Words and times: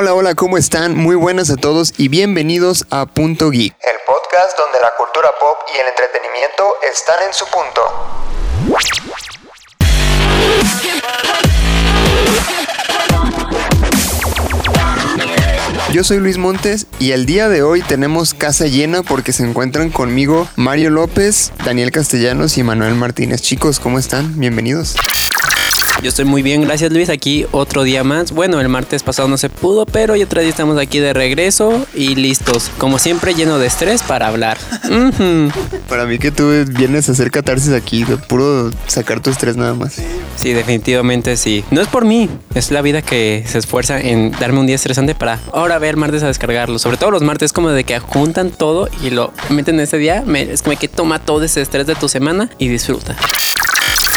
Hola, 0.00 0.14
hola, 0.14 0.36
¿cómo 0.36 0.56
están? 0.56 0.96
Muy 0.96 1.16
buenas 1.16 1.50
a 1.50 1.56
todos 1.56 1.92
y 1.98 2.06
bienvenidos 2.06 2.86
a 2.88 3.06
Punto 3.06 3.50
Geek, 3.50 3.74
el 3.80 3.96
podcast 4.06 4.56
donde 4.56 4.78
la 4.78 4.92
cultura 4.96 5.28
pop 5.40 5.58
y 5.74 5.78
el 5.80 5.88
entretenimiento 5.88 6.76
están 6.88 7.16
en 7.26 7.34
su 7.34 7.44
punto. 7.46 7.82
Yo 15.90 16.04
soy 16.04 16.18
Luis 16.18 16.38
Montes 16.38 16.86
y 17.00 17.10
el 17.10 17.26
día 17.26 17.48
de 17.48 17.64
hoy 17.64 17.82
tenemos 17.82 18.34
casa 18.34 18.66
llena 18.66 19.02
porque 19.02 19.32
se 19.32 19.42
encuentran 19.42 19.90
conmigo 19.90 20.46
Mario 20.54 20.90
López, 20.90 21.50
Daniel 21.64 21.90
Castellanos 21.90 22.56
y 22.56 22.62
Manuel 22.62 22.94
Martínez. 22.94 23.42
Chicos, 23.42 23.80
¿cómo 23.80 23.98
están? 23.98 24.38
Bienvenidos. 24.38 24.94
Yo 26.00 26.10
estoy 26.10 26.26
muy 26.26 26.42
bien, 26.42 26.62
gracias 26.62 26.92
Luis. 26.92 27.10
Aquí 27.10 27.44
otro 27.50 27.82
día 27.82 28.04
más. 28.04 28.30
Bueno, 28.30 28.60
el 28.60 28.68
martes 28.68 29.02
pasado 29.02 29.26
no 29.26 29.36
se 29.36 29.50
pudo, 29.50 29.84
pero 29.84 30.12
hoy 30.12 30.22
otro 30.22 30.40
día 30.40 30.48
estamos 30.48 30.78
aquí 30.78 31.00
de 31.00 31.12
regreso 31.12 31.86
y 31.92 32.14
listos. 32.14 32.70
Como 32.78 33.00
siempre, 33.00 33.34
lleno 33.34 33.58
de 33.58 33.66
estrés 33.66 34.02
para 34.04 34.28
hablar. 34.28 34.58
Para 35.88 36.06
mí 36.06 36.18
que 36.18 36.30
tú 36.30 36.50
vienes 36.68 37.08
a 37.08 37.12
hacer 37.12 37.30
catarsis 37.30 37.72
aquí, 37.72 38.04
de 38.04 38.16
puro 38.16 38.70
sacar 38.86 39.20
tu 39.20 39.30
estrés 39.30 39.56
nada 39.56 39.74
más. 39.74 39.96
Sí, 40.36 40.52
definitivamente 40.52 41.36
sí. 41.36 41.64
No 41.70 41.80
es 41.80 41.88
por 41.88 42.04
mí, 42.04 42.28
es 42.54 42.70
la 42.70 42.80
vida 42.80 43.02
que 43.02 43.42
se 43.46 43.58
esfuerza 43.58 44.00
en 44.00 44.30
darme 44.32 44.60
un 44.60 44.66
día 44.66 44.76
estresante 44.76 45.14
para 45.16 45.40
ahora 45.52 45.78
ver 45.78 45.96
martes 45.96 46.22
a 46.22 46.28
descargarlo. 46.28 46.78
Sobre 46.78 46.96
todo 46.96 47.10
los 47.10 47.22
martes 47.22 47.52
como 47.52 47.70
de 47.70 47.82
que 47.82 47.98
juntan 47.98 48.50
todo 48.50 48.88
y 49.02 49.10
lo 49.10 49.32
meten 49.50 49.76
en 49.76 49.80
ese 49.80 49.98
día. 49.98 50.22
es 50.36 50.62
como 50.62 50.78
que 50.78 50.86
toma 50.86 51.18
todo 51.18 51.42
ese 51.42 51.60
estrés 51.60 51.86
de 51.86 51.96
tu 51.96 52.08
semana 52.08 52.50
y 52.58 52.68
disfruta. 52.68 53.16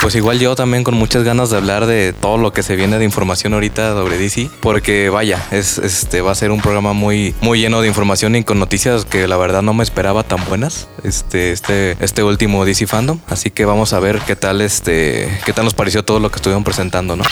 Pues 0.01 0.15
igual 0.15 0.39
yo 0.39 0.55
también 0.55 0.83
con 0.83 0.95
muchas 0.95 1.23
ganas 1.23 1.51
de 1.51 1.57
hablar 1.57 1.85
de 1.85 2.11
todo 2.11 2.39
lo 2.39 2.51
que 2.51 2.63
se 2.63 2.75
viene 2.75 2.97
de 2.97 3.05
información 3.05 3.53
ahorita 3.53 3.93
sobre 3.93 4.17
DC, 4.17 4.49
porque 4.59 5.09
vaya, 5.09 5.45
es, 5.51 5.77
este 5.77 6.21
va 6.21 6.31
a 6.31 6.35
ser 6.35 6.49
un 6.49 6.59
programa 6.59 6.93
muy, 6.93 7.35
muy 7.39 7.61
lleno 7.61 7.81
de 7.81 7.87
información 7.87 8.35
y 8.35 8.43
con 8.43 8.57
noticias 8.57 9.05
que 9.05 9.27
la 9.27 9.37
verdad 9.37 9.61
no 9.61 9.75
me 9.75 9.83
esperaba 9.83 10.23
tan 10.23 10.43
buenas. 10.45 10.87
Este, 11.03 11.51
este, 11.51 11.97
este 11.99 12.23
último 12.23 12.65
DC 12.65 12.87
fandom, 12.87 13.19
así 13.27 13.51
que 13.51 13.63
vamos 13.63 13.93
a 13.93 13.99
ver 13.99 14.19
qué 14.25 14.35
tal 14.35 14.61
este, 14.61 15.29
qué 15.45 15.53
tal 15.53 15.65
nos 15.65 15.75
pareció 15.75 16.03
todo 16.03 16.19
lo 16.19 16.31
que 16.31 16.37
estuvieron 16.37 16.63
presentando, 16.63 17.15
¿no? 17.15 17.23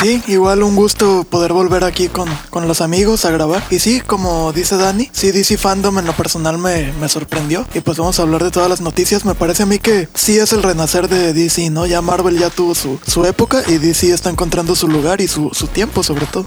Sí, 0.00 0.22
igual 0.28 0.62
un 0.62 0.76
gusto 0.76 1.24
poder 1.28 1.52
volver 1.52 1.84
aquí 1.84 2.08
con, 2.08 2.26
con, 2.48 2.66
los 2.66 2.80
amigos 2.80 3.26
a 3.26 3.30
grabar. 3.30 3.62
Y 3.70 3.80
sí, 3.80 4.00
como 4.00 4.50
dice 4.50 4.78
Dani, 4.78 5.10
sí, 5.12 5.30
DC 5.30 5.58
Fandom 5.58 5.98
en 5.98 6.06
lo 6.06 6.14
personal 6.14 6.56
me, 6.56 6.90
me, 6.94 7.06
sorprendió. 7.10 7.66
Y 7.74 7.80
pues 7.80 7.98
vamos 7.98 8.18
a 8.18 8.22
hablar 8.22 8.42
de 8.42 8.50
todas 8.50 8.70
las 8.70 8.80
noticias. 8.80 9.26
Me 9.26 9.34
parece 9.34 9.64
a 9.64 9.66
mí 9.66 9.78
que 9.78 10.08
sí 10.14 10.38
es 10.38 10.54
el 10.54 10.62
renacer 10.62 11.06
de 11.08 11.34
DC, 11.34 11.68
¿no? 11.68 11.84
Ya 11.84 12.00
Marvel 12.00 12.38
ya 12.38 12.48
tuvo 12.48 12.74
su, 12.74 12.98
su 13.06 13.26
época 13.26 13.62
y 13.68 13.76
DC 13.76 14.10
está 14.10 14.30
encontrando 14.30 14.74
su 14.74 14.88
lugar 14.88 15.20
y 15.20 15.28
su, 15.28 15.50
su 15.52 15.66
tiempo 15.66 16.02
sobre 16.02 16.24
todo 16.24 16.46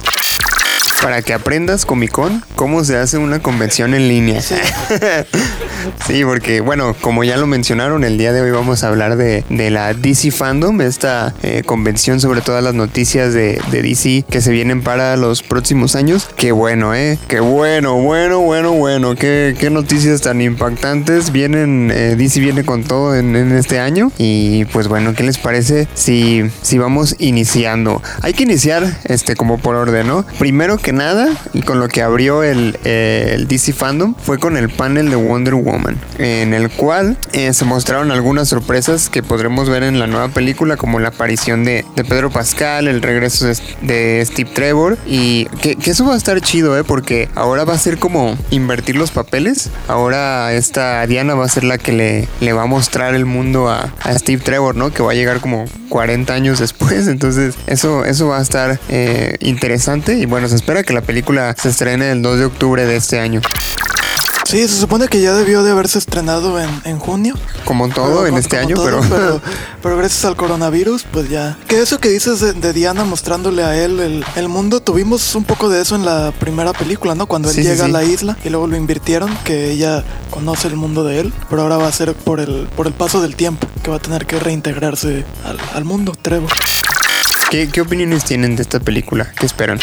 para 1.03 1.21
que 1.21 1.33
aprendas 1.33 1.85
Comic 1.85 2.11
Con 2.11 2.41
cómo 2.55 2.83
se 2.85 2.95
hace 2.95 3.17
una 3.17 3.39
convención 3.39 3.93
en 3.93 4.07
línea. 4.07 4.41
Sí. 6.07 6.23
porque 6.23 6.61
bueno, 6.61 6.95
como 7.01 7.25
ya 7.25 7.35
lo 7.35 7.45
mencionaron, 7.45 8.05
el 8.05 8.17
día 8.17 8.31
de 8.31 8.41
hoy 8.41 8.51
vamos 8.51 8.83
a 8.83 8.87
hablar 8.87 9.17
de, 9.17 9.43
la 9.49 9.93
DC 9.93 10.31
Fandom, 10.31 10.79
esta 10.79 11.33
eh, 11.43 11.63
convención 11.65 12.21
sobre 12.21 12.39
todas 12.39 12.63
las 12.63 12.73
noticias 12.73 13.33
de, 13.33 13.59
DC 13.69 14.23
que 14.29 14.39
se 14.39 14.51
vienen 14.51 14.81
para 14.81 15.17
los 15.17 15.43
próximos 15.43 15.95
años. 15.95 16.29
Qué 16.37 16.53
bueno, 16.53 16.95
¿eh? 16.95 17.17
Qué 17.27 17.41
bueno, 17.41 17.95
bueno, 17.95 18.39
bueno, 18.39 18.71
bueno. 18.71 19.15
Qué, 19.15 19.55
qué 19.59 19.69
noticias 19.69 20.21
tan 20.21 20.41
impactantes. 20.41 21.33
Vienen, 21.33 21.91
eh, 21.93 22.15
DC 22.15 22.39
viene 22.39 22.63
con 22.63 22.85
todo 22.85 23.15
en, 23.15 23.35
este 23.51 23.79
año. 23.79 24.09
Y 24.17 24.63
pues 24.65 24.87
bueno, 24.87 25.13
¿qué 25.13 25.23
les 25.23 25.37
parece 25.37 25.87
si, 25.95 26.43
si 26.61 26.77
vamos 26.77 27.17
iniciando? 27.19 28.01
Hay 28.21 28.33
que 28.33 28.43
iniciar 28.43 28.99
este 29.03 29.35
como 29.35 29.57
por 29.57 29.75
orden, 29.75 30.07
¿no? 30.07 30.25
Primero 30.39 30.77
que 30.77 30.92
nada, 30.93 31.29
y 31.53 31.61
con 31.61 31.79
lo 31.79 31.87
que 31.87 32.01
abrió 32.01 32.43
el, 32.43 32.77
DC 32.83 33.73
Fandom, 33.73 34.15
fue 34.15 34.39
con 34.39 34.57
el 34.57 34.69
panel 34.69 35.09
de 35.09 35.15
Wonder 35.15 35.55
Woman, 35.55 35.97
en 36.17 36.53
el 36.53 36.69
cual 36.69 37.17
eh, 37.33 37.53
se 37.53 37.65
mostraron 37.65 38.11
algunas 38.11 38.49
sorpresas 38.49 39.09
que 39.09 39.23
podremos 39.23 39.69
ver 39.69 39.83
en 39.83 39.99
la 39.99 40.07
nueva 40.07 40.29
película, 40.29 40.77
como 40.77 40.99
la 40.99 41.09
aparición 41.09 41.63
de, 41.63 41.85
Pedro 42.07 42.29
Pascal, 42.29 42.87
el 42.87 43.01
regreso 43.01 43.45
de, 43.81 44.23
Steve 44.25 44.49
Trevor, 44.53 44.97
y 45.05 45.45
que, 45.61 45.77
eso 45.85 46.05
va 46.05 46.13
a 46.13 46.17
estar 46.17 46.39
chido, 46.41 46.77
¿eh? 46.77 46.83
Porque 46.83 47.29
ahora 47.35 47.65
va 47.65 47.73
a 47.73 47.77
ser 47.77 47.97
como 47.97 48.37
invertir 48.51 48.95
los 48.95 49.11
papeles. 49.11 49.69
Ahora 49.87 50.53
esta 50.53 51.05
Diana 51.07 51.35
va 51.35 51.45
a 51.45 51.49
ser 51.49 51.63
la 51.63 51.77
que 51.77 51.91
le, 51.91 52.27
le 52.39 52.53
va 52.53 52.63
a 52.63 52.65
mostrar 52.65 53.15
el 53.15 53.25
mundo 53.25 53.69
a, 53.69 53.93
Steve 54.17 54.41
Trevor, 54.43 54.75
¿no? 54.75 54.91
Que 54.91 55.01
va 55.01 55.11
a 55.11 55.15
llegar 55.15 55.39
como 55.39 55.65
40 55.89 56.33
años 56.33 56.59
después. 56.59 57.07
Entonces, 57.07 57.55
eso, 57.67 58.05
eso 58.05 58.27
va 58.27 58.39
a 58.39 58.41
estar 58.41 58.79
eh, 58.89 59.37
interesante. 59.39 60.17
Y 60.17 60.25
bueno, 60.25 60.47
se 60.47 60.55
espera 60.55 60.72
que 60.81 60.93
la 60.93 61.01
película 61.01 61.55
se 61.55 61.69
estrene 61.69 62.11
el 62.11 62.23
2 62.23 62.39
de 62.39 62.45
octubre 62.45 62.85
de 62.87 62.95
este 62.95 63.19
año. 63.19 63.41
Sí, 64.45 64.67
se 64.67 64.79
supone 64.79 65.07
que 65.07 65.21
ya 65.21 65.33
debió 65.33 65.63
de 65.63 65.71
haberse 65.71 65.97
estrenado 65.97 66.59
en, 66.59 66.99
junio. 66.99 67.35
Como 67.65 67.89
todo 67.89 68.27
en 68.27 68.37
este 68.37 68.57
año, 68.57 68.75
pero... 68.83 69.01
pero... 69.81 69.97
gracias 69.97 70.25
al 70.25 70.35
coronavirus, 70.35 71.05
pues 71.11 71.29
ya. 71.29 71.57
Que 71.67 71.81
eso 71.81 71.99
que 71.99 72.09
dices 72.09 72.39
de, 72.39 72.73
Diana 72.73 73.03
mostrándole 73.03 73.63
a 73.63 73.75
él 73.83 74.23
el, 74.35 74.49
mundo, 74.49 74.79
tuvimos 74.79 75.33
un 75.35 75.43
poco 75.43 75.69
de 75.69 75.81
eso 75.81 75.95
en 75.95 76.05
la 76.05 76.31
primera 76.39 76.73
película, 76.73 77.15
¿no? 77.15 77.25
Cuando 77.25 77.49
él 77.49 77.55
llega 77.55 77.85
a 77.85 77.87
la 77.87 78.03
isla 78.03 78.37
y 78.43 78.49
luego 78.49 78.67
lo 78.67 78.75
invirtieron, 78.75 79.35
que 79.43 79.71
ella 79.71 80.03
conoce 80.29 80.67
el 80.67 80.75
mundo 80.75 81.03
de 81.03 81.21
él, 81.21 81.33
pero 81.49 81.63
ahora 81.63 81.77
va 81.77 81.87
a 81.87 81.91
ser 81.91 82.13
por 82.13 82.39
el, 82.39 82.67
por 82.75 82.85
el 82.85 82.93
paso 82.93 83.21
del 83.21 83.35
tiempo, 83.35 83.67
que 83.81 83.89
va 83.89 83.97
a 83.97 84.01
tener 84.01 84.25
que 84.25 84.39
reintegrarse 84.39 85.25
al, 85.45 85.57
al 85.73 85.85
mundo, 85.85 86.13
Trevor. 86.21 86.51
¿Qué, 87.49 87.69
¿Qué 87.69 87.81
opiniones 87.81 88.23
tienen 88.25 88.55
de 88.55 88.63
esta 88.63 88.79
película? 88.79 89.31
¿Qué 89.37 89.45
esperan? 89.45 89.79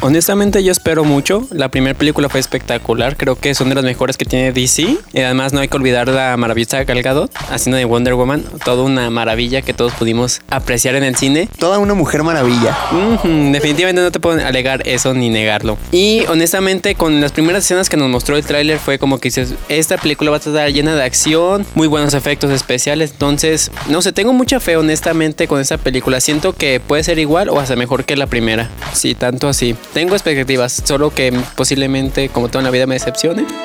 Honestamente 0.00 0.62
yo 0.62 0.72
espero 0.72 1.04
mucho. 1.04 1.46
La 1.50 1.68
primera 1.68 1.96
película 1.96 2.28
fue 2.28 2.38
espectacular. 2.38 3.16
Creo 3.16 3.36
que 3.36 3.54
son 3.54 3.70
de 3.70 3.74
las 3.74 3.84
mejores 3.84 4.16
que 4.16 4.24
tiene 4.24 4.52
DC. 4.52 4.98
Y 5.12 5.20
además 5.20 5.52
no 5.52 5.60
hay 5.60 5.68
que 5.68 5.76
olvidar 5.76 6.08
la 6.08 6.36
maravillosa 6.36 6.84
Gal 6.84 7.02
Gadot 7.02 7.30
haciendo 7.50 7.78
de 7.78 7.84
Wonder 7.86 8.14
Woman. 8.14 8.44
Toda 8.64 8.84
una 8.84 9.08
maravilla 9.10 9.62
que 9.62 9.72
todos 9.72 9.94
pudimos 9.94 10.42
apreciar 10.50 10.94
en 10.96 11.04
el 11.04 11.16
cine. 11.16 11.48
Toda 11.58 11.78
una 11.78 11.94
mujer 11.94 12.22
maravilla. 12.22 12.76
definitivamente 13.24 14.02
no 14.02 14.12
te 14.12 14.20
puedo 14.20 14.44
alegar 14.46 14.86
eso 14.86 15.14
ni 15.14 15.30
negarlo. 15.30 15.78
Y 15.92 16.24
honestamente 16.28 16.94
con 16.94 17.20
las 17.20 17.32
primeras 17.32 17.64
escenas 17.64 17.88
que 17.88 17.96
nos 17.96 18.10
mostró 18.10 18.36
el 18.36 18.44
tráiler 18.44 18.78
fue 18.78 18.98
como 18.98 19.18
que 19.18 19.28
dices, 19.28 19.54
esta 19.68 19.96
película 19.96 20.30
va 20.30 20.36
a 20.36 20.40
estar 20.40 20.70
llena 20.70 20.94
de 20.94 21.02
acción, 21.02 21.66
muy 21.74 21.88
buenos 21.88 22.14
efectos 22.14 22.50
especiales. 22.50 23.12
Entonces, 23.12 23.70
no 23.88 24.02
sé, 24.02 24.12
tengo 24.12 24.32
mucha 24.32 24.60
fe 24.60 24.76
honestamente 24.76 25.48
con 25.48 25.60
esta 25.60 25.78
película. 25.78 26.20
Siento 26.20 26.52
que 26.52 26.80
puede 26.80 27.02
ser 27.02 27.18
igual 27.18 27.48
o 27.48 27.58
hasta 27.58 27.76
mejor 27.76 28.04
que 28.04 28.16
la 28.16 28.26
primera. 28.26 28.70
Sí, 28.92 29.14
tanto 29.14 29.48
así. 29.48 29.74
Tengo 29.92 30.14
expectativas, 30.14 30.82
solo 30.84 31.10
que 31.10 31.32
posiblemente, 31.54 32.28
como 32.28 32.48
toda 32.48 32.62
la 32.62 32.70
vida, 32.70 32.86
me 32.86 32.94
decepcione. 32.94 33.46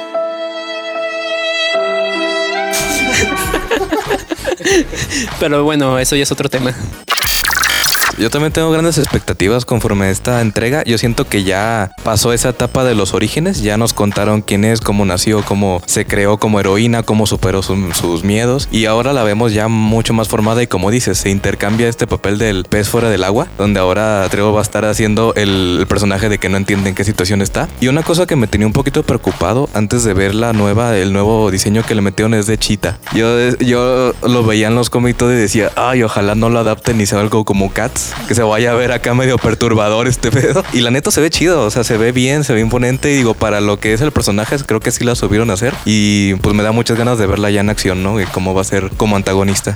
Pero 5.39 5.63
bueno, 5.63 5.99
eso 5.99 6.15
ya 6.15 6.23
es 6.23 6.31
otro 6.31 6.49
tema. 6.49 6.73
Yo 8.21 8.29
también 8.29 8.53
tengo 8.53 8.69
grandes 8.69 8.99
expectativas 8.99 9.65
conforme 9.65 10.05
a 10.05 10.09
esta 10.11 10.41
entrega. 10.41 10.83
Yo 10.83 10.99
siento 10.99 11.27
que 11.27 11.43
ya 11.43 11.89
pasó 12.03 12.33
esa 12.33 12.49
etapa 12.49 12.83
de 12.83 12.93
los 12.93 13.15
orígenes. 13.15 13.63
Ya 13.63 13.77
nos 13.77 13.93
contaron 13.93 14.43
quién 14.43 14.63
es, 14.63 14.79
cómo 14.79 15.05
nació, 15.05 15.43
cómo 15.43 15.81
se 15.87 16.05
creó 16.05 16.37
como 16.37 16.59
heroína, 16.59 17.01
cómo 17.01 17.25
superó 17.25 17.63
sus 17.63 18.23
miedos. 18.23 18.69
Y 18.71 18.85
ahora 18.85 19.13
la 19.13 19.23
vemos 19.23 19.55
ya 19.55 19.67
mucho 19.69 20.13
más 20.13 20.27
formada 20.27 20.61
y 20.61 20.67
como 20.67 20.91
dices, 20.91 21.17
se 21.17 21.31
intercambia 21.31 21.87
este 21.89 22.05
papel 22.05 22.37
del 22.37 22.63
pez 22.65 22.89
fuera 22.89 23.09
del 23.09 23.23
agua, 23.23 23.47
donde 23.57 23.79
ahora 23.79 24.27
Trevo 24.29 24.53
va 24.53 24.59
a 24.59 24.61
estar 24.61 24.85
haciendo 24.85 25.33
el, 25.33 25.83
personaje 25.89 26.29
de 26.29 26.37
que 26.37 26.47
no 26.47 26.57
entiende 26.57 26.89
en 26.89 26.95
qué 26.95 27.03
situación 27.03 27.41
está. 27.41 27.69
Y 27.79 27.87
una 27.87 28.03
cosa 28.03 28.27
que 28.27 28.35
me 28.35 28.45
tenía 28.45 28.67
un 28.67 28.73
poquito 28.73 29.01
preocupado 29.01 29.67
antes 29.73 30.03
de 30.03 30.13
ver 30.13 30.35
la 30.35 30.53
nueva, 30.53 30.95
el 30.95 31.11
nuevo 31.11 31.49
diseño 31.49 31.81
que 31.81 31.95
le 31.95 32.01
metieron 32.01 32.35
es 32.35 32.45
de 32.45 32.59
Chita. 32.59 32.99
Yo, 33.15 33.57
yo 33.57 34.13
lo 34.21 34.43
veía 34.45 34.67
en 34.67 34.75
los 34.75 34.91
cómics 34.91 35.23
y 35.23 35.25
decía, 35.25 35.71
ay, 35.75 36.03
ojalá 36.03 36.35
no 36.35 36.49
lo 36.49 36.59
adapten 36.59 37.01
y 37.01 37.07
sea 37.07 37.19
algo 37.19 37.45
como 37.45 37.71
Cats 37.73 38.10
que 38.27 38.35
se 38.35 38.43
vaya 38.43 38.71
a 38.71 38.75
ver 38.75 38.91
acá 38.91 39.13
medio 39.13 39.37
perturbador 39.37 40.07
este 40.07 40.31
pedo. 40.31 40.63
Y 40.73 40.81
la 40.81 40.91
neta 40.91 41.11
se 41.11 41.21
ve 41.21 41.29
chido, 41.29 41.63
o 41.63 41.71
sea, 41.71 41.83
se 41.83 41.97
ve 41.97 42.11
bien, 42.11 42.43
se 42.43 42.53
ve 42.53 42.61
imponente. 42.61 43.11
Y 43.11 43.17
digo, 43.17 43.33
para 43.33 43.61
lo 43.61 43.79
que 43.79 43.93
es 43.93 44.01
el 44.01 44.11
personaje, 44.11 44.57
creo 44.65 44.79
que 44.79 44.91
sí 44.91 45.03
la 45.03 45.15
subieron 45.15 45.49
a 45.49 45.53
hacer. 45.53 45.73
Y 45.85 46.35
pues 46.35 46.55
me 46.55 46.63
da 46.63 46.71
muchas 46.71 46.97
ganas 46.97 47.17
de 47.17 47.27
verla 47.27 47.49
ya 47.49 47.61
en 47.61 47.69
acción, 47.69 48.03
¿no? 48.03 48.19
Y 48.19 48.25
cómo 48.25 48.53
va 48.53 48.61
a 48.61 48.65
ser 48.65 48.89
como 48.97 49.15
antagonista. 49.15 49.75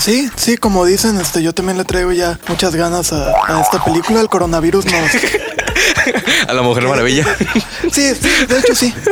Sí, 0.00 0.30
sí, 0.34 0.56
como 0.56 0.86
dicen, 0.86 1.20
este, 1.20 1.42
yo 1.42 1.52
también 1.52 1.76
le 1.76 1.84
traigo 1.84 2.10
ya 2.12 2.38
muchas 2.48 2.74
ganas 2.74 3.12
a, 3.12 3.60
esta 3.60 3.84
película. 3.84 4.20
El 4.20 4.28
coronavirus 4.28 4.86
nos, 4.86 4.94
A 6.48 6.52
la 6.52 6.62
Mujer 6.62 6.84
Maravilla. 6.88 7.26
Sí, 7.90 8.12
sí, 8.14 8.28
de 8.46 8.58
hecho 8.60 8.74
sí. 8.74 8.94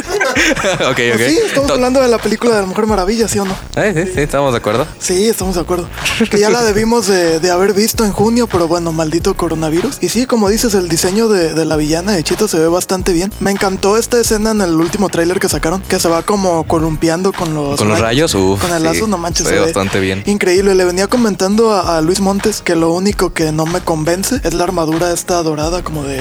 ok, 0.88 0.94
Pues 0.94 1.14
ok. 1.14 1.20
sí, 1.28 1.38
estamos 1.46 1.70
hablando 1.72 2.00
de 2.00 2.06
la 2.08 2.18
película 2.18 2.54
de 2.54 2.60
la 2.60 2.66
Mujer 2.66 2.86
Maravilla, 2.86 3.26
¿sí 3.26 3.38
o 3.40 3.44
no? 3.44 3.56
Eh, 3.76 4.04
sí, 4.06 4.12
sí, 4.14 4.20
estamos 4.20 4.52
de 4.52 4.58
acuerdo. 4.58 4.86
Sí, 5.00 5.26
estamos 5.26 5.56
de 5.56 5.62
acuerdo. 5.62 5.88
Que 6.30 6.38
ya 6.38 6.48
la 6.48 6.62
debimos 6.62 7.08
de, 7.08 7.40
de 7.40 7.50
haber 7.50 7.72
visto 7.72 8.04
en 8.04 8.12
junio, 8.12 8.46
pero 8.46 8.68
bueno, 8.68 8.92
maldito 8.92 9.34
coronavirus. 9.36 9.98
Y 10.00 10.10
sí, 10.10 10.26
como 10.26 10.48
dices, 10.48 10.74
el 10.74 10.88
diseño 10.88 11.28
de, 11.28 11.54
de 11.54 11.64
la 11.64 11.74
villana 11.76 12.12
de 12.12 12.22
Chito 12.22 12.46
se 12.46 12.58
ve 12.58 12.68
bastante 12.68 13.12
bien. 13.12 13.32
Me 13.40 13.50
encantó 13.50 13.96
esta 13.96 14.20
escena 14.20 14.52
en 14.52 14.60
el 14.60 14.74
último 14.74 15.08
tráiler 15.08 15.40
que 15.40 15.48
sacaron, 15.48 15.82
que 15.82 15.98
se 15.98 16.08
va 16.08 16.22
como 16.22 16.64
columpiando 16.64 17.32
con 17.32 17.54
los 17.54 17.78
Con 17.78 17.88
los 17.88 17.98
rayos, 17.98 18.34
uf, 18.36 18.60
Con 18.60 18.70
el 18.72 18.78
sí, 18.78 18.84
lazo, 18.84 19.06
no 19.08 19.18
manches. 19.18 19.46
se 19.46 19.54
ve 19.54 19.60
bastante 19.60 19.98
bien. 19.98 20.22
Increíble. 20.26 20.74
Le 20.76 20.84
venía 20.84 21.08
comentando 21.08 21.72
a, 21.72 21.96
a 21.98 22.00
Luis 22.00 22.20
Montes 22.20 22.62
que 22.62 22.76
lo 22.76 22.92
único 22.92 23.32
que 23.32 23.50
no 23.50 23.66
me 23.66 23.80
convence 23.80 24.40
es 24.44 24.54
la 24.54 24.64
armadura 24.64 25.12
esta 25.12 25.42
dorada, 25.42 25.82
como 25.82 26.04
de 26.04 26.20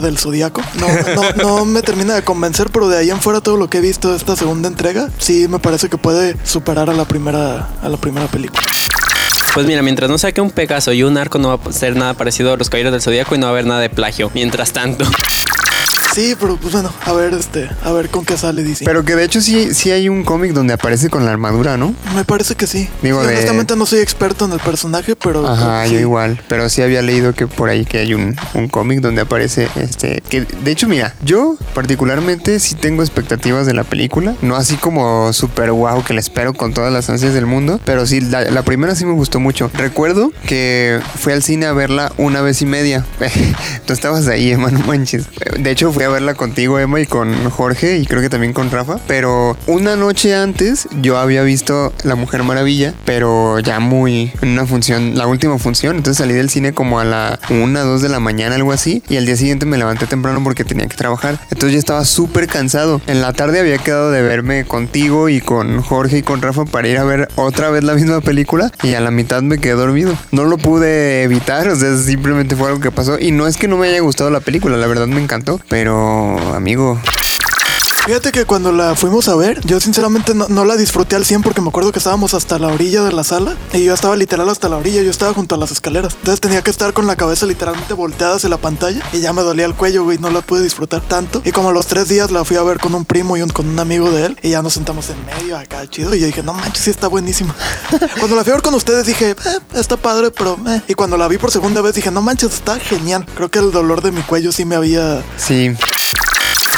del 0.00 0.18
zodiaco. 0.18 0.62
No, 0.74 0.88
no, 1.14 1.32
no 1.42 1.64
me 1.64 1.82
termina 1.82 2.14
de 2.14 2.22
convencer, 2.22 2.70
pero 2.72 2.88
de 2.88 2.98
ahí 2.98 3.10
en 3.10 3.20
fuera 3.20 3.40
todo 3.40 3.56
lo 3.56 3.68
que 3.68 3.78
he 3.78 3.80
visto 3.80 4.10
de 4.10 4.16
esta 4.16 4.36
segunda 4.36 4.68
entrega, 4.68 5.08
sí 5.18 5.48
me 5.48 5.58
parece 5.58 5.88
que 5.88 5.98
puede 5.98 6.36
superar 6.44 6.90
a 6.90 6.94
la 6.94 7.04
primera, 7.04 7.68
a 7.82 7.88
la 7.88 7.96
primera 7.96 8.26
película. 8.26 8.62
Pues 9.54 9.66
mira, 9.66 9.82
mientras 9.82 10.08
no 10.08 10.16
saque 10.16 10.40
un 10.40 10.50
Pegaso 10.50 10.92
y 10.92 11.02
un 11.02 11.18
arco, 11.18 11.38
no 11.38 11.58
va 11.58 11.70
a 11.70 11.72
ser 11.72 11.94
nada 11.94 12.14
parecido 12.14 12.54
a 12.54 12.56
los 12.56 12.70
Caballeros 12.70 12.92
del 12.92 13.02
Zodíaco 13.02 13.34
y 13.34 13.38
no 13.38 13.46
va 13.46 13.50
a 13.50 13.52
haber 13.52 13.66
nada 13.66 13.80
de 13.80 13.90
plagio. 13.90 14.30
Mientras 14.34 14.72
tanto. 14.72 15.04
Sí, 16.12 16.36
pero 16.38 16.56
pues 16.56 16.72
bueno, 16.74 16.92
a 17.04 17.12
ver, 17.12 17.32
este, 17.34 17.68
a 17.82 17.92
ver 17.92 18.08
con 18.10 18.24
qué 18.24 18.36
sale 18.36 18.62
DC. 18.62 18.84
Pero 18.84 19.04
que 19.04 19.16
de 19.16 19.24
hecho 19.24 19.40
sí, 19.40 19.72
sí 19.74 19.90
hay 19.90 20.08
un 20.08 20.24
cómic 20.24 20.52
donde 20.52 20.74
aparece 20.74 21.08
con 21.08 21.24
la 21.24 21.30
armadura, 21.32 21.76
¿no? 21.76 21.94
me 22.14 22.24
parece 22.24 22.54
que 22.54 22.66
sí. 22.66 22.88
Digo, 23.02 23.20
Sí, 23.22 23.28
de- 23.28 23.34
Honestamente 23.34 23.76
no 23.76 23.86
soy 23.86 24.00
experto 24.00 24.44
en 24.44 24.52
el 24.52 24.60
personaje, 24.60 25.16
pero. 25.16 25.46
Ajá, 25.48 25.80
pero 25.82 25.92
yo 25.92 25.96
sí. 25.98 26.02
igual. 26.02 26.40
Pero 26.48 26.68
sí 26.68 26.82
había 26.82 27.00
leído 27.02 27.34
que 27.34 27.46
por 27.46 27.68
ahí 27.70 27.84
que 27.86 27.98
hay 27.98 28.14
un, 28.14 28.36
un 28.54 28.68
cómic 28.68 29.00
donde 29.00 29.22
aparece 29.22 29.68
este. 29.76 30.22
Que 30.28 30.42
de 30.42 30.70
hecho, 30.70 30.86
mira, 30.88 31.14
yo 31.24 31.56
particularmente 31.74 32.58
sí 32.60 32.74
tengo 32.74 33.02
expectativas 33.02 33.66
de 33.66 33.74
la 33.74 33.84
película. 33.84 34.34
No 34.42 34.56
así 34.56 34.76
como 34.76 35.32
súper 35.32 35.72
guau 35.72 36.02
que 36.04 36.12
la 36.14 36.20
espero 36.20 36.52
con 36.54 36.74
todas 36.74 36.92
las 36.92 37.08
ansias 37.10 37.32
del 37.34 37.46
mundo. 37.46 37.80
Pero 37.84 38.06
sí, 38.06 38.20
la, 38.20 38.42
la 38.50 38.62
primera 38.62 38.94
sí 38.94 39.04
me 39.06 39.12
gustó 39.12 39.40
mucho. 39.40 39.70
Recuerdo 39.74 40.30
que 40.46 41.00
fui 41.18 41.32
al 41.32 41.42
cine 41.42 41.66
a 41.66 41.72
verla 41.72 42.12
una 42.18 42.42
vez 42.42 42.60
y 42.62 42.66
media. 42.66 43.04
Tú 43.86 43.92
estabas 43.92 44.26
ahí, 44.28 44.50
Emma, 44.52 44.70
no 44.70 44.80
manches. 44.80 45.24
De 45.58 45.70
hecho, 45.70 45.92
fui 46.02 46.08
a 46.08 46.14
verla 46.14 46.34
contigo, 46.34 46.80
Emma, 46.80 47.00
y 47.00 47.06
con 47.06 47.48
Jorge, 47.48 47.98
y 47.98 48.06
creo 48.06 48.20
que 48.20 48.28
también 48.28 48.52
con 48.52 48.72
Rafa. 48.72 48.96
Pero 49.06 49.56
una 49.68 49.94
noche 49.94 50.34
antes 50.34 50.88
yo 51.00 51.16
había 51.16 51.42
visto 51.42 51.92
La 52.02 52.16
Mujer 52.16 52.42
Maravilla, 52.42 52.92
pero 53.04 53.60
ya 53.60 53.78
muy 53.78 54.32
en 54.42 54.48
una 54.48 54.66
función, 54.66 55.16
la 55.16 55.28
última 55.28 55.58
función. 55.58 55.98
Entonces 55.98 56.18
salí 56.18 56.34
del 56.34 56.50
cine 56.50 56.72
como 56.72 56.98
a 56.98 57.04
la 57.04 57.38
una, 57.50 57.82
dos 57.82 58.02
de 58.02 58.08
la 58.08 58.18
mañana, 58.18 58.56
algo 58.56 58.72
así. 58.72 59.04
Y 59.08 59.16
al 59.16 59.26
día 59.26 59.36
siguiente 59.36 59.64
me 59.64 59.78
levanté 59.78 60.06
temprano 60.06 60.42
porque 60.42 60.64
tenía 60.64 60.88
que 60.88 60.96
trabajar. 60.96 61.38
Entonces 61.52 61.74
ya 61.74 61.78
estaba 61.78 62.04
súper 62.04 62.48
cansado. 62.48 63.00
En 63.06 63.20
la 63.20 63.32
tarde 63.32 63.60
había 63.60 63.78
quedado 63.78 64.10
de 64.10 64.22
verme 64.22 64.64
contigo 64.64 65.28
y 65.28 65.40
con 65.40 65.82
Jorge 65.82 66.18
y 66.18 66.22
con 66.22 66.42
Rafa 66.42 66.64
para 66.64 66.88
ir 66.88 66.98
a 66.98 67.04
ver 67.04 67.28
otra 67.36 67.70
vez 67.70 67.84
la 67.84 67.94
misma 67.94 68.20
película. 68.20 68.72
Y 68.82 68.94
a 68.94 69.00
la 69.00 69.12
mitad 69.12 69.40
me 69.42 69.58
quedé 69.58 69.74
dormido. 69.74 70.18
No 70.32 70.46
lo 70.46 70.58
pude 70.58 71.22
evitar, 71.22 71.68
o 71.68 71.76
sea, 71.76 71.96
simplemente 71.96 72.56
fue 72.56 72.70
algo 72.70 72.80
que 72.80 72.90
pasó. 72.90 73.20
Y 73.20 73.30
no 73.30 73.46
es 73.46 73.56
que 73.56 73.68
no 73.68 73.76
me 73.76 73.86
haya 73.86 74.00
gustado 74.00 74.30
la 74.30 74.40
película, 74.40 74.76
la 74.76 74.88
verdad 74.88 75.06
me 75.06 75.22
encantó. 75.22 75.60
Pero, 75.68 75.91
amigo, 76.54 77.00
Fíjate 78.04 78.32
que 78.32 78.44
cuando 78.46 78.72
la 78.72 78.96
fuimos 78.96 79.28
a 79.28 79.36
ver, 79.36 79.60
yo 79.64 79.78
sinceramente 79.78 80.34
no, 80.34 80.48
no 80.48 80.64
la 80.64 80.76
disfruté 80.76 81.14
al 81.14 81.24
100 81.24 81.42
porque 81.42 81.60
me 81.60 81.68
acuerdo 81.68 81.92
que 81.92 82.00
estábamos 82.00 82.34
hasta 82.34 82.58
la 82.58 82.66
orilla 82.66 83.04
de 83.04 83.12
la 83.12 83.22
sala 83.22 83.56
y 83.72 83.84
yo 83.84 83.94
estaba 83.94 84.16
literal 84.16 84.48
hasta 84.48 84.68
la 84.68 84.76
orilla, 84.76 85.02
yo 85.02 85.10
estaba 85.10 85.32
junto 85.32 85.54
a 85.54 85.58
las 85.58 85.70
escaleras. 85.70 86.14
Entonces 86.14 86.40
tenía 86.40 86.62
que 86.62 86.70
estar 86.72 86.92
con 86.94 87.06
la 87.06 87.14
cabeza 87.14 87.46
literalmente 87.46 87.94
volteada 87.94 88.34
hacia 88.36 88.48
la 88.48 88.56
pantalla 88.56 89.00
y 89.12 89.20
ya 89.20 89.32
me 89.32 89.42
dolía 89.42 89.66
el 89.66 89.74
cuello, 89.74 90.02
güey, 90.02 90.18
no 90.18 90.30
la 90.30 90.40
pude 90.40 90.64
disfrutar 90.64 91.00
tanto. 91.02 91.42
Y 91.44 91.52
como 91.52 91.68
a 91.68 91.72
los 91.72 91.86
tres 91.86 92.08
días 92.08 92.32
la 92.32 92.44
fui 92.44 92.56
a 92.56 92.62
ver 92.64 92.78
con 92.80 92.92
un 92.96 93.04
primo 93.04 93.36
y 93.36 93.42
un- 93.42 93.50
con 93.50 93.68
un 93.68 93.78
amigo 93.78 94.10
de 94.10 94.26
él 94.26 94.38
y 94.42 94.50
ya 94.50 94.62
nos 94.62 94.72
sentamos 94.74 95.08
en 95.10 95.24
medio 95.24 95.56
acá, 95.56 95.86
chido. 95.88 96.12
Y 96.16 96.18
yo 96.20 96.26
dije, 96.26 96.42
no 96.42 96.54
manches, 96.54 96.82
sí 96.82 96.90
está 96.90 97.06
buenísima. 97.06 97.54
cuando 98.18 98.34
la 98.34 98.42
fui 98.42 98.50
a 98.50 98.54
ver 98.56 98.62
con 98.62 98.74
ustedes 98.74 99.06
dije, 99.06 99.30
"Eh, 99.30 99.36
está 99.74 99.96
padre, 99.96 100.32
pero... 100.32 100.58
eh". 100.66 100.82
Y 100.88 100.94
cuando 100.94 101.16
la 101.16 101.28
vi 101.28 101.38
por 101.38 101.52
segunda 101.52 101.80
vez 101.80 101.94
dije, 101.94 102.10
no 102.10 102.20
manches, 102.20 102.52
está 102.52 102.80
genial. 102.80 103.24
Creo 103.36 103.48
que 103.48 103.60
el 103.60 103.70
dolor 103.70 104.02
de 104.02 104.10
mi 104.10 104.22
cuello 104.22 104.50
sí 104.50 104.64
me 104.64 104.74
había... 104.74 105.22
sí. 105.36 105.70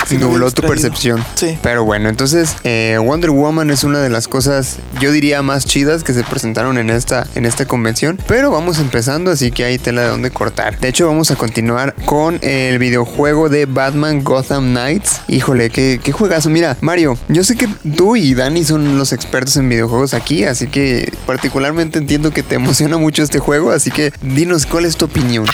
Sí 0.06 0.18
nubló 0.18 0.50
tu 0.50 0.62
percepción. 0.62 1.24
Sí. 1.34 1.58
Pero 1.62 1.84
bueno, 1.84 2.08
entonces 2.08 2.56
eh, 2.64 2.98
Wonder 3.02 3.30
Woman 3.30 3.70
es 3.70 3.84
una 3.84 4.00
de 4.00 4.10
las 4.10 4.28
cosas, 4.28 4.76
yo 5.00 5.12
diría, 5.12 5.42
más 5.42 5.66
chidas 5.66 6.04
que 6.04 6.12
se 6.12 6.22
presentaron 6.24 6.78
en 6.78 6.90
esta, 6.90 7.26
en 7.34 7.46
esta 7.46 7.66
convención. 7.66 8.18
Pero 8.26 8.50
vamos 8.50 8.78
empezando, 8.78 9.30
así 9.30 9.50
que 9.50 9.64
hay 9.64 9.78
tela 9.78 10.02
de 10.02 10.08
donde 10.08 10.30
cortar. 10.30 10.78
De 10.78 10.88
hecho, 10.88 11.06
vamos 11.06 11.30
a 11.30 11.36
continuar 11.36 11.94
con 12.04 12.38
el 12.42 12.78
videojuego 12.78 13.48
de 13.48 13.66
Batman 13.66 14.22
Gotham 14.22 14.70
Knights. 14.70 15.22
Híjole, 15.28 15.70
qué, 15.70 16.00
qué 16.02 16.12
juegazo. 16.12 16.50
Mira, 16.50 16.76
Mario, 16.80 17.16
yo 17.28 17.44
sé 17.44 17.56
que 17.56 17.68
tú 17.96 18.16
y 18.16 18.34
Dani 18.34 18.64
son 18.64 18.98
los 18.98 19.12
expertos 19.12 19.56
en 19.56 19.68
videojuegos 19.68 20.14
aquí, 20.14 20.44
así 20.44 20.66
que 20.66 21.12
particularmente 21.26 21.98
entiendo 21.98 22.30
que 22.30 22.42
te 22.42 22.54
emociona 22.64 22.98
mucho 22.98 23.22
este 23.22 23.38
juego, 23.38 23.70
así 23.70 23.90
que 23.90 24.12
dinos 24.22 24.66
cuál 24.66 24.84
es 24.84 24.96
tu 24.96 25.06
opinión. 25.06 25.46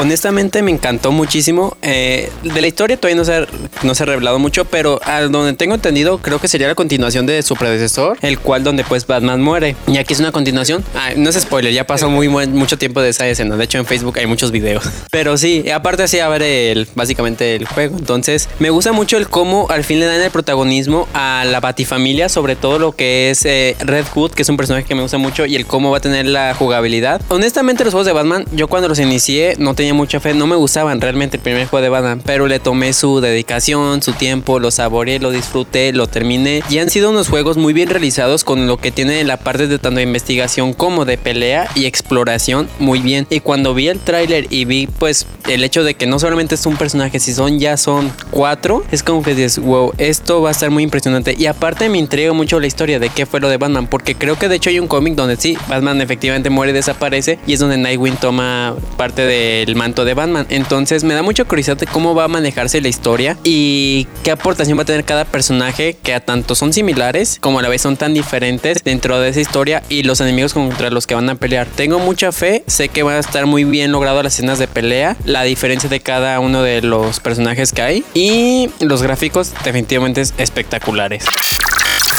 Honestamente 0.00 0.62
me 0.62 0.70
encantó 0.70 1.10
muchísimo. 1.12 1.76
Eh, 1.82 2.30
de 2.42 2.60
la 2.60 2.66
historia 2.66 2.96
todavía 2.96 3.16
no 3.16 3.24
se, 3.24 3.34
ha, 3.34 3.46
no 3.82 3.94
se 3.94 4.02
ha 4.02 4.06
revelado 4.06 4.38
mucho, 4.38 4.64
pero 4.64 5.00
a 5.04 5.22
donde 5.22 5.54
tengo 5.54 5.74
entendido 5.74 6.18
creo 6.18 6.40
que 6.40 6.48
sería 6.48 6.68
la 6.68 6.74
continuación 6.74 7.26
de 7.26 7.42
su 7.42 7.56
predecesor, 7.56 8.16
el 8.22 8.38
cual 8.38 8.62
donde 8.62 8.84
pues 8.84 9.06
Batman 9.06 9.42
muere. 9.42 9.74
Y 9.86 9.98
aquí 9.98 10.14
es 10.14 10.20
una 10.20 10.32
continuación. 10.32 10.84
No 11.16 11.30
es 11.30 11.36
spoiler, 11.36 11.72
ya 11.72 11.86
pasó 11.86 12.08
muy 12.10 12.28
mucho 12.28 12.78
tiempo 12.78 13.00
de 13.00 13.10
esa 13.10 13.26
escena. 13.26 13.56
De 13.56 13.64
hecho 13.64 13.78
en 13.78 13.86
Facebook 13.86 14.18
hay 14.18 14.26
muchos 14.26 14.52
videos. 14.52 14.84
Pero 15.10 15.36
sí, 15.36 15.68
aparte 15.70 16.04
así 16.04 16.20
abre 16.20 16.70
el, 16.70 16.88
básicamente 16.94 17.56
el 17.56 17.66
juego. 17.66 17.96
Entonces 17.98 18.48
me 18.58 18.70
gusta 18.70 18.92
mucho 18.92 19.16
el 19.16 19.28
cómo 19.28 19.66
al 19.70 19.84
fin 19.84 19.98
le 19.98 20.06
dan 20.06 20.20
el 20.20 20.30
protagonismo 20.30 21.08
a 21.12 21.44
la 21.44 21.60
Batifamilia, 21.60 22.28
sobre 22.28 22.56
todo 22.56 22.78
lo 22.78 22.92
que 22.92 23.30
es 23.30 23.44
eh, 23.44 23.76
Red 23.80 24.06
Hood, 24.14 24.30
que 24.32 24.42
es 24.42 24.48
un 24.48 24.56
personaje 24.56 24.86
que 24.86 24.94
me 24.94 25.02
gusta 25.02 25.18
mucho, 25.18 25.46
y 25.46 25.56
el 25.56 25.66
cómo 25.66 25.90
va 25.90 25.98
a 25.98 26.00
tener 26.00 26.26
la 26.26 26.54
jugabilidad. 26.54 27.20
Honestamente 27.28 27.84
los 27.84 27.92
juegos 27.92 28.06
de 28.06 28.12
Batman, 28.12 28.44
yo 28.52 28.68
cuando 28.68 28.88
los 28.88 28.98
inicié 28.98 29.56
no 29.58 29.74
tenía 29.74 29.87
mucha 29.92 30.20
fe, 30.20 30.34
no 30.34 30.46
me 30.46 30.56
gustaban 30.56 31.00
realmente 31.00 31.36
el 31.36 31.42
primer 31.42 31.66
juego 31.66 31.82
de 31.82 31.88
Batman, 31.90 32.22
pero 32.24 32.46
le 32.46 32.60
tomé 32.60 32.92
su 32.92 33.20
dedicación, 33.20 34.02
su 34.02 34.12
tiempo, 34.12 34.58
lo 34.58 34.70
saboreé, 34.70 35.18
lo 35.18 35.30
disfruté, 35.30 35.92
lo 35.92 36.06
terminé 36.06 36.62
y 36.70 36.78
han 36.78 36.90
sido 36.90 37.10
unos 37.10 37.28
juegos 37.28 37.56
muy 37.56 37.72
bien 37.72 37.88
realizados 37.88 38.44
con 38.44 38.66
lo 38.66 38.78
que 38.78 38.90
tiene 38.90 39.22
la 39.24 39.36
parte 39.36 39.66
de 39.66 39.78
tanto 39.78 39.98
investigación 40.00 40.72
como 40.72 41.04
de 41.04 41.18
pelea 41.18 41.68
y 41.74 41.86
exploración 41.86 42.68
muy 42.78 43.00
bien. 43.00 43.26
Y 43.30 43.40
cuando 43.40 43.74
vi 43.74 43.88
el 43.88 43.98
tráiler 44.00 44.46
y 44.50 44.64
vi 44.64 44.86
pues 44.86 45.26
el 45.48 45.64
hecho 45.64 45.84
de 45.84 45.94
que 45.94 46.06
no 46.06 46.18
solamente 46.18 46.54
es 46.54 46.66
un 46.66 46.76
personaje, 46.76 47.20
si 47.20 47.34
son 47.34 47.58
ya 47.58 47.76
son 47.76 48.12
cuatro, 48.30 48.84
es 48.90 49.02
como 49.02 49.22
que 49.22 49.34
dices, 49.34 49.58
wow, 49.58 49.92
esto 49.98 50.42
va 50.42 50.50
a 50.50 50.52
estar 50.52 50.70
muy 50.70 50.82
impresionante. 50.82 51.34
Y 51.38 51.46
aparte 51.46 51.88
me 51.88 51.98
intriga 51.98 52.32
mucho 52.32 52.60
la 52.60 52.66
historia 52.66 52.98
de 52.98 53.08
qué 53.08 53.26
fue 53.26 53.40
lo 53.40 53.48
de 53.48 53.56
Batman, 53.56 53.86
porque 53.86 54.14
creo 54.14 54.38
que 54.38 54.48
de 54.48 54.56
hecho 54.56 54.70
hay 54.70 54.78
un 54.78 54.88
cómic 54.88 55.14
donde 55.14 55.36
sí, 55.36 55.56
Batman 55.68 56.00
efectivamente 56.00 56.50
muere 56.50 56.72
y 56.72 56.74
desaparece 56.74 57.38
y 57.46 57.54
es 57.54 57.60
donde 57.60 57.76
Nightwing 57.78 58.16
toma 58.16 58.76
parte 58.96 59.22
del 59.22 59.74
manto 59.78 60.04
de 60.04 60.12
Batman. 60.12 60.46
Entonces 60.50 61.04
me 61.04 61.14
da 61.14 61.22
mucha 61.22 61.44
curiosidad 61.44 61.78
de 61.78 61.86
cómo 61.86 62.14
va 62.14 62.24
a 62.24 62.28
manejarse 62.28 62.80
la 62.82 62.88
historia 62.88 63.38
y 63.44 64.06
qué 64.22 64.32
aportación 64.32 64.76
va 64.76 64.82
a 64.82 64.86
tener 64.86 65.04
cada 65.04 65.24
personaje 65.24 65.96
que 66.02 66.12
a 66.12 66.20
tanto 66.20 66.54
son 66.54 66.72
similares 66.72 67.38
como 67.40 67.60
a 67.60 67.62
la 67.62 67.68
vez 67.68 67.80
son 67.80 67.96
tan 67.96 68.12
diferentes 68.12 68.82
dentro 68.84 69.18
de 69.20 69.30
esa 69.30 69.40
historia 69.40 69.82
y 69.88 70.02
los 70.02 70.20
enemigos 70.20 70.52
contra 70.52 70.90
los 70.90 71.06
que 71.06 71.14
van 71.14 71.30
a 71.30 71.36
pelear. 71.36 71.66
Tengo 71.66 71.98
mucha 71.98 72.32
fe, 72.32 72.64
sé 72.66 72.88
que 72.88 73.02
van 73.02 73.16
a 73.16 73.20
estar 73.20 73.46
muy 73.46 73.64
bien 73.64 73.92
logrado 73.92 74.22
las 74.22 74.34
escenas 74.34 74.58
de 74.58 74.66
pelea, 74.66 75.16
la 75.24 75.44
diferencia 75.44 75.88
de 75.88 76.00
cada 76.00 76.40
uno 76.40 76.62
de 76.62 76.82
los 76.82 77.20
personajes 77.20 77.72
que 77.72 77.82
hay 77.82 78.04
y 78.14 78.68
los 78.80 79.02
gráficos 79.02 79.52
definitivamente 79.64 80.20
es 80.20 80.34
espectaculares. 80.38 81.24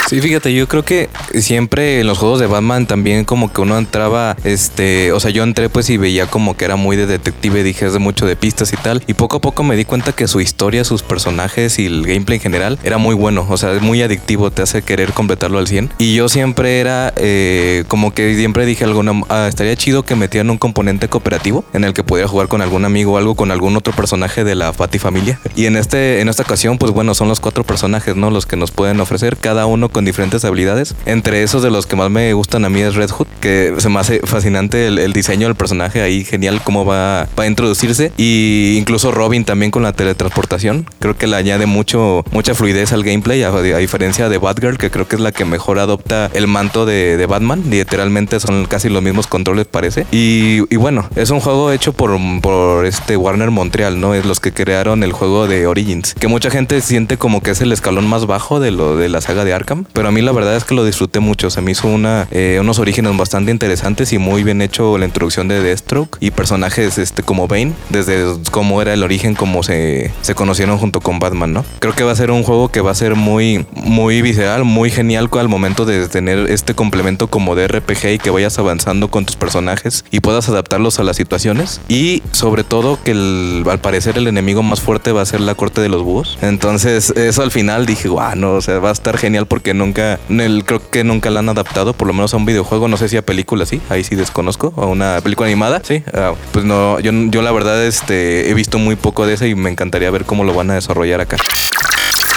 Sí, 0.10 0.22
fíjate, 0.22 0.52
yo 0.56 0.68
creo 0.68 0.84
que 0.84 1.08
siempre 1.36 2.00
en 2.00 2.08
los 2.08 2.18
juegos 2.18 2.40
de 2.40 2.48
Batman 2.48 2.88
también 2.88 3.26
como 3.26 3.54
que 3.54 3.62
uno 3.62 3.78
entraba, 3.78 4.36
este, 4.44 5.12
o 5.12 5.20
sea, 5.20 5.30
yo 5.30 5.44
entré 5.44 5.70
pues 5.70 5.88
y 5.92 5.98
veía 5.98 6.26
como 6.26 6.58
que 6.58 6.66
era 6.66 6.78
muy 6.78 6.96
de 6.98 7.06
detective, 7.06 7.62
dije 7.62 7.86
es 7.86 7.94
de 7.94 8.00
mucho 8.00 8.26
de 8.26 8.36
pistas 8.36 8.74
y 8.74 8.78
tal, 8.78 9.04
y 9.06 9.14
poco 9.14 9.38
a 9.38 9.40
poco 9.40 9.62
me 9.62 9.76
di 9.76 9.86
cuenta 9.86 10.12
que 10.12 10.28
su 10.28 10.42
historia, 10.42 10.84
sus 10.84 11.04
personajes 11.04 11.78
y 11.78 11.86
el 11.86 12.08
gameplay 12.08 12.38
en 12.38 12.42
general 12.42 12.80
era 12.84 12.98
muy 12.98 13.14
bueno, 13.14 13.46
o 13.48 13.56
sea, 13.56 13.72
es 13.74 13.84
muy 13.84 14.02
adictivo, 14.02 14.50
te 14.50 14.64
hace 14.64 14.82
querer 14.82 15.14
completarlo 15.14 15.60
al 15.60 15.68
100. 15.68 15.92
Y 16.00 16.16
yo 16.16 16.28
siempre 16.28 16.80
era 16.80 17.14
eh, 17.16 17.84
como 17.88 18.12
que 18.12 18.36
siempre 18.36 18.66
dije 18.66 18.86
algo, 18.86 19.04
no, 19.04 19.28
ah, 19.30 19.46
estaría 19.48 19.76
chido 19.76 20.02
que 20.02 20.16
metieran 20.16 20.50
un 20.50 20.58
componente 20.58 21.08
cooperativo 21.08 21.64
en 21.74 21.84
el 21.84 21.94
que 21.94 22.04
pudiera 22.04 22.28
jugar 22.28 22.48
con 22.48 22.64
algún 22.64 22.84
amigo 22.84 23.14
o 23.14 23.18
algo 23.20 23.36
con 23.36 23.52
algún 23.52 23.78
otro 23.78 23.94
personaje 23.94 24.44
de 24.44 24.56
la 24.56 24.74
Familia. 24.74 25.40
Y 25.56 25.68
en 25.68 25.76
este 25.76 26.20
en 26.22 26.30
esta 26.30 26.42
ocasión, 26.42 26.80
pues 26.80 26.92
bueno, 26.92 27.14
son 27.14 27.28
los 27.28 27.40
cuatro 27.40 27.64
personajes, 27.64 28.16
¿no? 28.16 28.32
Los 28.32 28.48
que 28.48 28.56
nos 28.56 28.72
pueden 28.72 29.00
ofrecer 29.02 29.38
cada 29.38 29.68
uno 29.68 29.90
con 29.90 29.99
con 30.00 30.06
diferentes 30.06 30.46
habilidades. 30.46 30.96
Entre 31.06 31.44
esos 31.44 31.62
de 31.62 31.70
los 31.70 31.86
que 31.86 31.98
más 31.98 32.10
me 32.10 32.32
gustan 32.32 32.64
a 32.64 32.70
mí 32.70 32.80
es 32.80 32.96
Red 32.96 33.10
Hood, 33.10 33.28
que 33.42 33.74
se 33.80 33.90
me 33.90 34.00
hace 34.00 34.22
fascinante 34.24 34.88
el, 34.88 35.12
diseño 35.12 35.48
del 35.48 35.56
personaje 35.56 36.02
ahí, 36.02 36.24
genial 36.24 36.62
cómo 36.64 36.86
va, 36.86 37.24
a 37.24 37.46
introducirse. 37.46 38.14
Y 38.16 38.78
incluso 38.78 39.12
Robin 39.12 39.44
también 39.44 39.72
con 39.72 39.84
la 39.84 39.92
teletransportación. 39.92 40.86
Creo 41.00 41.18
que 41.18 41.28
le 41.28 41.36
añade 41.36 41.66
mucho, 41.66 42.24
mucha 42.32 42.56
fluidez 42.56 42.94
al 42.94 43.04
gameplay, 43.04 43.44
a, 43.44 43.52
diferencia 43.52 44.30
de 44.30 44.38
Batgirl, 44.38 44.78
que 44.78 44.90
creo 44.90 45.06
que 45.06 45.18
es 45.18 45.22
la 45.22 45.34
que 45.34 45.44
mejor 45.44 45.80
adopta 45.80 46.32
el 46.34 46.48
manto 46.48 46.86
de, 46.86 47.26
Batman. 47.30 47.62
Literalmente 47.70 48.40
son 48.40 48.68
casi 48.68 48.88
los 48.88 49.04
mismos 49.04 49.28
controles, 49.28 49.68
parece. 49.68 50.06
Y, 50.14 50.62
bueno, 50.78 51.10
es 51.18 51.30
un 51.30 51.42
juego 51.42 51.74
hecho 51.74 51.92
por, 51.92 52.18
por 52.40 52.86
este 52.86 53.18
Warner 53.18 53.52
Montreal, 53.52 54.00
¿no? 54.00 54.14
Es 54.14 54.26
los 54.26 54.40
que 54.40 54.54
crearon 54.54 55.04
el 55.04 55.12
juego 55.12 55.50
de 55.50 55.68
Origins. 55.68 56.14
Que 56.14 56.30
mucha 56.30 56.50
gente 56.50 56.80
siente 56.80 57.18
como 57.18 57.44
que 57.44 57.52
es 57.52 57.60
el 57.60 57.74
escalón 57.74 58.08
más 58.08 58.28
bajo 58.28 58.62
de 58.62 58.72
la 58.72 59.20
saga 59.20 59.44
de 59.44 59.52
Arkham. 59.52 59.84
Pero 59.94 60.10
a 60.10 60.12
mí 60.12 60.22
la 60.22 60.32
verdad 60.32 60.56
es 60.56 60.64
que 60.64 60.76
lo 60.76 60.86
disfruté 60.86 61.20
mucho. 61.20 61.50
Se 61.50 61.62
me 61.62 61.72
hizo 61.72 61.88
una, 61.88 62.28
eh, 62.32 62.58
unos 62.60 62.80
orígenes 62.80 63.16
bastante 63.18 63.52
interesantes 63.52 64.14
y 64.14 64.18
muy 64.18 64.44
bien 64.44 64.62
hecho 64.62 64.98
la 64.98 65.06
introducción 65.06 65.48
de 65.48 65.62
Deathstroke 65.62 66.18
y 66.20 66.32
personajes 66.32 66.98
este, 66.98 67.24
como 67.24 67.48
Bane, 67.48 67.74
desde 67.90 68.26
cómo 68.52 68.82
era 68.82 68.94
el 68.94 69.04
origen, 69.04 69.36
cómo 69.36 69.64
se, 69.64 70.12
se 70.22 70.36
conocieron 70.36 70.78
junto 70.78 71.02
con 71.02 71.20
Batman, 71.20 71.54
¿no? 71.54 71.66
Creo 71.80 71.94
que 71.94 72.04
va 72.04 72.12
a 72.12 72.16
ser 72.16 72.32
un 72.32 72.44
juego 72.44 72.70
que 72.70 72.82
va 72.82 72.92
a 72.92 72.96
ser 72.96 73.16
muy, 73.16 73.66
muy 73.74 74.22
visceral, 74.22 74.64
muy 74.64 74.90
genial 74.90 75.30
al 75.40 75.50
momento 75.50 75.86
de 75.86 76.08
tener 76.08 76.50
este 76.50 76.74
complemento 76.74 77.28
como 77.28 77.56
de 77.56 77.68
RPG 77.68 78.06
y 78.14 78.18
que 78.20 78.30
vayas 78.30 78.58
avanzando 78.58 79.10
con 79.10 79.26
tus 79.26 79.36
personajes 79.36 80.04
y 80.12 80.22
puedas 80.22 80.50
adaptarlos 80.50 81.00
a 81.00 81.04
las 81.04 81.18
situaciones. 81.18 81.82
Y 81.88 82.24
sobre 82.32 82.64
todo 82.64 83.00
que 83.04 83.12
al 83.12 83.80
parecer 83.80 84.18
el 84.18 84.28
enemigo 84.28 84.64
más 84.64 84.82
fuerte 84.82 85.12
va 85.12 85.22
a 85.22 85.26
ser 85.26 85.42
la 85.42 85.56
corte 85.56 85.82
de 85.82 85.90
los 85.90 86.04
búhos. 86.04 86.38
Entonces, 86.42 87.12
eso 87.12 87.42
al 87.44 87.52
final 87.52 87.86
dije, 87.86 88.08
guau, 88.08 88.36
no, 88.36 88.54
o 88.54 88.62
sea, 88.62 88.80
va 88.80 88.90
a 88.90 88.94
estar 88.94 89.18
genial 89.18 89.46
porque 89.46 89.74
nunca, 89.80 90.20
creo 90.28 90.82
que 90.92 91.04
nunca 91.04 91.32
la 91.32 91.40
han 91.40 91.50
adaptado, 91.50 91.94
por 91.94 92.08
lo 92.08 92.14
menos 92.14 92.34
a 92.36 92.38
un 92.38 92.46
videojuego, 92.46 92.88
no 92.88 92.98
sé 92.98 93.10
si 93.10 93.18
a 93.18 93.24
película 93.24 93.66
sí, 93.66 93.82
ahí 93.90 94.04
sí 94.04 94.16
desconozco, 94.16 94.74
a 94.78 94.86
una 94.86 95.20
película 95.22 95.48
animada, 95.48 95.82
sí, 95.84 96.04
ah, 96.14 96.34
pues 96.52 96.66
no, 96.66 97.00
yo, 97.00 97.12
yo 97.12 97.42
la 97.42 97.52
verdad 97.52 97.84
este, 97.84 98.50
he 98.50 98.54
visto 98.54 98.78
muy 98.78 98.96
poco 98.96 99.26
de 99.26 99.34
eso 99.34 99.48
y 99.48 99.56
me 99.56 99.72
encantaría 99.72 100.12
ver 100.12 100.26
cómo 100.26 100.44
lo 100.44 100.54
van 100.54 100.70
a 100.70 100.76
desarrollar 100.76 101.22
acá. 101.22 101.38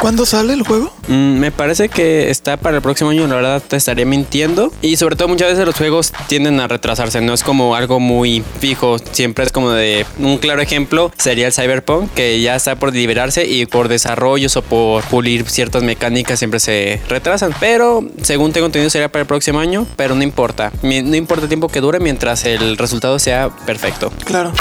¿Cuándo 0.03 0.27
sale 0.27 0.53
el 0.53 0.65
juego? 0.65 0.93
Mm, 1.07 1.39
me 1.39 1.53
parece 1.53 1.89
que 1.89 2.29
está 2.29 2.57
para 2.57 2.79
el 2.79 2.83
próximo 2.83 3.11
año, 3.11 3.29
la 3.29 3.37
verdad 3.37 3.63
te 3.63 3.77
estaría 3.77 4.05
mintiendo. 4.05 4.73
Y 4.83 4.97
sobre 4.97 5.15
todo 5.15 5.29
muchas 5.29 5.51
veces 5.51 5.65
los 5.65 5.77
juegos 5.77 6.13
tienden 6.27 6.59
a 6.59 6.67
retrasarse, 6.67 7.21
no 7.21 7.33
es 7.33 7.45
como 7.45 7.77
algo 7.77 8.01
muy 8.01 8.43
fijo, 8.59 8.97
siempre 8.99 9.45
es 9.45 9.53
como 9.53 9.71
de 9.71 10.05
un 10.19 10.39
claro 10.39 10.61
ejemplo 10.61 11.13
sería 11.19 11.47
el 11.47 11.53
Cyberpunk, 11.53 12.13
que 12.15 12.41
ya 12.41 12.57
está 12.57 12.75
por 12.75 12.93
liberarse 12.93 13.47
y 13.47 13.65
por 13.67 13.87
desarrollos 13.87 14.57
o 14.57 14.63
por 14.63 15.05
pulir 15.05 15.49
ciertas 15.49 15.85
mecánicas 15.85 16.41
siempre 16.41 16.59
se 16.59 17.01
retrasan. 17.09 17.55
Pero 17.61 18.05
según 18.23 18.53
tengo 18.53 18.67
entendido 18.67 18.91
sería 18.91 19.09
para 19.09 19.21
el 19.21 19.29
próximo 19.29 19.61
año, 19.61 19.87
pero 19.95 20.17
no 20.17 20.25
importa, 20.25 20.73
no 20.83 21.15
importa 21.15 21.45
el 21.45 21.49
tiempo 21.49 21.69
que 21.69 21.81
dure 21.81 22.01
mientras 22.01 22.45
el 22.45 22.77
resultado 22.77 23.21
sea 23.21 23.51
perfecto. 23.67 24.13
Claro. 24.25 24.53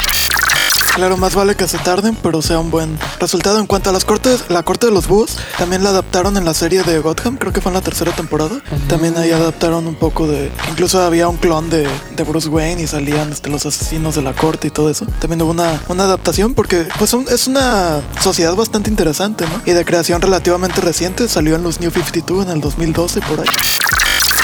Claro, 1.02 1.18
más 1.18 1.34
vale 1.34 1.56
que 1.56 1.68
se 1.68 1.80
tarden, 1.80 2.16
pero 2.22 2.44
sea 2.44 2.60
un 2.60 2.70
buen 2.70 2.96
resultado. 3.20 3.60
En 3.60 3.66
cuanto 3.66 3.90
a 3.90 3.92
las 3.92 4.06
cortes, 4.06 4.46
la 4.50 4.62
corte 4.62 4.86
de 4.86 4.92
los 4.92 5.08
búhos, 5.08 5.36
también 5.58 5.84
la 5.84 5.90
adaptaron 5.90 6.38
en 6.38 6.46
la 6.46 6.54
serie 6.54 6.84
de 6.84 7.00
Gotham, 7.00 7.38
creo 7.38 7.52
que 7.52 7.60
fue 7.60 7.72
en 7.72 7.74
la 7.74 7.82
tercera 7.82 8.12
temporada. 8.12 8.62
También 8.88 9.18
ahí 9.18 9.32
adaptaron 9.32 9.88
un 9.88 9.96
poco 9.96 10.28
de. 10.28 10.52
Incluso 10.70 11.02
había 11.02 11.28
un 11.28 11.38
clon 11.38 11.72
de, 11.72 11.88
de 12.16 12.24
Bruce 12.24 12.48
Wayne 12.50 12.84
y 12.84 12.86
salían 12.86 13.32
este, 13.32 13.50
los 13.50 13.66
asesinos 13.66 14.14
de 14.14 14.22
la 14.22 14.34
corte 14.34 14.68
y 14.68 14.70
todo 14.70 14.92
eso. 14.92 15.08
También 15.20 15.42
hubo 15.42 15.50
una, 15.50 15.82
una 15.88 16.04
adaptación 16.04 16.54
porque 16.54 16.88
pues 17.00 17.16
es 17.32 17.48
una 17.48 18.02
sociedad 18.22 18.54
bastante 18.54 18.92
interesante, 18.92 19.46
¿no? 19.48 19.60
Y 19.66 19.72
de 19.72 19.84
creación 19.84 20.22
relativamente 20.22 20.82
reciente, 20.82 21.28
salió 21.28 21.56
en 21.56 21.64
los 21.64 21.80
New 21.80 21.90
52 21.90 22.46
en 22.46 22.52
el 22.52 22.62
2012 22.62 23.22
por 23.22 23.40
ahí. 23.40 23.48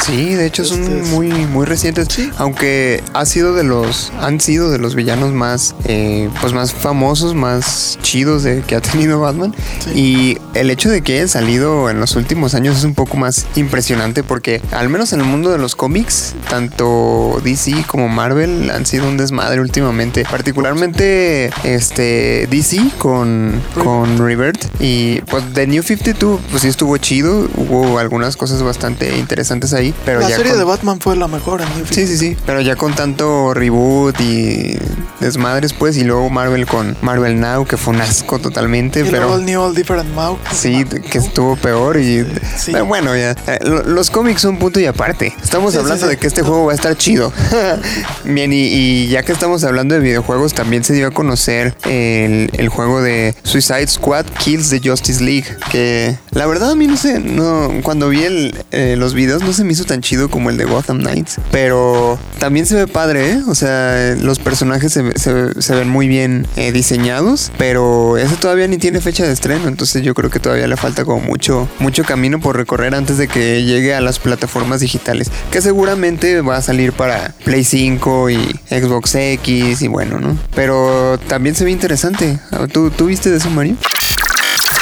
Sí, 0.07 0.35
de 0.35 0.45
hecho 0.45 0.63
son 0.63 0.83
este 0.83 1.11
muy 1.11 1.27
muy 1.27 1.65
recientes, 1.65 2.07
sí. 2.09 2.31
aunque 2.37 3.03
ha 3.13 3.25
sido 3.25 3.53
de 3.53 3.65
los 3.65 4.13
han 4.21 4.39
sido 4.39 4.71
de 4.71 4.77
los 4.77 4.95
villanos 4.95 5.33
más 5.33 5.75
eh, 5.83 6.29
pues 6.39 6.53
más 6.53 6.71
famosos, 6.73 7.35
más 7.35 7.99
chidos 8.01 8.43
de 8.43 8.61
que 8.61 8.77
ha 8.77 8.81
tenido 8.81 9.19
Batman. 9.19 9.53
Y 9.93 10.37
el 10.53 10.69
hecho 10.69 10.89
de 10.89 11.01
que 11.01 11.15
hayan 11.15 11.27
salido 11.27 11.89
en 11.89 11.99
los 11.99 12.15
últimos 12.15 12.55
años 12.55 12.77
es 12.77 12.85
un 12.85 12.93
poco 12.95 13.17
más 13.17 13.47
impresionante 13.57 14.23
porque 14.23 14.61
al 14.71 14.87
menos 14.87 15.11
en 15.11 15.19
el 15.19 15.25
mundo 15.25 15.51
de 15.51 15.57
los 15.57 15.75
cómics 15.75 16.35
tanto 16.49 17.41
DC 17.43 17.83
como 17.87 18.07
Marvel 18.07 18.71
han 18.71 18.85
sido 18.85 19.09
un 19.09 19.17
desmadre 19.17 19.59
últimamente, 19.59 20.23
particularmente 20.23 21.49
este 21.65 22.47
DC 22.49 22.79
con 22.97 23.61
con 23.83 24.17
Rebirth. 24.19 24.67
Y 24.79 25.19
pues 25.23 25.43
The 25.53 25.67
New 25.67 25.83
52 25.83 26.39
pues 26.49 26.61
sí 26.61 26.69
estuvo 26.69 26.95
chido, 26.95 27.49
hubo 27.57 27.99
algunas 27.99 28.37
cosas 28.37 28.63
bastante 28.63 29.17
interesantes 29.17 29.73
ahí 29.73 29.93
la 30.05 30.27
serie 30.27 30.55
de 30.55 30.63
Batman 30.63 30.99
fue 30.99 31.15
la 31.15 31.27
mejor 31.27 31.61
en 31.61 31.67
Sí, 31.89 32.07
sí, 32.07 32.17
sí. 32.17 32.37
Pero 32.45 32.61
ya 32.61 32.75
con 32.75 32.93
tanto 32.95 33.53
reboot 33.53 34.19
y 34.21 34.77
desmadres, 35.19 35.73
pues, 35.73 35.97
y 35.97 36.03
luego 36.03 36.29
Marvel 36.29 36.65
con 36.65 36.95
Marvel 37.01 37.39
Now, 37.39 37.65
que 37.65 37.77
fue 37.77 37.93
un 37.93 38.01
asco 38.01 38.39
totalmente. 38.39 39.01
Y 39.01 39.03
pero 39.03 39.17
luego 39.17 39.35
el 39.35 39.45
New 39.45 39.61
All 39.61 39.75
Different 39.75 40.13
Now. 40.15 40.37
Sí, 40.53 40.85
que 40.85 41.17
estuvo 41.17 41.55
peor. 41.55 41.97
Y 41.99 42.25
pero 42.65 42.85
bueno, 42.85 43.15
ya. 43.15 43.31
Eh, 43.47 43.59
los 43.85 44.09
cómics 44.09 44.41
son 44.41 44.57
punto 44.57 44.79
y 44.79 44.85
aparte. 44.85 45.33
Estamos 45.41 45.75
hablando 45.75 46.07
de 46.07 46.17
que 46.17 46.27
este 46.27 46.41
juego 46.41 46.65
va 46.65 46.71
a 46.71 46.75
estar 46.75 46.95
chido. 46.97 47.31
Bien, 48.23 48.51
y, 48.53 49.07
ya 49.07 49.23
que 49.23 49.31
estamos 49.31 49.63
hablando 49.63 49.95
de 49.95 50.01
videojuegos, 50.01 50.53
también 50.53 50.83
se 50.83 50.93
dio 50.93 51.07
a 51.07 51.11
conocer 51.11 51.75
el, 51.85 52.49
el 52.53 52.69
juego 52.69 53.01
de 53.01 53.35
Suicide 53.43 53.87
Squad 53.87 54.25
Kills 54.43 54.69
the 54.69 54.81
Justice 54.83 55.23
League. 55.23 55.47
Que 55.71 56.17
la 56.37 56.45
verdad 56.45 56.71
a 56.71 56.75
mí 56.75 56.85
no 56.85 56.95
sé, 56.97 57.19
no, 57.19 57.71
cuando 57.81 58.09
vi 58.09 58.23
el, 58.23 58.55
eh, 58.71 58.95
los 58.95 59.15
videos 59.15 59.41
no 59.41 59.53
se 59.53 59.63
me 59.63 59.73
hizo 59.73 59.85
tan 59.85 60.01
chido 60.01 60.29
como 60.29 60.51
el 60.51 60.57
de 60.57 60.65
Gotham 60.65 60.99
Knights. 60.99 61.37
Pero 61.51 62.19
también 62.37 62.67
se 62.67 62.75
ve 62.75 62.87
padre, 62.87 63.31
¿eh? 63.31 63.41
O 63.47 63.55
sea, 63.55 64.15
los 64.21 64.37
personajes 64.37 64.93
se, 64.93 65.73
ven 65.73 65.89
muy 65.89 66.07
bien 66.07 66.45
eh, 66.55 66.71
diseñados. 66.71 67.51
Pero 67.57 68.17
ese 68.17 68.35
todavía 68.35 68.67
ni 68.67 68.77
tiene 68.77 69.01
fecha 69.01 69.25
de 69.25 69.33
estreno. 69.33 69.67
Entonces 69.67 70.03
yo 70.03 70.13
creo 70.13 70.29
que 70.29 70.39
todavía 70.39 70.67
le 70.67 70.77
falta 70.77 71.05
como 71.05 71.21
mucho, 71.21 71.67
mucho 71.79 72.03
camino 72.03 72.39
por 72.39 72.55
recorrer 72.55 72.93
antes 72.93 73.17
de 73.17 73.27
que 73.27 73.63
llegue 73.63 73.95
a 73.95 74.01
las 74.01 74.19
plataformas 74.19 74.79
digitales. 74.79 75.31
Que 75.51 75.61
seguramente 75.61 76.41
va 76.41 76.57
a 76.57 76.61
salir 76.61 76.93
para 76.93 77.33
Play 77.45 77.63
5 77.63 78.29
y 78.29 78.59
Xbox 78.69 79.15
X 79.15 79.81
y 79.81 79.87
bueno, 79.87 80.19
¿no? 80.19 80.37
Pero 80.53 81.19
también 81.27 81.55
se 81.55 81.65
ve 81.65 81.71
interesante. 81.71 82.39
¿Tú, 82.71 82.91
¿tú 82.91 83.07
viste 83.07 83.31
de 83.31 83.37
eso, 83.37 83.49
Mario? 83.49 83.75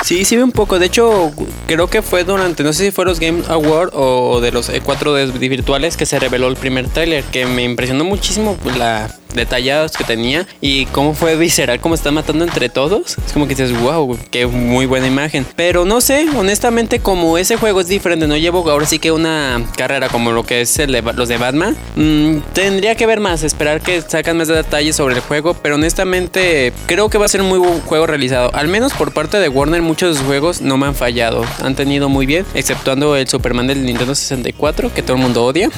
Sí, 0.06 0.24
sí, 0.24 0.38
un 0.38 0.52
poco. 0.52 0.78
De 0.78 0.86
hecho, 0.86 1.34
creo 1.66 1.88
que 1.88 2.04
fue 2.04 2.24
durante, 2.24 2.62
no 2.62 2.74
sé 2.74 2.86
si 2.86 2.92
fue 2.92 3.06
los 3.06 3.20
Game 3.20 3.42
Awards 3.48 3.92
o 3.96 4.40
de 4.40 4.52
los 4.52 4.70
4D 4.70 5.40
virtuales 5.50 5.98
que 5.98 6.06
se 6.06 6.20
reveló 6.20 6.48
el 6.48 6.58
primer 6.58 6.88
tráiler, 6.90 7.24
que 7.24 7.48
me 7.48 7.64
impresionó 7.64 8.04
muchísimo 8.04 8.56
la 8.78 9.10
detallados 9.34 9.94
que 9.94 10.04
tenía 10.04 10.48
y 10.62 10.86
cómo 10.88 11.14
fue 11.14 11.36
visceral, 11.36 11.80
cómo 11.80 11.96
están 11.96 12.14
matando 12.14 12.44
entre 12.44 12.70
todos. 12.70 13.18
Es 13.26 13.34
como 13.34 13.48
que 13.48 13.56
dices, 13.56 13.78
wow, 13.82 14.18
qué 14.32 14.46
muy 14.46 14.86
buena 14.86 15.08
imagen. 15.08 15.46
Pero 15.56 15.86
no 15.86 16.02
sé, 16.02 16.28
honestamente, 16.36 17.00
como 17.00 17.38
ese 17.38 17.58
juego 17.58 17.82
es 17.82 17.88
diferente, 17.88 18.28
no 18.28 18.38
llevo 18.38 18.70
ahora 18.70 18.86
sí 18.86 19.00
que 19.00 19.12
una 19.12 19.64
carrera 19.78 20.10
como 20.10 20.32
lo 20.32 20.44
que 20.44 20.62
es 20.62 20.80
el 20.80 20.92
de, 20.92 21.02
los 21.02 21.30
de 21.30 21.38
Batman, 21.38 21.76
mm, 21.96 22.38
tendría 22.54 22.96
que 22.96 23.06
ver 23.06 23.20
más, 23.20 23.44
esperar 23.44 23.82
que 23.82 24.02
sacan 24.02 24.38
más 24.38 24.48
detalles 24.48 24.96
sobre 24.96 25.16
el 25.16 25.22
juego. 25.22 25.54
Pero 25.54 25.76
honestamente, 25.76 26.74
creo 26.88 27.10
que 27.10 27.18
va 27.18 27.26
a 27.26 27.30
ser 27.30 27.42
un 27.42 27.50
muy 27.50 27.60
buen 27.60 27.82
juego 27.82 28.08
realizado. 28.08 28.54
Al 28.54 28.68
menos 28.68 28.94
por 28.94 29.14
parte 29.14 29.40
de 29.40 29.50
Warner, 29.50 29.82
muchos 29.82 30.10
de 30.10 30.20
sus 30.20 30.28
juegos 30.28 30.62
no 30.62 30.78
me 30.78 30.88
han 30.88 30.96
fallado. 30.96 31.44
Han 31.62 31.76
tenido 31.76 32.10
muy 32.10 32.26
bien, 32.26 32.46
exceptuando 32.54 33.16
el 33.16 33.28
Superman 33.28 33.68
del 33.68 33.86
Nintendo 33.86 34.16
64, 34.16 34.94
que 34.94 35.02
todo 35.02 35.18
el 35.18 35.22
mundo 35.22 35.46
odia. 35.46 35.70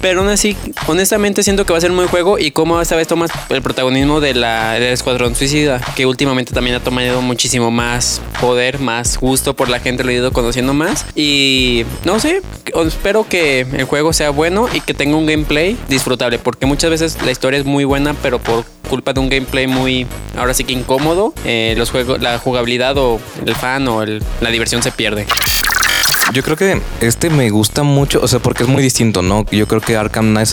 Pero 0.00 0.20
aún 0.20 0.30
así, 0.30 0.56
honestamente 0.86 1.42
siento 1.42 1.66
que 1.66 1.72
va 1.72 1.78
a 1.78 1.80
ser 1.80 1.90
muy 1.90 2.06
juego 2.06 2.38
y 2.38 2.52
como 2.52 2.80
esta 2.80 2.94
vez 2.94 3.08
tomas 3.08 3.30
el 3.48 3.62
protagonismo 3.62 4.20
de 4.20 4.34
la, 4.34 4.74
del 4.74 4.92
Escuadrón 4.92 5.34
Suicida, 5.34 5.80
que 5.96 6.06
últimamente 6.06 6.52
también 6.52 6.76
ha 6.76 6.80
tomado 6.80 7.20
muchísimo 7.20 7.70
más 7.70 8.20
poder, 8.40 8.78
más 8.78 9.18
gusto 9.18 9.54
por 9.54 9.68
la 9.68 9.80
gente, 9.80 10.04
lo 10.04 10.10
he 10.10 10.14
ido 10.14 10.32
conociendo 10.32 10.72
más. 10.72 11.04
Y 11.16 11.84
no 12.04 12.20
sé, 12.20 12.42
espero 12.86 13.26
que 13.28 13.60
el 13.60 13.84
juego 13.84 14.12
sea 14.12 14.30
bueno 14.30 14.68
y 14.72 14.80
que 14.80 14.94
tenga 14.94 15.16
un 15.16 15.26
gameplay 15.26 15.76
disfrutable, 15.88 16.38
porque 16.38 16.66
muchas 16.66 16.90
veces 16.90 17.18
la 17.24 17.32
historia 17.32 17.58
es 17.58 17.64
muy 17.64 17.84
buena, 17.84 18.14
pero 18.22 18.38
por 18.38 18.64
culpa 18.88 19.12
de 19.12 19.20
un 19.20 19.28
gameplay 19.28 19.66
muy, 19.66 20.06
ahora 20.36 20.54
sí 20.54 20.64
que 20.64 20.72
incómodo, 20.72 21.34
eh, 21.44 21.74
los 21.76 21.90
juegos, 21.90 22.20
la 22.20 22.38
jugabilidad 22.38 22.96
o 22.98 23.20
el 23.44 23.54
fan 23.54 23.86
o 23.88 24.04
la 24.04 24.50
diversión 24.50 24.82
se 24.82 24.92
pierde. 24.92 25.26
Yo 26.34 26.42
creo 26.42 26.58
que 26.58 26.82
este 27.00 27.30
me 27.30 27.48
gusta 27.48 27.84
mucho, 27.84 28.20
o 28.22 28.28
sea, 28.28 28.38
porque 28.38 28.64
es 28.64 28.68
muy 28.68 28.82
distinto, 28.82 29.22
¿no? 29.22 29.46
Yo 29.50 29.66
creo 29.66 29.80
que 29.80 29.96
Arkham 29.96 30.32
Knight 30.32 30.50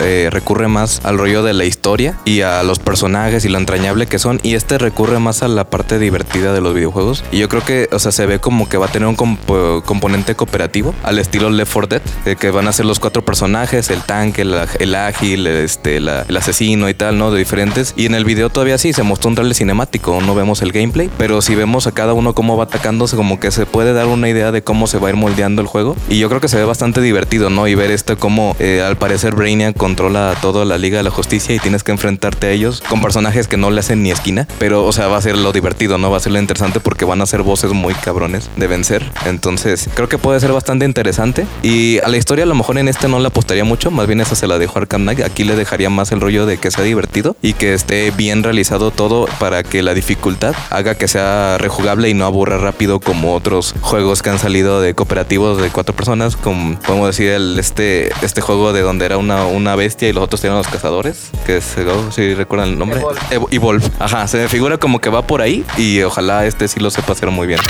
eh, 0.00 0.28
recurre 0.30 0.68
más 0.68 1.00
al 1.02 1.18
rollo 1.18 1.42
de 1.42 1.54
la 1.54 1.64
historia 1.64 2.16
y 2.24 2.42
a 2.42 2.62
los 2.62 2.78
personajes 2.78 3.44
y 3.44 3.48
lo 3.48 3.58
entrañable 3.58 4.06
que 4.06 4.20
son, 4.20 4.38
y 4.44 4.54
este 4.54 4.78
recurre 4.78 5.18
más 5.18 5.42
a 5.42 5.48
la 5.48 5.68
parte 5.68 5.98
divertida 5.98 6.52
de 6.52 6.60
los 6.60 6.72
videojuegos. 6.72 7.24
Y 7.32 7.38
yo 7.38 7.48
creo 7.48 7.64
que, 7.64 7.88
o 7.90 7.98
sea, 7.98 8.12
se 8.12 8.26
ve 8.26 8.38
como 8.38 8.68
que 8.68 8.78
va 8.78 8.86
a 8.86 8.92
tener 8.92 9.08
un 9.08 9.16
componente 9.16 10.36
cooperativo 10.36 10.94
al 11.02 11.18
estilo 11.18 11.50
Left 11.50 11.72
4 11.72 11.88
Dead, 11.88 12.02
eh, 12.24 12.36
que 12.36 12.52
van 12.52 12.68
a 12.68 12.72
ser 12.72 12.86
los 12.86 13.00
cuatro 13.00 13.24
personajes, 13.24 13.90
el 13.90 14.02
tanque, 14.02 14.42
el, 14.42 14.94
ágil, 14.94 15.48
este, 15.48 15.96
el 15.96 16.36
asesino 16.36 16.88
y 16.88 16.94
tal, 16.94 17.18
¿no? 17.18 17.32
De 17.32 17.40
diferentes. 17.40 17.92
Y 17.96 18.06
en 18.06 18.14
el 18.14 18.24
video 18.24 18.50
todavía 18.50 18.78
sí 18.78 18.92
se 18.92 19.02
mostró 19.02 19.30
un 19.30 19.34
trailer 19.34 19.56
cinemático, 19.56 20.20
no 20.20 20.36
vemos 20.36 20.62
el 20.62 20.70
gameplay, 20.70 21.10
pero 21.18 21.42
si 21.42 21.56
vemos 21.56 21.88
a 21.88 21.92
cada 21.92 22.12
uno 22.12 22.34
cómo 22.34 22.56
va 22.56 22.64
atacándose, 22.64 23.16
como 23.16 23.40
que 23.40 23.50
se 23.50 23.66
puede 23.66 23.92
dar 23.92 24.06
una 24.06 24.28
idea 24.28 24.52
de 24.52 24.62
cómo 24.62 24.86
se 24.86 24.98
va 24.98 25.07
ir 25.10 25.16
moldeando 25.16 25.62
el 25.62 25.68
juego. 25.68 25.96
Y 26.08 26.18
yo 26.18 26.28
creo 26.28 26.40
que 26.40 26.48
se 26.48 26.56
ve 26.56 26.64
bastante 26.64 27.00
divertido, 27.00 27.50
¿no? 27.50 27.68
Y 27.68 27.74
ver 27.74 27.90
esto 27.90 28.18
como 28.18 28.56
eh, 28.58 28.82
al 28.86 28.96
parecer 28.96 29.34
Brainiac 29.34 29.76
controla 29.76 30.34
toda 30.40 30.64
la 30.64 30.78
Liga 30.78 30.98
de 30.98 31.04
la 31.04 31.10
Justicia 31.10 31.54
y 31.54 31.58
tienes 31.58 31.82
que 31.82 31.92
enfrentarte 31.92 32.46
a 32.46 32.50
ellos 32.50 32.82
con 32.88 33.00
personajes 33.00 33.48
que 33.48 33.56
no 33.56 33.70
le 33.70 33.80
hacen 33.80 34.02
ni 34.02 34.10
esquina. 34.10 34.46
Pero, 34.58 34.84
o 34.84 34.92
sea, 34.92 35.08
va 35.08 35.16
a 35.16 35.22
ser 35.22 35.36
lo 35.36 35.52
divertido, 35.52 35.98
¿no? 35.98 36.10
Va 36.10 36.16
a 36.16 36.20
ser 36.20 36.32
lo 36.32 36.38
interesante 36.38 36.80
porque 36.80 37.04
van 37.04 37.20
a 37.20 37.26
ser 37.26 37.42
voces 37.42 37.72
muy 37.72 37.94
cabrones 37.94 38.50
de 38.56 38.66
vencer. 38.66 39.04
Entonces, 39.26 39.88
creo 39.94 40.08
que 40.08 40.18
puede 40.18 40.40
ser 40.40 40.52
bastante 40.52 40.84
interesante. 40.84 41.46
Y 41.62 41.98
a 41.98 42.08
la 42.08 42.16
historia 42.16 42.44
a 42.44 42.48
lo 42.48 42.54
mejor 42.54 42.78
en 42.78 42.88
este 42.88 43.08
no 43.08 43.18
le 43.20 43.28
apostaría 43.28 43.64
mucho, 43.64 43.90
más 43.90 44.06
bien 44.06 44.20
esa 44.20 44.34
se 44.34 44.46
la 44.46 44.58
dejo 44.58 44.78
a 44.78 44.82
Arkham 44.82 45.02
Knight. 45.02 45.20
Aquí 45.20 45.44
le 45.44 45.56
dejaría 45.56 45.90
más 45.90 46.12
el 46.12 46.20
rollo 46.20 46.46
de 46.46 46.58
que 46.58 46.70
sea 46.70 46.84
divertido 46.84 47.36
y 47.42 47.54
que 47.54 47.74
esté 47.74 48.10
bien 48.10 48.42
realizado 48.42 48.90
todo 48.90 49.26
para 49.38 49.62
que 49.62 49.82
la 49.82 49.94
dificultad 49.94 50.54
haga 50.70 50.96
que 50.96 51.08
sea 51.08 51.58
rejugable 51.58 52.08
y 52.08 52.14
no 52.14 52.24
aburra 52.24 52.58
rápido 52.58 53.00
como 53.00 53.34
otros 53.34 53.74
juegos 53.80 54.22
que 54.22 54.30
han 54.30 54.38
salido 54.38 54.80
de 54.80 54.94
cooperativos 54.98 55.62
de 55.62 55.70
cuatro 55.70 55.94
personas, 55.94 56.34
como 56.34 56.76
podemos 56.80 57.06
decir 57.06 57.28
el 57.28 57.56
este 57.56 58.10
este 58.20 58.40
juego 58.40 58.72
de 58.72 58.80
donde 58.80 59.06
era 59.06 59.16
una, 59.16 59.44
una 59.46 59.76
bestia 59.76 60.08
y 60.08 60.12
los 60.12 60.24
otros 60.24 60.42
eran 60.42 60.56
los 60.56 60.66
cazadores, 60.66 61.30
que 61.46 61.62
oh, 61.86 62.10
si 62.10 62.34
recuerdan 62.34 62.70
el 62.70 62.78
nombre, 62.78 63.00
Evolve. 63.30 63.54
Evolve. 63.54 63.90
Ajá, 64.00 64.26
se 64.26 64.38
me 64.38 64.48
figura 64.48 64.76
como 64.76 65.00
que 65.00 65.08
va 65.08 65.24
por 65.24 65.40
ahí 65.40 65.64
y 65.76 66.02
ojalá 66.02 66.46
este 66.46 66.66
sí 66.66 66.80
lo 66.80 66.90
sepa 66.90 67.12
hacer 67.12 67.30
muy 67.30 67.46
bien. 67.46 67.60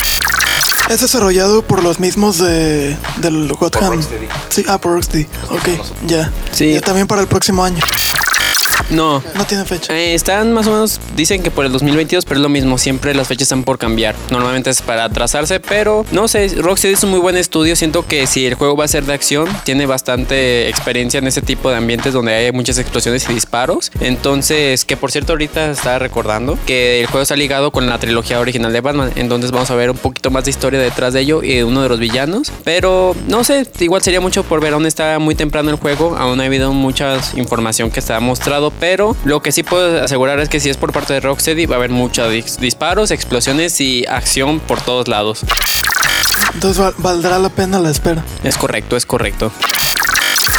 Es 0.89 1.03
desarrollado 1.03 1.61
por 1.61 1.83
los 1.83 2.01
mismos 2.01 2.39
de 2.39 2.97
del 3.19 3.53
Gotham. 3.53 4.01
Sí, 4.49 4.65
ah, 4.67 4.79
por 4.79 4.95
Rocksteady. 4.95 5.27
Ok, 5.51 5.69
ya. 6.07 6.33
Sí. 6.51 6.77
Y 6.77 6.81
también 6.81 7.07
para 7.07 7.21
el 7.21 7.29
próximo 7.29 7.63
año. 7.63 7.83
No. 8.91 9.23
No 9.35 9.45
tiene 9.47 9.65
fecha. 9.65 9.97
Eh, 9.97 10.15
están 10.15 10.53
más 10.53 10.67
o 10.67 10.73
menos, 10.73 11.01
dicen 11.17 11.43
que 11.43 11.51
por 11.51 11.65
el 11.65 11.73
2022, 11.73 12.25
pero 12.25 12.39
es 12.39 12.43
lo 12.43 12.49
mismo, 12.49 12.79
siempre 12.79 13.15
las 13.15 13.29
fechas 13.29 13.43
están 13.43 13.65
por 13.65 13.79
cambiar. 13.79 14.15
Normalmente 14.31 14.71
es 14.71 14.83
para 14.83 15.05
atrasarse, 15.05 15.61
pero 15.61 16.05
no 16.11 16.29
sé, 16.29 16.49
Rocksteady 16.57 16.95
es 16.95 17.05
un 17.05 17.11
muy 17.11 17.21
buen 17.21 17.37
estudio. 17.37 17.77
Siento 17.77 18.07
que 18.07 18.27
si 18.27 18.47
el 18.47 18.55
juego 18.55 18.77
va 18.77 18.85
a 18.85 18.89
ser 18.89 19.05
de 19.05 19.13
acción, 19.13 19.49
tiene 19.65 19.87
bastante 19.87 20.69
experiencia 20.69 21.19
en 21.19 21.27
ese 21.27 21.43
tipo 21.43 21.71
de 21.71 21.77
ambientes 21.77 22.13
donde 22.13 22.35
hay 22.35 22.53
muchas 22.53 22.79
explosiones 22.79 23.29
y 23.29 23.35
disparos. 23.35 23.91
Entonces, 24.01 24.85
que 24.85 24.97
por 24.97 25.11
cierto, 25.11 25.33
ahorita 25.33 25.71
estaba 25.71 25.99
recordando 25.99 26.59
que 26.67 27.01
el 27.01 27.07
juego 27.07 27.23
está 27.23 27.37
ligado 27.37 27.71
con 27.71 27.87
la 27.87 27.99
trilogía 27.99 28.41
original 28.41 28.73
de 28.73 28.81
Batman. 28.81 29.13
Entonces, 29.17 29.51
vamos 29.51 29.71
a 29.71 29.75
ver 29.75 29.91
un 29.91 29.99
poquito 29.99 30.31
más 30.31 30.45
de 30.45 30.51
historia 30.51 30.81
detrás 30.81 31.13
de 31.13 31.21
ello 31.21 31.43
y 31.43 31.55
de 31.55 31.65
uno 31.65 31.83
de 31.83 31.89
los 31.89 31.99
villanos. 31.99 32.53
Pero 32.65 33.15
no 33.27 33.45
sé, 33.45 33.67
igual 33.81 34.03
sería 34.03 34.21
mucho 34.21 34.45
por 34.45 34.61
ver. 34.61 34.73
Aún 34.75 34.87
está 34.87 35.19
muy 35.19 35.35
temprano 35.35 35.71
el 35.71 35.77
juego, 35.77 36.17
aún 36.17 36.41
ha 36.41 36.45
habido 36.45 36.73
mucha 36.73 37.19
información 37.37 37.91
que 37.91 38.01
está 38.01 38.19
mostrado 38.21 38.71
pero 38.81 39.17
lo 39.25 39.43
que 39.43 39.53
sí 39.53 39.63
puedo 39.63 40.03
asegurar 40.03 40.41
es 40.41 40.49
que 40.49 40.61
si 40.61 40.71
es 40.71 40.77
por 40.77 40.93
parte 40.93 41.15
de 41.15 41.21
Rocksteady 41.21 41.67
va 41.67 41.77
a 41.77 41.79
haber 41.79 41.91
muchos 41.91 42.59
disparos, 42.59 43.11
explosiones 43.11 43.81
y 43.81 44.05
acción 44.07 44.61
por 44.61 44.81
todos 44.81 45.09
lados. 45.09 45.45
Entonces 46.55 46.95
valdrá 46.99 47.39
la 47.39 47.51
pena 47.51 47.79
la 47.79 47.91
espera. 47.91 48.25
Es 48.43 48.57
correcto, 48.57 48.97
es 48.97 49.07
correcto. 49.07 49.53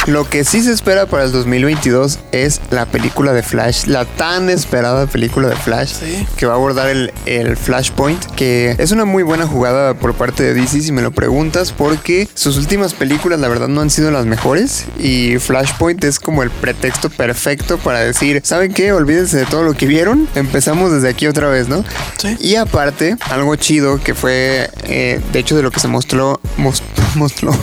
Lo 0.06 0.28
que 0.28 0.44
sí 0.44 0.62
se 0.62 0.72
espera 0.72 1.06
para 1.06 1.24
el 1.24 1.32
2022 1.32 2.18
es 2.32 2.60
la 2.70 2.86
película 2.86 3.32
de 3.32 3.42
Flash, 3.42 3.84
la 3.84 4.06
tan 4.06 4.48
esperada 4.48 5.06
película 5.06 5.48
de 5.48 5.56
Flash, 5.56 5.96
que 6.36 6.46
va 6.46 6.54
a 6.54 6.56
abordar 6.56 6.88
el, 6.88 7.12
el, 7.26 7.56
Flashpoint, 7.56 8.24
que 8.34 8.74
es 8.78 8.92
una 8.92 9.04
muy 9.04 9.22
buena 9.22 9.46
jugada 9.46 9.92
por 9.94 10.14
parte 10.14 10.42
de 10.42 10.54
DC 10.54 10.80
si 10.80 10.92
me 10.92 11.02
lo 11.02 11.10
preguntas, 11.10 11.72
porque 11.72 12.28
sus 12.34 12.56
últimas 12.56 12.94
películas 12.94 13.40
la 13.40 13.48
verdad 13.48 13.68
no 13.68 13.82
han 13.82 13.90
sido 13.90 14.10
las 14.10 14.24
mejores 14.24 14.86
y 14.98 15.38
Flashpoint 15.38 16.02
es 16.04 16.18
como 16.18 16.42
el 16.42 16.50
pretexto 16.50 17.10
perfecto 17.10 17.76
para 17.76 18.00
decir, 18.00 18.40
¿saben 18.42 18.72
qué? 18.72 18.92
Olvídense 18.92 19.36
de 19.36 19.46
todo 19.46 19.62
lo 19.62 19.74
que 19.74 19.86
vieron, 19.86 20.28
empezamos 20.34 20.92
desde 20.92 21.10
aquí 21.10 21.26
otra 21.26 21.48
vez, 21.48 21.68
¿no? 21.68 21.84
Sí. 22.16 22.36
Y 22.40 22.54
aparte, 22.56 23.16
algo 23.28 23.54
chido 23.56 24.02
que 24.02 24.14
fue, 24.14 24.70
eh, 24.84 25.20
de 25.32 25.38
hecho, 25.38 25.56
de 25.56 25.62
lo 25.62 25.70
que 25.70 25.80
se 25.80 25.88
mostró, 25.88 26.40
mostró, 27.14 27.52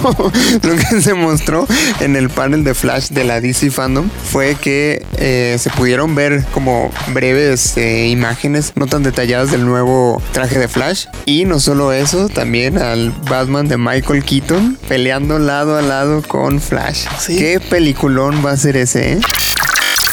lo 0.62 0.75
que 0.75 1.01
se 1.01 1.15
mostró 1.15 1.65
en 2.00 2.15
el 2.15 2.26
panel 2.29 2.63
de 2.63 2.74
Flash 2.74 3.10
de 3.10 3.24
la 3.24 3.41
DC 3.41 3.72
Fandom 3.72 4.10
fue 4.10 4.55
que 4.55 5.05
eh, 5.17 5.55
se 5.60 5.69
pudieron 5.72 6.15
ver 6.15 6.43
como 6.53 6.91
breves 7.13 7.77
eh, 7.77 8.07
imágenes 8.07 8.74
no 8.75 8.88
tan 8.88 9.03
detalladas 9.03 9.51
del 9.51 9.65
nuevo 9.65 10.22
traje 10.31 10.60
de 10.60 10.67
Flash. 10.67 11.05
Y 11.25 11.46
no 11.46 11.60
solo 11.60 11.91
eso, 11.91 12.29
también 12.29 12.77
al 12.77 13.12
Batman 13.29 13.67
de 13.67 13.77
Michael 13.77 14.24
Keaton 14.24 14.77
peleando 14.88 15.39
lado 15.39 15.77
a 15.77 15.81
lado 15.81 16.22
con 16.22 16.62
Flash. 16.62 17.05
¿Sí? 17.19 17.38
¿Qué 17.38 17.60
peliculón 17.60 18.46
va 18.46 18.51
a 18.51 18.57
ser 18.57 18.77
ese? 18.77 19.13
Eh? 19.13 19.19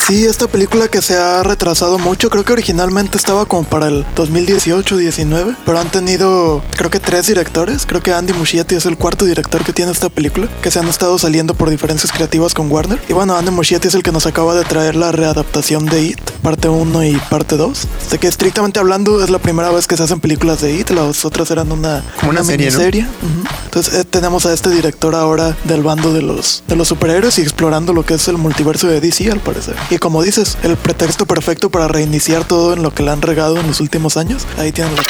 Sí, 0.06 0.26
esta 0.26 0.48
película 0.48 0.88
que 0.88 1.00
se 1.00 1.16
ha 1.16 1.42
retrasado 1.42 1.98
mucho, 1.98 2.28
creo 2.28 2.44
que 2.44 2.52
originalmente 2.52 3.16
estaba 3.16 3.46
como 3.46 3.64
para 3.64 3.86
el 3.86 4.04
2018-19, 4.16 5.56
pero 5.64 5.78
han 5.78 5.90
tenido 5.90 6.62
creo 6.76 6.90
que 6.90 7.00
tres 7.00 7.26
directores, 7.28 7.86
creo 7.86 8.02
que 8.02 8.12
Andy 8.12 8.34
Muschietti 8.34 8.74
es 8.74 8.84
el 8.84 8.98
cuarto 8.98 9.24
director 9.24 9.64
que 9.64 9.72
tiene 9.72 9.92
esta 9.92 10.10
película, 10.10 10.46
que 10.60 10.70
se 10.70 10.78
han 10.78 10.88
estado 10.88 11.18
saliendo 11.18 11.54
por 11.54 11.70
diferencias 11.70 12.12
creativas 12.12 12.52
con 12.52 12.70
Warner. 12.70 13.00
Y 13.08 13.14
bueno, 13.14 13.34
Andy 13.34 13.50
Muschietti 13.50 13.88
es 13.88 13.94
el 13.94 14.02
que 14.02 14.12
nos 14.12 14.26
acaba 14.26 14.54
de 14.54 14.64
traer 14.64 14.94
la 14.94 15.10
readaptación 15.10 15.86
de 15.86 16.02
It, 16.02 16.20
parte 16.42 16.68
1 16.68 17.04
y 17.04 17.16
parte 17.30 17.56
2. 17.56 17.88
Así 18.06 18.18
que 18.18 18.28
estrictamente 18.28 18.80
hablando 18.80 19.24
es 19.24 19.30
la 19.30 19.38
primera 19.38 19.70
vez 19.70 19.86
que 19.86 19.96
se 19.96 20.02
hacen 20.02 20.20
películas 20.20 20.60
de 20.60 20.74
It, 20.74 20.90
las 20.90 21.24
otras 21.24 21.50
eran 21.50 21.72
una, 21.72 22.04
Como 22.20 22.32
una, 22.32 22.44
serie, 22.44 22.66
miniserie. 22.66 23.02
Uh 23.04 23.06
-huh. 23.06 23.50
Entonces 23.64 23.94
eh, 23.94 24.04
tenemos 24.04 24.44
a 24.44 24.52
este 24.52 24.68
director 24.68 25.14
ahora 25.14 25.56
del 25.64 25.82
bando 25.82 26.12
de 26.12 26.20
los, 26.20 26.62
de 26.68 26.76
los 26.76 26.88
superhéroes 26.88 27.38
y 27.38 27.40
explorando 27.40 27.94
lo 27.94 28.04
que 28.04 28.14
es 28.14 28.28
el 28.28 28.36
multiverso 28.36 28.86
de 28.86 29.00
DC 29.00 29.30
al 29.30 29.40
parecer. 29.40 29.74
Y 29.94 29.98
como 29.98 30.24
dices, 30.24 30.58
el 30.64 30.76
pretexto 30.76 31.24
perfecto 31.24 31.70
para 31.70 31.86
reiniciar 31.86 32.42
todo 32.44 32.72
en 32.72 32.82
lo 32.82 32.92
que 32.92 33.04
le 33.04 33.12
han 33.12 33.22
regado 33.22 33.60
en 33.60 33.68
los 33.68 33.80
últimos 33.80 34.16
años. 34.16 34.44
Ahí 34.58 34.72
tienen 34.72 34.96
la... 34.96 35.02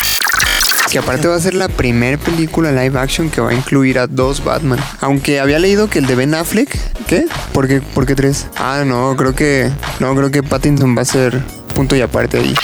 Que 0.91 0.99
aparte 0.99 1.27
va 1.27 1.37
a 1.37 1.41
ser 1.41 1.55
la 1.55 1.69
primera 1.69 2.19
película 2.19 2.71
live 2.71 3.01
action 3.01 3.31
que 3.31 3.41
va 3.41 3.49
a 3.49 3.55
incluir 3.55 3.99
a 3.99 4.07
dos 4.07 4.45
Batman. 4.45 4.79
Aunque 5.01 5.41
había 5.41 5.59
leído 5.59 5.89
que 5.89 6.01
el 6.01 6.07
de 6.07 6.17
Ben 6.17 6.35
Affleck. 6.35 6.79
¿Qué? 7.07 7.25
¿Por 7.55 7.67
qué, 7.67 7.81
¿Por 7.81 8.05
qué 8.05 8.15
tres? 8.15 8.47
Ah, 8.59 8.83
no, 8.85 9.17
creo 9.17 9.35
que. 9.35 9.73
No, 10.01 10.15
creo 10.15 10.31
que 10.31 10.43
Pattinson 10.43 10.95
va 10.95 11.01
a 11.01 11.07
ser 11.07 11.43
punto 11.75 11.97
y 11.97 12.03
aparte 12.03 12.37
ahí. 12.37 12.55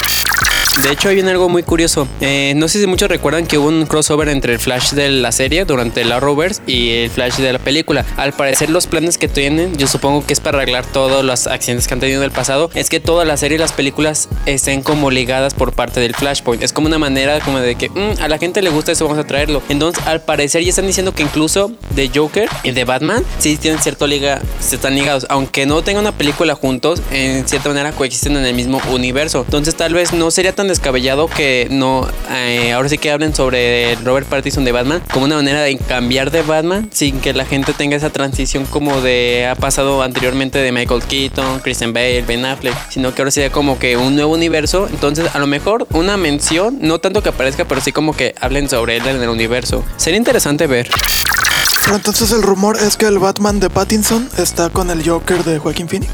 De 0.83 0.93
hecho, 0.93 1.11
hay 1.11 1.15
viene 1.17 1.31
algo 1.31 1.51
muy 1.51 1.63
curioso. 1.63 2.09
Eh, 2.23 2.55
no 2.57 2.67
sé 2.67 2.81
si 2.81 2.87
muchos 2.87 3.11
recuerdan 3.11 3.47
que 3.47 3.59
hubo 3.59 3.69
un 3.69 3.85
crossover 3.85 4.31
entre 4.31 4.55
el 4.55 4.59
Flash 4.59 4.93
de 4.93 5.11
la 5.11 5.31
serie 5.31 5.67
durante 5.67 6.05
la 6.07 6.21
Rovers 6.21 6.63
y 6.67 6.91
el 6.91 7.11
Flash 7.11 7.37
de 7.37 7.53
la 7.53 7.59
película. 7.59 8.07
Al 8.17 8.33
parecer, 8.33 8.71
los 8.71 8.87
planes 8.87 9.19
que 9.19 9.29
tienen, 9.29 9.77
yo 9.77 9.87
supongo 9.87 10.25
que 10.25 10.33
es 10.33 10.41
para 10.41 10.57
arreglar 10.57 10.87
todos 10.87 11.23
los 11.23 11.47
accidentes 11.47 11.87
que 11.87 11.93
han 11.93 12.01
tenido 12.01 12.21
en 12.21 12.25
el 12.25 12.31
pasado, 12.31 12.71
es 12.75 12.89
que 12.89 12.99
toda 12.99 13.27
la 13.27 13.37
serie 13.37 13.57
y 13.57 13.59
las 13.59 13.73
películas 13.73 14.31
estén 14.47 14.83
como 14.83 15.11
ligadas 15.11 15.53
por 15.53 15.75
parte 15.75 16.01
del 16.01 16.15
Flashpoint. 16.15 16.63
Es 16.63 16.73
como 16.73 16.87
una 16.87 16.99
manera 16.99 17.41
como 17.41 17.59
de 17.59 17.75
que 17.75 17.91
mmm, 17.91 18.23
a 18.23 18.29
la 18.29 18.39
gente 18.39 18.63
le 18.63 18.71
gusta 18.71 18.93
eso, 18.93 19.05
vamos 19.05 19.23
a 19.23 19.27
traerlo. 19.27 19.63
Entonces, 19.69 20.03
al 20.07 20.23
parecer, 20.23 20.63
ya 20.63 20.71
están 20.71 20.87
diciendo 20.87 21.13
que 21.13 21.23
incluso 21.23 21.73
de 21.95 22.11
Joker 22.15 22.49
y 22.63 22.71
de 22.71 22.85
Batman 22.85 23.23
sí 23.39 23.59
tienen 23.59 23.83
cierto 23.83 24.07
liga, 24.07 24.41
se 24.61 24.77
están 24.77 24.95
ligados. 24.95 25.27
Aunque 25.29 25.67
no 25.67 25.83
tengan 25.83 26.05
una 26.05 26.13
película 26.13 26.55
juntos, 26.55 27.03
en 27.11 27.47
cierta 27.47 27.69
manera 27.69 27.93
coexisten 27.93 28.35
en 28.37 28.47
el 28.47 28.55
mismo 28.55 28.81
universo. 28.91 29.43
Entonces, 29.45 29.75
tal 29.75 29.93
vez 29.93 30.15
no 30.15 30.31
sería 30.31 30.55
tan 30.55 30.70
descabellado 30.71 31.29
que 31.29 31.69
no 31.71 32.09
eh, 32.31 32.73
ahora 32.73 32.89
sí 32.89 32.99
que 32.99 33.11
hablen 33.11 33.35
sobre 33.35 33.95
Robert 33.97 34.27
Pattinson 34.27 34.65
de 34.65 34.73
Batman 34.73 35.03
como 35.13 35.27
una 35.27 35.37
manera 35.37 35.63
de 35.63 35.77
cambiar 35.77 36.31
de 36.31 36.43
Batman 36.43 36.89
sin 36.93 37.21
que 37.21 37.33
la 37.33 37.45
gente 37.45 37.73
tenga 37.73 37.97
esa 37.97 38.11
transición 38.11 38.65
como 38.67 39.01
de 39.01 39.47
ha 39.47 39.55
pasado 39.55 40.03
anteriormente 40.03 40.59
de 40.59 40.73
Michael 40.73 41.03
Keaton, 41.03 41.61
Christian 41.61 41.93
Bale, 41.93 42.23
Ben 42.23 42.45
Affleck, 42.45 42.75
sino 42.91 43.15
que 43.15 43.23
ahora 43.23 43.31
sería 43.31 43.51
como 43.51 43.79
que 43.79 43.97
un 43.97 44.15
nuevo 44.15 44.33
universo. 44.33 44.89
Entonces, 44.91 45.35
a 45.35 45.39
lo 45.39 45.47
mejor 45.47 45.87
una 45.93 46.17
mención, 46.17 46.79
no 46.81 46.99
tanto 46.99 47.23
que 47.23 47.31
aparezca, 47.31 47.65
pero 47.65 47.81
sí 47.81 47.93
como 47.93 48.15
que 48.15 48.35
hablen 48.41 48.69
sobre 48.69 48.97
él 48.97 49.07
en 49.07 49.23
el 49.23 49.29
universo. 49.29 49.85
Sería 49.97 50.19
interesante 50.19 50.67
ver. 50.67 50.91
Pero 51.85 51.97
entonces 51.97 52.31
el 52.33 52.43
rumor 52.43 52.77
es 52.77 52.97
que 52.97 53.07
el 53.07 53.19
Batman 53.19 53.59
de 53.61 53.71
Pattinson 53.71 54.29
está 54.39 54.71
con 54.71 54.91
el 54.91 55.09
Joker 55.09 55.43
de 55.45 55.59
Joaquín 55.59 55.89
Phoenix. 55.89 56.11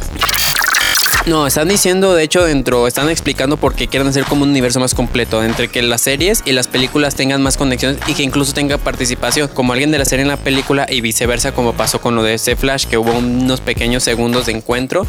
No, 1.26 1.44
están 1.44 1.66
diciendo, 1.66 2.14
de 2.14 2.22
hecho, 2.22 2.44
dentro, 2.44 2.86
están 2.86 3.10
explicando 3.10 3.56
por 3.56 3.74
qué 3.74 3.88
quieren 3.88 4.06
hacer 4.06 4.22
como 4.26 4.44
un 4.44 4.50
universo 4.50 4.78
más 4.78 4.94
completo, 4.94 5.42
entre 5.42 5.66
que 5.66 5.82
las 5.82 6.02
series 6.02 6.42
y 6.44 6.52
las 6.52 6.68
películas 6.68 7.16
tengan 7.16 7.42
más 7.42 7.56
conexiones 7.56 7.98
y 8.06 8.14
que 8.14 8.22
incluso 8.22 8.52
tenga 8.52 8.78
participación, 8.78 9.48
como 9.48 9.72
alguien 9.72 9.90
de 9.90 9.98
la 9.98 10.04
serie 10.04 10.22
en 10.22 10.28
la 10.28 10.36
película 10.36 10.86
y 10.88 11.00
viceversa, 11.00 11.50
como 11.50 11.72
pasó 11.72 12.00
con 12.00 12.14
lo 12.14 12.22
de 12.22 12.34
ese 12.34 12.54
Flash, 12.54 12.86
que 12.86 12.96
hubo 12.96 13.12
unos 13.12 13.60
pequeños 13.60 14.04
segundos 14.04 14.46
de 14.46 14.52
encuentro, 14.52 15.04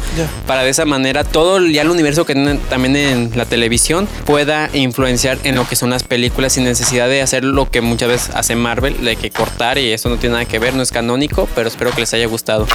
para 0.48 0.64
de 0.64 0.70
esa 0.70 0.84
manera 0.84 1.22
todo 1.22 1.64
ya 1.64 1.82
el 1.82 1.90
universo 1.90 2.26
que 2.26 2.34
tienen 2.34 2.58
también 2.68 2.96
en 2.96 3.30
la 3.36 3.44
televisión 3.44 4.08
pueda 4.24 4.70
influenciar 4.72 5.38
en 5.44 5.54
lo 5.54 5.68
que 5.68 5.76
son 5.76 5.90
las 5.90 6.02
películas 6.02 6.54
sin 6.54 6.64
necesidad 6.64 7.08
de 7.08 7.22
hacer 7.22 7.44
lo 7.44 7.70
que 7.70 7.80
muchas 7.80 8.08
veces 8.08 8.34
hace 8.34 8.56
Marvel, 8.56 9.04
de 9.04 9.14
que 9.14 9.30
cortar 9.30 9.78
y 9.78 9.92
eso 9.92 10.08
no 10.08 10.16
tiene 10.16 10.32
nada 10.32 10.46
que 10.46 10.58
ver, 10.58 10.74
no 10.74 10.82
es 10.82 10.90
canónico, 10.90 11.48
pero 11.54 11.68
espero 11.68 11.92
que 11.92 12.00
les 12.00 12.12
haya 12.12 12.26
gustado. 12.26 12.66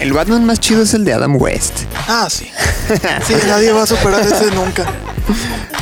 El 0.00 0.12
Batman 0.12 0.44
más 0.44 0.60
chido 0.60 0.82
es 0.82 0.92
el 0.94 1.04
de 1.04 1.14
Adam 1.14 1.40
West. 1.40 1.84
Ah, 2.06 2.28
sí. 2.30 2.50
Sí, 3.26 3.34
nadie 3.48 3.72
va 3.72 3.82
a 3.82 3.86
superar 3.86 4.20
ese 4.20 4.50
nunca. 4.54 4.84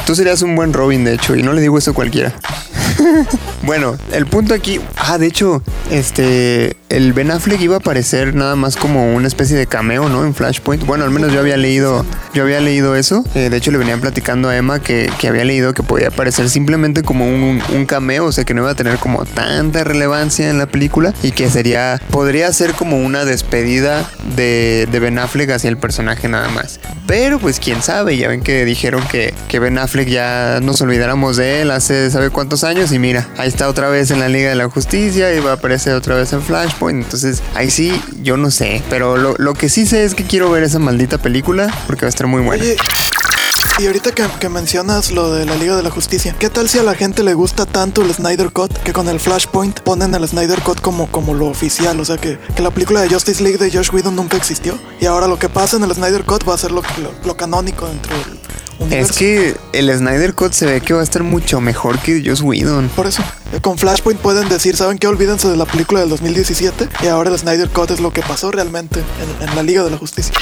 Tú 0.06 0.14
serías 0.14 0.40
un 0.42 0.54
buen 0.54 0.72
Robin, 0.72 1.04
de 1.04 1.14
hecho, 1.14 1.34
y 1.34 1.42
no 1.42 1.52
le 1.52 1.60
digo 1.60 1.76
eso 1.76 1.90
a 1.90 1.94
cualquiera. 1.94 2.32
bueno, 3.62 3.96
el 4.12 4.26
punto 4.26 4.54
aquí. 4.54 4.80
Ah, 4.96 5.18
de 5.18 5.26
hecho, 5.26 5.62
este. 5.90 6.76
El 6.88 7.12
Ben 7.12 7.30
Affleck 7.30 7.60
iba 7.60 7.74
a 7.74 7.78
aparecer 7.78 8.34
nada 8.34 8.54
más 8.54 8.76
como 8.76 9.14
una 9.14 9.26
especie 9.26 9.56
de 9.56 9.66
cameo, 9.66 10.08
¿no? 10.08 10.24
En 10.24 10.34
Flashpoint. 10.34 10.86
Bueno, 10.86 11.04
al 11.04 11.10
menos 11.10 11.32
yo 11.32 11.40
había 11.40 11.56
leído. 11.56 12.04
Yo 12.34 12.44
había 12.44 12.60
leído 12.60 12.94
eso. 12.94 13.24
Eh, 13.34 13.50
de 13.50 13.56
hecho, 13.56 13.72
le 13.72 13.78
venían 13.78 14.00
platicando 14.00 14.48
a 14.48 14.56
Emma 14.56 14.80
que, 14.80 15.10
que, 15.18 15.28
había 15.28 15.44
leído 15.44 15.74
que 15.74 15.82
podía 15.82 16.08
aparecer 16.08 16.48
simplemente 16.48 17.02
como 17.02 17.26
un, 17.26 17.60
un, 17.74 17.86
cameo. 17.86 18.26
O 18.26 18.32
sea 18.32 18.44
que 18.44 18.54
no 18.54 18.62
iba 18.62 18.70
a 18.70 18.76
tener 18.76 18.98
como 18.98 19.24
tanta 19.24 19.82
relevancia 19.82 20.48
en 20.48 20.58
la 20.58 20.66
película. 20.66 21.12
Y 21.22 21.32
que 21.32 21.50
sería. 21.50 22.00
Podría 22.10 22.52
ser 22.52 22.74
como 22.74 22.98
una 22.98 23.24
despedida 23.24 24.03
de, 24.36 24.88
Ben 25.00 25.18
Affleck 25.18 25.50
hacia 25.50 25.68
el 25.68 25.76
personaje 25.76 26.28
nada 26.28 26.48
más. 26.48 26.80
Pero 27.06 27.38
pues 27.38 27.60
quién 27.60 27.82
sabe. 27.82 28.16
Ya 28.16 28.28
ven 28.28 28.42
que 28.42 28.64
dijeron 28.64 29.02
que, 29.08 29.34
que 29.48 29.58
Ben 29.58 29.78
Affleck 29.78 30.08
ya 30.08 30.60
nos 30.62 30.80
olvidáramos 30.80 31.36
de 31.36 31.62
él 31.62 31.70
hace 31.70 32.10
sabe 32.10 32.30
cuántos 32.30 32.64
años. 32.64 32.92
Y 32.92 32.98
mira, 32.98 33.28
ahí 33.36 33.48
está 33.48 33.68
otra 33.68 33.88
vez 33.88 34.10
en 34.10 34.20
la 34.20 34.28
Liga 34.28 34.48
de 34.48 34.54
la 34.54 34.68
Justicia. 34.68 35.34
Y 35.34 35.40
va 35.40 35.52
a 35.52 35.54
aparecer 35.54 35.94
otra 35.94 36.14
vez 36.14 36.32
en 36.32 36.42
Flashpoint. 36.42 37.04
Entonces, 37.04 37.42
ahí 37.54 37.70
sí, 37.70 38.00
yo 38.22 38.36
no 38.36 38.50
sé. 38.50 38.82
Pero 38.88 39.16
lo, 39.16 39.54
que 39.54 39.68
sí 39.68 39.86
sé 39.86 40.04
es 40.04 40.14
que 40.14 40.24
quiero 40.24 40.50
ver 40.50 40.62
esa 40.62 40.78
maldita 40.78 41.18
película 41.18 41.72
porque 41.86 42.04
va 42.04 42.08
a 42.08 42.10
estar 42.10 42.26
muy 42.26 42.42
buena. 42.42 42.64
Y 43.78 43.86
ahorita 43.86 44.12
que, 44.12 44.48
mencionas 44.48 45.10
lo 45.10 45.32
de 45.32 45.46
la 45.46 45.56
Liga 45.56 45.76
de 45.76 45.82
la 45.82 45.90
Justicia, 45.90 46.34
¿qué 46.38 46.50
tal 46.50 46.68
si 46.68 46.78
a 46.78 46.82
la 46.82 46.94
gente 46.94 47.22
le 47.22 47.34
gusta 47.34 47.66
tanto 47.66 48.02
el 48.02 48.12
Snyder 48.12 48.52
Cut 48.52 48.72
que 48.82 48.92
con 48.92 49.08
el 49.08 49.18
Flashpoint 49.18 49.80
ponen 49.80 50.14
el 50.14 50.26
Snyder 50.28 50.60
Cut 50.62 50.80
como, 50.80 51.10
como 51.10 51.34
lo 51.34 51.46
oficial? 51.46 51.98
O 52.00 52.04
sea, 52.04 52.16
que, 52.16 52.38
la 52.58 52.70
película 52.70 53.00
de 53.00 53.08
Justice 53.08 53.42
League 53.42 53.58
de 53.58 53.70
Josh 53.70 53.90
Whedon 53.92 54.14
nunca 54.14 54.36
existió. 54.36 54.78
Y 55.00 55.06
ahora 55.06 55.26
lo 55.26 55.38
que 55.38 55.48
pasa 55.48 55.76
en 55.76 55.84
el 55.84 55.94
Snyder 55.94 56.24
Cut 56.24 56.48
va 56.48 56.54
a 56.54 56.58
ser 56.58 56.70
lo, 56.70 56.82
lo 57.24 57.36
canónico 57.36 57.86
dentro 57.86 58.16
del 58.16 58.38
es 58.90 59.12
que 59.12 59.56
el 59.72 59.96
Snyder 59.96 60.34
Cut 60.34 60.52
se 60.52 60.66
ve 60.66 60.80
que 60.80 60.94
va 60.94 61.00
a 61.00 61.04
estar 61.04 61.22
mucho 61.22 61.60
mejor 61.60 61.98
que 62.00 62.22
Joss 62.24 62.42
Whedon. 62.42 62.88
Por 62.90 63.06
eso, 63.06 63.22
con 63.62 63.78
Flashpoint 63.78 64.20
pueden 64.20 64.48
decir, 64.48 64.76
¿saben 64.76 64.98
qué? 64.98 65.06
Olvídense 65.06 65.48
de 65.48 65.56
la 65.56 65.64
película 65.64 66.00
del 66.00 66.08
2017 66.10 66.88
y 67.02 67.06
ahora 67.06 67.30
el 67.30 67.38
Snyder 67.38 67.68
Cut 67.70 67.90
es 67.90 68.00
lo 68.00 68.12
que 68.12 68.22
pasó 68.22 68.50
realmente 68.50 69.02
en 69.40 69.56
la 69.56 69.62
Liga 69.62 69.84
de 69.84 69.90
la 69.90 69.98
Justicia. 69.98 70.34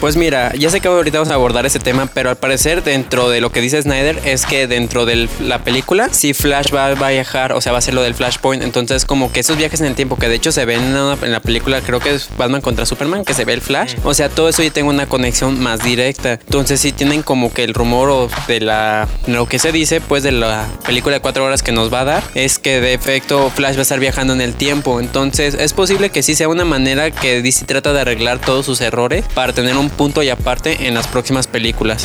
Pues 0.00 0.16
mira, 0.16 0.52
ya 0.54 0.70
sé 0.70 0.80
que 0.80 0.86
ahorita 0.86 1.18
vamos 1.18 1.32
a 1.32 1.34
abordar 1.34 1.66
ese 1.66 1.80
tema, 1.80 2.06
pero 2.06 2.30
al 2.30 2.36
parecer 2.36 2.84
dentro 2.84 3.28
de 3.30 3.40
lo 3.40 3.50
que 3.50 3.60
dice 3.60 3.82
Snyder 3.82 4.20
es 4.24 4.46
que 4.46 4.68
dentro 4.68 5.06
de 5.06 5.28
la 5.40 5.58
película, 5.64 6.08
si 6.12 6.34
Flash 6.34 6.72
va, 6.72 6.86
a 6.86 7.10
viajar, 7.10 7.52
o 7.52 7.60
sea, 7.60 7.72
va 7.72 7.78
a 7.78 7.80
ser 7.80 7.94
lo 7.94 8.02
del 8.02 8.14
Flashpoint, 8.14 8.62
entonces 8.62 9.04
como 9.04 9.32
que 9.32 9.40
esos 9.40 9.56
viajes 9.56 9.80
en 9.80 9.86
el 9.86 9.96
tiempo, 9.96 10.16
que 10.16 10.28
de 10.28 10.36
hecho 10.36 10.52
se 10.52 10.64
ven 10.64 10.80
en, 10.80 11.32
la 11.32 11.40
película, 11.40 11.80
creo 11.80 11.98
que 11.98 12.14
es 12.14 12.28
Batman 12.36 12.60
contra 12.60 12.86
Superman, 12.86 13.24
que 13.24 13.34
se 13.34 13.44
ve 13.44 13.54
el 13.54 13.60
Flash, 13.60 13.96
o 14.04 14.14
sea, 14.14 14.28
todo 14.28 14.48
eso 14.48 14.62
ya 14.62 14.70
tengo 14.70 14.90
una 14.90 15.06
conexión 15.06 15.60
más 15.60 15.82
directa. 15.82 16.34
Entonces 16.34 16.80
sí 16.80 16.92
tienen 16.92 17.22
como 17.22 17.52
que 17.52 17.64
el 17.64 17.74
rumor 17.74 18.08
o 18.10 18.28
de 18.46 18.60
la, 18.60 19.08
lo 19.26 19.46
que 19.46 19.58
se 19.58 19.72
dice, 19.72 20.00
pues 20.00 20.22
de 20.22 20.30
la 20.30 20.66
película 20.86 21.16
de 21.16 21.20
cuatro 21.20 21.44
horas 21.44 21.64
que 21.64 21.72
nos 21.72 21.92
va 21.92 22.02
a 22.02 22.04
dar, 22.04 22.22
es 22.34 22.60
que 22.60 22.80
de 22.80 22.94
efecto 22.94 23.50
Flash 23.50 23.74
va 23.74 23.80
a 23.80 23.82
estar 23.82 23.98
viajando 23.98 24.32
en 24.32 24.42
el 24.42 24.54
tiempo. 24.54 25.00
Entonces 25.00 25.54
es 25.54 25.72
posible 25.72 26.10
que 26.10 26.22
sí 26.22 26.36
sea 26.36 26.48
una 26.48 26.64
manera 26.64 27.10
que 27.10 27.42
DC 27.42 27.64
trata 27.66 27.92
de 27.92 28.00
arreglar 28.00 28.38
todos 28.38 28.64
sus 28.64 28.80
errores 28.80 29.24
para 29.34 29.52
tener 29.52 29.76
un 29.76 29.87
punto 29.90 30.22
y 30.22 30.30
aparte 30.30 30.88
en 30.88 30.94
las 30.94 31.06
próximas 31.06 31.46
películas. 31.46 32.04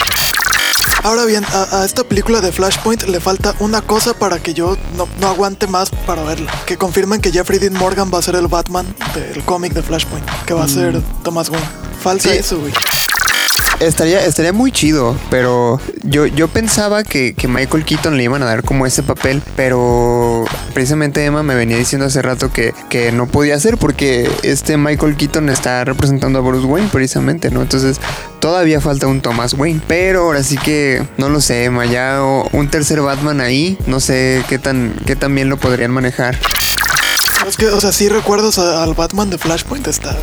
Ahora 1.03 1.25
bien, 1.25 1.43
a, 1.51 1.83
esta 1.83 2.03
película 2.03 2.39
de 2.39 2.51
Flashpoint 2.51 3.03
le 3.03 3.19
falta 3.19 3.55
una 3.59 3.81
cosa 3.81 4.13
para 4.13 4.39
que 4.39 4.53
yo 4.53 4.77
no, 4.95 5.27
aguante 5.27 5.67
más 5.67 5.89
para 5.89 6.23
verla. 6.23 6.51
Que 6.65 6.77
confirmen 6.77 7.19
que 7.19 7.31
Jeffrey 7.31 7.59
Dean 7.59 7.73
Morgan 7.73 8.09
va 8.13 8.19
a 8.19 8.21
ser 8.21 8.35
el 8.35 8.47
Batman 8.47 8.85
del 9.13 9.43
cómic 9.43 9.73
de 9.73 9.83
Flashpoint. 9.83 10.25
Que 10.45 10.53
va 10.53 10.63
a 10.63 10.67
ser 10.67 10.93
mm. 10.93 11.23
Thomas 11.23 11.49
Wayne. 11.49 11.67
Falta 12.01 12.33
eso, 12.33 12.59
güey. 12.59 12.73
Estaría, 13.83 14.25
estaría 14.25 14.53
muy 14.53 14.71
chido, 14.71 15.17
pero 15.29 15.77
yo, 16.03 16.25
yo 16.25 16.47
pensaba 16.47 17.03
que, 17.03 17.33
que, 17.33 17.49
Michael 17.49 17.83
Keaton 17.83 18.15
le 18.15 18.23
iban 18.23 18.41
a 18.41 18.45
dar 18.45 18.63
como 18.63 18.85
ese 18.85 19.03
papel, 19.03 19.41
pero 19.57 20.45
precisamente 20.73 21.25
Emma 21.25 21.43
me 21.43 21.53
venía 21.53 21.77
diciendo 21.77 22.07
hace 22.07 22.21
rato 22.21 22.49
que, 22.49 22.73
que 22.89 23.11
no 23.11 23.27
podía 23.27 23.59
ser 23.59 23.77
porque 23.77 24.31
este 24.43 24.77
Michael 24.77 25.17
Keaton 25.17 25.49
está 25.49 25.83
representando 25.83 26.39
a 26.39 26.41
Bruce 26.41 26.65
Wayne 26.65 26.87
precisamente, 26.93 27.51
¿no? 27.51 27.61
Entonces 27.61 27.99
todavía 28.39 28.79
falta 28.79 29.07
un 29.07 29.19
Thomas 29.19 29.53
Wayne, 29.53 29.81
pero 29.85 30.23
ahora 30.23 30.43
sí 30.43 30.57
que 30.57 31.05
no 31.17 31.27
lo 31.27 31.41
sé, 31.41 31.65
Emma, 31.65 31.85
ya 31.85 32.21
un 32.53 32.69
tercer 32.69 33.01
Batman 33.01 33.41
ahí, 33.41 33.77
no 33.85 33.99
sé 33.99 34.45
qué 34.47 34.59
tan, 34.59 34.95
qué 35.05 35.17
tan 35.17 35.35
bien 35.35 35.49
lo 35.49 35.57
podrían 35.57 35.91
manejar. 35.91 36.39
Es 37.45 37.57
que, 37.57 37.67
o 37.67 37.81
sea, 37.81 37.91
sí 37.91 38.07
recuerdos 38.07 38.57
al 38.59 38.93
Batman 38.93 39.29
de 39.29 39.37
Flashpoint, 39.37 39.87
está 39.89 40.17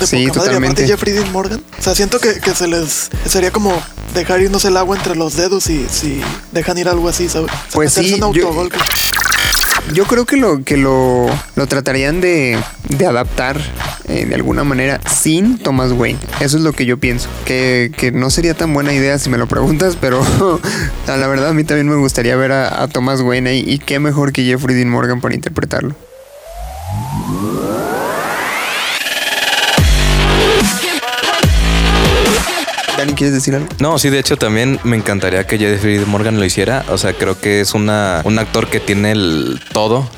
de 0.00 0.06
sí, 0.06 0.26
poca 0.28 0.40
totalmente. 0.40 0.86
Jeffrey 0.86 1.12
Dean 1.12 1.30
Morgan. 1.32 1.62
O 1.78 1.82
sea, 1.82 1.94
siento 1.94 2.18
que, 2.18 2.34
se 2.54 2.68
les 2.68 3.10
sería 3.28 3.50
como 3.50 3.72
dejar 4.14 4.40
irnos 4.40 4.64
el 4.64 4.76
agua 4.76 4.96
entre 4.96 5.16
los 5.16 5.36
dedos 5.36 5.68
y 5.68 5.86
si 5.90 6.20
dejan 6.52 6.78
ir 6.78 6.88
algo 6.88 7.08
así, 7.08 7.28
¿sabes? 7.28 7.50
pues 7.72 7.92
sí, 7.92 8.18
yo, 9.92 10.04
creo 10.06 10.26
que 10.26 10.36
lo 10.36 10.64
que 10.64 10.76
lo, 10.76 11.26
lo 11.54 11.66
tratarían 11.66 12.20
de, 12.20 12.58
de 12.88 13.06
adaptar 13.06 13.60
eh, 14.08 14.24
de 14.26 14.34
alguna 14.34 14.64
manera 14.64 15.00
sin 15.08 15.58
Thomas 15.58 15.92
Wayne. 15.92 16.18
Eso 16.40 16.56
es 16.56 16.62
lo 16.62 16.72
que 16.72 16.86
yo 16.86 16.98
pienso. 16.98 17.28
Que, 17.44 17.92
que 17.96 18.10
no 18.12 18.30
sería 18.30 18.54
tan 18.54 18.72
buena 18.72 18.92
idea 18.92 19.18
si 19.18 19.30
me 19.30 19.38
lo 19.38 19.46
preguntas, 19.46 19.96
pero 20.00 20.24
la 21.06 21.26
verdad 21.26 21.50
a 21.50 21.54
mí 21.54 21.64
también 21.64 21.88
me 21.88 21.96
gustaría 21.96 22.36
ver 22.36 22.52
a, 22.52 22.82
a 22.82 22.88
Thomas 22.88 23.20
Wayne 23.20 23.50
ahí 23.50 23.64
y 23.66 23.78
qué 23.78 23.98
mejor 24.00 24.32
que 24.32 24.44
Jeffrey 24.44 24.74
Dean 24.74 24.88
Morgan 24.88 25.20
para 25.20 25.34
interpretarlo. 25.34 25.94
¿Quieres 33.14 33.34
decir 33.34 33.54
algo? 33.54 33.68
No, 33.78 33.98
sí, 33.98 34.10
de 34.10 34.18
hecho 34.18 34.36
también 34.36 34.78
me 34.84 34.96
encantaría 34.96 35.46
que 35.46 35.58
Jeffrey 35.58 35.98
Morgan 36.06 36.38
lo 36.38 36.44
hiciera. 36.44 36.84
O 36.90 36.98
sea, 36.98 37.12
creo 37.12 37.38
que 37.38 37.60
es 37.60 37.74
una, 37.74 38.22
un 38.24 38.38
actor 38.38 38.68
que 38.68 38.80
tiene 38.80 39.12
el 39.12 39.60
todo, 39.72 40.08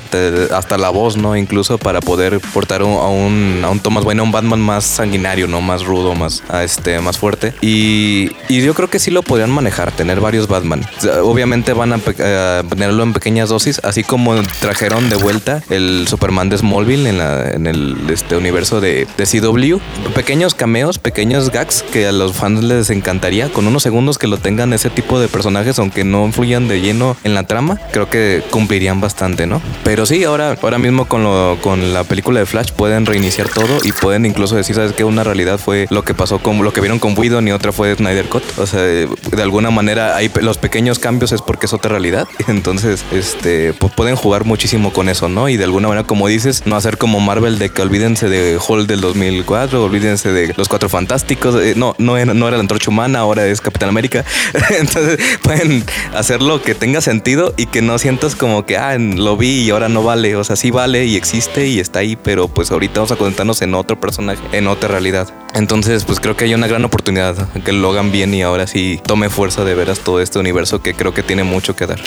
hasta 0.51 0.77
la 0.77 0.89
voz, 0.89 1.17
¿no? 1.17 1.35
Incluso 1.35 1.77
para 1.77 2.01
poder 2.01 2.39
portar 2.53 2.81
a, 2.81 2.85
un, 2.85 3.61
a 3.63 3.69
un 3.69 3.79
Thomas 3.79 4.03
Wayne, 4.03 4.21
a 4.21 4.23
un 4.23 4.31
Batman 4.31 4.59
más 4.59 4.85
sanguinario, 4.85 5.47
¿no? 5.47 5.61
Más 5.61 5.83
rudo, 5.83 6.15
más, 6.15 6.43
este, 6.63 6.99
más 6.99 7.17
fuerte. 7.17 7.53
Y, 7.61 8.31
y 8.47 8.61
yo 8.61 8.73
creo 8.73 8.89
que 8.89 8.99
sí 8.99 9.11
lo 9.11 9.21
podrían 9.21 9.51
manejar, 9.51 9.91
tener 9.91 10.19
varios 10.19 10.47
Batman. 10.47 10.85
Obviamente 11.23 11.73
van 11.73 11.93
a 11.93 11.99
tenerlo 11.99 13.03
en 13.03 13.13
pequeñas 13.13 13.49
dosis, 13.49 13.79
así 13.83 14.03
como 14.03 14.35
trajeron 14.59 15.09
de 15.09 15.15
vuelta 15.15 15.61
el 15.69 16.07
Superman 16.07 16.49
de 16.49 16.57
Smallville 16.57 17.07
en, 17.07 17.17
la, 17.17 17.51
en 17.51 17.67
el 17.67 17.97
este 18.09 18.35
universo 18.35 18.81
de, 18.81 19.07
de 19.17 19.25
CW. 19.25 19.77
Pequeños 20.13 20.55
cameos, 20.55 20.99
pequeños 20.99 21.51
gags 21.51 21.83
que 21.83 22.07
a 22.07 22.11
los 22.11 22.33
fans 22.33 22.63
les 22.63 22.78
encantaría 22.89 23.49
con 23.49 23.67
unos 23.67 23.83
segundos 23.83 24.17
que 24.17 24.27
lo 24.27 24.37
tengan 24.37 24.73
ese 24.73 24.89
tipo 24.89 25.19
de 25.19 25.27
personajes, 25.27 25.79
aunque 25.79 26.03
no 26.03 26.25
influyan 26.25 26.67
de 26.67 26.81
lleno 26.81 27.15
en 27.23 27.33
la 27.33 27.43
trama, 27.43 27.79
creo 27.91 28.09
que 28.09 28.43
cumplirían 28.49 29.01
bastante, 29.01 29.45
¿no? 29.45 29.61
Pero 29.83 30.05
sí, 30.05 30.23
ahora, 30.23 30.55
ahora 30.61 30.77
mismo 30.77 31.05
con, 31.05 31.23
lo, 31.23 31.57
con 31.61 31.93
la 31.93 32.03
película 32.03 32.39
de 32.39 32.45
Flash 32.45 32.71
pueden 32.71 33.05
reiniciar 33.05 33.49
todo 33.49 33.79
y 33.83 33.91
pueden 33.91 34.25
incluso 34.25 34.55
decir, 34.55 34.75
¿sabes 34.75 34.93
qué? 34.93 35.03
Una 35.03 35.23
realidad 35.23 35.59
fue 35.59 35.87
lo 35.89 36.03
que 36.03 36.13
pasó 36.13 36.39
con 36.39 36.63
lo 36.63 36.73
que 36.73 36.81
vieron 36.81 36.99
con 36.99 37.17
Whedon 37.17 37.47
y 37.47 37.51
otra 37.51 37.71
fue 37.71 37.95
Snyder 37.95 38.25
Cut. 38.25 38.43
O 38.57 38.65
sea, 38.65 38.81
de, 38.81 39.07
alguna 39.41 39.71
manera 39.71 40.15
hay 40.15 40.31
los 40.41 40.57
pequeños 40.57 40.99
cambios 40.99 41.31
es 41.31 41.41
porque 41.41 41.65
es 41.65 41.73
otra 41.73 41.91
realidad. 41.91 42.27
Entonces, 42.47 43.03
este, 43.11 43.73
pues 43.73 43.93
pueden 43.93 44.15
jugar 44.15 44.45
muchísimo 44.45 44.93
con 44.93 45.09
eso, 45.09 45.29
¿no? 45.29 45.49
Y 45.49 45.57
de 45.57 45.63
alguna 45.63 45.87
manera, 45.87 46.07
como 46.07 46.27
dices, 46.27 46.63
no 46.65 46.75
hacer 46.75 46.97
como 46.97 47.19
Marvel 47.19 47.59
de 47.59 47.69
que 47.69 47.81
olvídense 47.81 48.29
de 48.29 48.57
Hall 48.59 48.87
del 48.87 49.01
2004, 49.01 49.83
olvídense 49.83 50.31
de 50.31 50.53
los 50.55 50.67
Cuatro 50.67 50.89
Fantásticos. 50.89 51.55
Eh, 51.55 51.73
no, 51.75 51.95
no, 51.97 52.23
no 52.25 52.47
era 52.47 52.57
antorcha 52.69 52.91
humana, 52.91 53.19
ahora 53.19 53.47
es 53.47 53.61
Capitán 53.61 53.89
América. 53.89 54.23
Entonces 54.77 55.19
pueden 55.41 55.83
hacerlo 56.13 56.61
que 56.61 56.75
tenga 56.75 57.01
sentido 57.01 57.55
y 57.57 57.65
que 57.65 57.81
no 57.81 57.97
sientas 57.97 58.35
como 58.35 58.67
que, 58.67 58.77
ah, 58.77 58.95
lo 58.99 59.37
vi 59.37 59.63
y 59.63 59.69
ahora 59.71 59.89
no 59.89 60.03
vale. 60.03 60.35
O 60.35 60.43
sea, 60.43 60.55
sí 60.55 60.69
vale 60.69 61.05
y 61.05 61.15
existe 61.15 61.65
y 61.65 61.79
está 61.79 61.99
ahí, 61.99 62.15
pero 62.15 62.47
pues 62.47 62.69
ahorita 62.69 62.99
vamos 62.99 63.11
a 63.11 63.15
concentrarnos 63.15 63.63
en 63.63 63.73
otro 63.73 63.99
personaje, 63.99 64.41
en 64.51 64.67
otra 64.67 64.89
realidad. 64.89 65.33
Entonces, 65.55 66.05
pues 66.05 66.19
creo 66.19 66.37
que 66.37 66.45
hay 66.45 66.53
una 66.53 66.67
gran 66.67 66.85
oportunidad 66.85 67.49
que 67.63 67.73
lo 67.73 67.89
hagan 67.89 68.11
bien 68.11 68.35
y 68.35 68.43
ahora 68.43 68.67
sí 68.67 69.01
tome 69.03 69.31
fuerza 69.31 69.63
de 69.63 69.73
veras 69.73 70.01
todo 70.01 70.21
este 70.21 70.37
universo 70.37 70.83
que 70.83 70.93
creo 70.93 71.11
que 71.15 71.23
tiene 71.23 71.43
mucho 71.43 71.75
que 71.75 71.87
dar. 71.87 71.99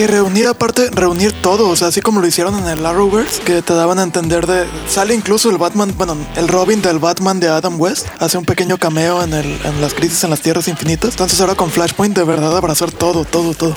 Y 0.00 0.06
reunir 0.06 0.46
aparte, 0.46 0.88
reunir 0.92 1.30
todo, 1.42 1.68
o 1.68 1.76
sea, 1.76 1.88
así 1.88 2.00
como 2.00 2.22
lo 2.22 2.26
hicieron 2.26 2.58
en 2.58 2.66
el 2.66 2.86
Arrowverse, 2.86 3.42
que 3.42 3.60
te 3.60 3.74
daban 3.74 3.98
a 3.98 4.02
entender 4.02 4.46
de... 4.46 4.64
Sale 4.88 5.14
incluso 5.14 5.50
el 5.50 5.58
Batman, 5.58 5.92
bueno, 5.94 6.16
el 6.36 6.48
Robin 6.48 6.80
del 6.80 6.98
Batman 6.98 7.38
de 7.38 7.48
Adam 7.48 7.78
West, 7.78 8.06
hace 8.18 8.38
un 8.38 8.46
pequeño 8.46 8.78
cameo 8.78 9.22
en, 9.22 9.34
el, 9.34 9.60
en 9.62 9.78
las 9.82 9.92
crisis 9.92 10.24
en 10.24 10.30
las 10.30 10.40
tierras 10.40 10.68
infinitas. 10.68 11.10
Entonces 11.10 11.38
ahora 11.42 11.54
con 11.54 11.70
Flashpoint 11.70 12.16
de 12.16 12.24
verdad 12.24 12.56
abrazar 12.56 12.90
todo, 12.90 13.26
todo, 13.26 13.52
todo. 13.52 13.76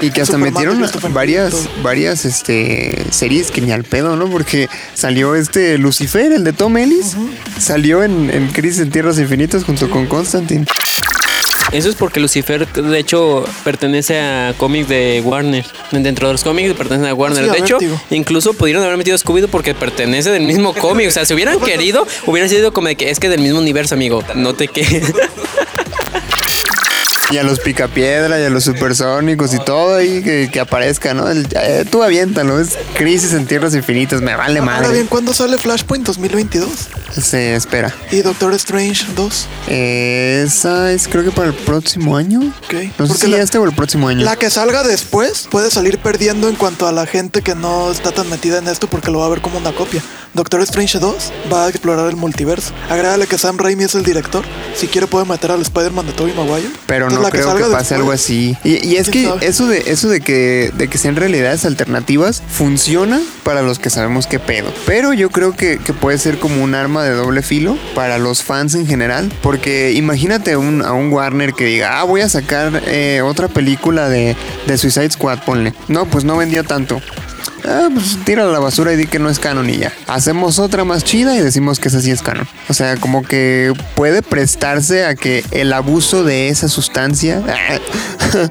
Y 0.00 0.10
que 0.10 0.22
hasta 0.22 0.38
metieron 0.38 0.84
varias, 1.10 1.68
varias 1.84 2.24
este, 2.24 3.06
series 3.12 3.52
que 3.52 3.60
ni 3.60 3.70
al 3.70 3.84
pedo, 3.84 4.16
¿no? 4.16 4.28
Porque 4.28 4.68
salió 4.92 5.36
este 5.36 5.78
Lucifer, 5.78 6.32
el 6.32 6.42
de 6.42 6.52
Tom 6.52 6.76
Ellis, 6.76 7.16
salió 7.60 8.02
en, 8.02 8.28
en 8.28 8.48
Crisis 8.48 8.80
en 8.80 8.90
Tierras 8.90 9.20
Infinitas 9.20 9.62
junto 9.62 9.88
con 9.88 10.06
Constantine. 10.06 10.66
Eso 11.72 11.88
es 11.88 11.94
porque 11.94 12.20
Lucifer, 12.20 12.70
de 12.70 12.98
hecho, 12.98 13.44
pertenece 13.64 14.20
a 14.20 14.54
cómics 14.58 14.88
de 14.88 15.22
Warner. 15.24 15.64
Dentro 15.90 16.28
de 16.28 16.34
los 16.34 16.44
cómics 16.44 16.74
pertenece 16.74 17.08
a 17.08 17.14
Warner. 17.14 17.50
de 17.50 17.58
hecho, 17.58 17.78
incluso 18.10 18.52
pudieron 18.52 18.82
haber 18.82 18.98
metido 18.98 19.16
Scooby-Doo 19.16 19.48
porque 19.48 19.74
pertenece 19.74 20.30
del 20.30 20.44
mismo 20.44 20.74
cómic. 20.74 21.08
O 21.08 21.10
sea, 21.10 21.24
si 21.24 21.32
hubieran 21.32 21.58
querido, 21.64 22.06
hubiera 22.26 22.48
sido 22.48 22.72
como 22.72 22.88
de 22.88 22.96
que 22.96 23.10
es 23.10 23.18
que 23.18 23.28
del 23.28 23.40
mismo 23.40 23.58
universo, 23.58 23.94
amigo. 23.94 24.22
No 24.34 24.54
te 24.54 24.68
que. 24.68 24.82
y 27.32 27.38
a 27.38 27.42
los 27.42 27.60
picapiedra 27.60 28.38
y 28.40 28.44
a 28.44 28.50
los 28.50 28.64
supersónicos 28.64 29.54
y 29.54 29.58
todo 29.64 29.96
ahí 29.96 30.22
que, 30.22 30.50
que 30.52 30.60
aparezca, 30.60 31.14
¿no? 31.14 31.28
El, 31.28 31.46
eh, 31.56 31.84
tú 31.90 32.02
aviéntalo, 32.02 32.60
es 32.60 32.78
crisis 32.94 33.32
en 33.32 33.46
tierras 33.46 33.74
infinitas, 33.74 34.20
me 34.20 34.34
vale 34.36 34.60
madre. 34.60 34.86
Ahora 34.86 34.90
bien, 34.94 35.06
¿cuándo 35.06 35.32
sale 35.32 35.58
Flashpoint 35.58 36.06
2022? 36.06 36.68
Se 37.20 37.54
espera. 37.54 37.94
¿Y 38.10 38.22
Doctor 38.22 38.54
Strange 38.54 39.06
2? 39.16 39.46
Eh, 39.68 40.44
esa 40.46 40.92
es 40.92 41.08
creo 41.08 41.24
que 41.24 41.30
para 41.30 41.48
el 41.48 41.54
próximo 41.54 42.16
año. 42.16 42.40
Ok. 42.40 42.72
No 42.74 42.80
sé 42.80 42.92
Porque 43.08 43.14
si 43.26 43.26
la- 43.28 43.38
este 43.42 43.58
o 43.58 43.64
el 43.64 43.72
próximo 43.74 44.08
año. 44.08 44.24
La 44.24 44.36
que 44.36 44.50
salga 44.50 44.82
después 44.82 45.48
puede 45.50 45.70
salir 45.70 45.98
perdiendo 45.98 46.48
en 46.48 46.56
cuanto 46.56 46.86
a 46.86 46.92
la 46.92 47.06
gente 47.06 47.42
que 47.42 47.54
no 47.54 47.90
está 47.90 48.12
tan 48.12 48.28
metida 48.30 48.58
en 48.58 48.68
esto 48.68 48.86
porque 48.88 49.10
lo 49.10 49.18
va 49.20 49.26
a 49.26 49.28
ver 49.30 49.40
como 49.40 49.58
una 49.58 49.72
copia. 49.72 50.02
Doctor 50.34 50.62
Strange 50.62 50.98
2 50.98 51.32
va 51.52 51.66
a 51.66 51.68
explorar 51.68 52.08
el 52.08 52.16
multiverso. 52.16 52.72
Agrégale 52.88 53.26
que 53.26 53.36
Sam 53.36 53.58
Raimi 53.58 53.84
es 53.84 53.94
el 53.94 54.02
director. 54.02 54.44
Si 54.74 54.86
quiere 54.86 55.06
puede 55.06 55.26
meter 55.26 55.50
al 55.50 55.60
Spider-Man 55.60 56.06
de 56.06 56.12
Tobey 56.14 56.32
Maguire. 56.34 56.70
Pero 56.86 57.08
Entonces, 57.08 57.22
no 57.26 57.30
creo 57.30 57.44
que 57.54 57.62
salga 57.62 57.76
pase 57.76 57.94
después- 57.94 58.00
algo 58.00 58.12
así. 58.12 58.56
Y, 58.64 58.86
y 58.88 58.96
es 58.96 59.10
¿Quién 59.10 59.24
que 59.24 59.30
sabe? 59.30 59.46
eso 59.46 59.66
de 59.66 59.82
eso 59.92 60.08
de 60.08 60.20
que 60.22 60.72
de 60.74 60.88
que 60.88 60.96
sean 60.96 61.16
realidades 61.16 61.64
alternativas 61.66 62.42
funciona 62.48 63.20
para 63.44 63.60
los 63.62 63.78
que 63.78 63.90
sabemos 63.90 64.26
qué 64.26 64.38
pedo. 64.38 64.72
Pero 64.86 65.12
yo 65.12 65.28
creo 65.30 65.52
que, 65.54 65.78
que 65.78 65.92
puede 65.92 66.16
ser 66.16 66.38
como 66.38 66.62
un 66.64 66.74
arma 66.74 67.04
de 67.04 67.10
doble 67.12 67.42
filo 67.42 67.76
para 67.94 68.16
los 68.18 68.42
fans 68.42 68.74
en 68.74 68.86
general. 68.86 69.30
Porque 69.42 69.92
imagínate 69.92 70.56
un- 70.56 70.82
a 70.82 70.92
un 70.92 71.12
Warner 71.12 71.52
que 71.52 71.66
diga, 71.66 72.00
ah, 72.00 72.04
voy 72.04 72.22
a 72.22 72.28
sacar 72.30 72.82
eh, 72.86 73.20
otra 73.22 73.48
película 73.48 74.08
de, 74.08 74.34
de 74.66 74.78
Suicide 74.78 75.10
Squad, 75.10 75.40
ponle. 75.44 75.74
No, 75.88 76.06
pues 76.06 76.24
no 76.24 76.38
vendió 76.38 76.64
tanto. 76.64 77.02
Ah, 77.64 77.88
pues 77.92 78.18
tira 78.24 78.44
a 78.44 78.46
la 78.46 78.58
basura 78.58 78.92
y 78.92 78.96
di 78.96 79.06
que 79.06 79.18
no 79.18 79.30
es 79.30 79.38
canon 79.38 79.68
y 79.70 79.78
ya. 79.78 79.92
Hacemos 80.06 80.58
otra 80.58 80.84
más 80.84 81.04
chida 81.04 81.36
y 81.36 81.40
decimos 81.40 81.78
que 81.78 81.88
esa 81.88 82.00
sí 82.00 82.10
es 82.10 82.22
canon. 82.22 82.46
O 82.68 82.74
sea, 82.74 82.96
como 82.96 83.22
que 83.22 83.72
puede 83.94 84.22
prestarse 84.22 85.04
a 85.04 85.14
que 85.14 85.44
el 85.50 85.72
abuso 85.72 86.24
de 86.24 86.48
esa 86.48 86.68
sustancia. 86.68 87.42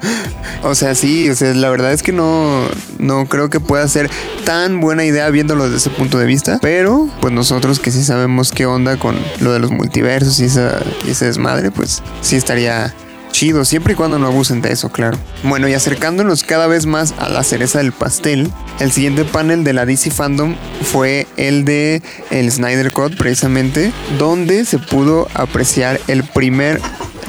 o 0.63 0.76
sea, 0.76 0.95
sí, 0.95 1.30
o 1.30 1.36
sea, 1.36 1.54
la 1.54 1.69
verdad 1.69 1.91
es 1.93 2.04
que 2.04 2.12
no, 2.12 2.65
no 3.00 3.26
creo 3.26 3.50
que 3.50 3.60
pueda 3.60 3.88
ser 3.88 4.10
tan 4.45 4.80
buena 4.80 5.04
idea 5.04 5.30
viéndolo 5.30 5.65
desde 5.65 5.78
ese 5.78 5.89
punto 5.89 6.17
de 6.17 6.26
vista. 6.26 6.60
Pero, 6.62 7.10
pues 7.19 7.34
nosotros 7.34 7.80
que 7.80 7.91
sí 7.91 8.04
sabemos 8.04 8.52
qué 8.52 8.65
onda 8.65 8.97
con 8.97 9.17
lo 9.39 9.52
de 9.52 9.60
los 9.60 9.71
multiversos 9.71 10.39
y, 10.39 10.45
esa, 10.45 10.80
y 11.06 11.12
ese 11.12 11.26
desmadre, 11.26 11.71
pues 11.71 12.02
sí 12.21 12.36
estaría 12.36 12.93
chido, 13.32 13.65
siempre 13.65 13.94
y 13.94 13.96
cuando 13.96 14.20
no 14.20 14.28
abusen 14.28 14.62
de 14.62 14.72
eso, 14.72 14.89
claro. 14.89 15.17
Bueno, 15.44 15.67
y 15.67 15.74
acercándonos 15.74 16.44
cada 16.44 16.67
vez 16.67 16.86
más 16.86 17.13
a 17.17 17.30
la 17.30 17.44
cereza 17.44 17.80
del 17.80 17.91
pastel, 17.91 18.52
el 18.80 18.91
siguiente 18.91 19.26
panel 19.26 19.63
de 19.63 19.74
la 19.74 19.86
DC 19.86 20.12
Fandom 20.12 20.56
fue 20.84 21.28
el 21.38 21.65
de 21.65 22.02
el 22.30 22.52
Snyder 22.52 22.91
Cut, 22.91 23.15
precisamente, 23.17 23.91
donde 24.17 24.65
se 24.65 24.80
pudo 24.80 25.28
apreciar 25.34 26.00
el 26.08 26.24
primer 26.24 26.80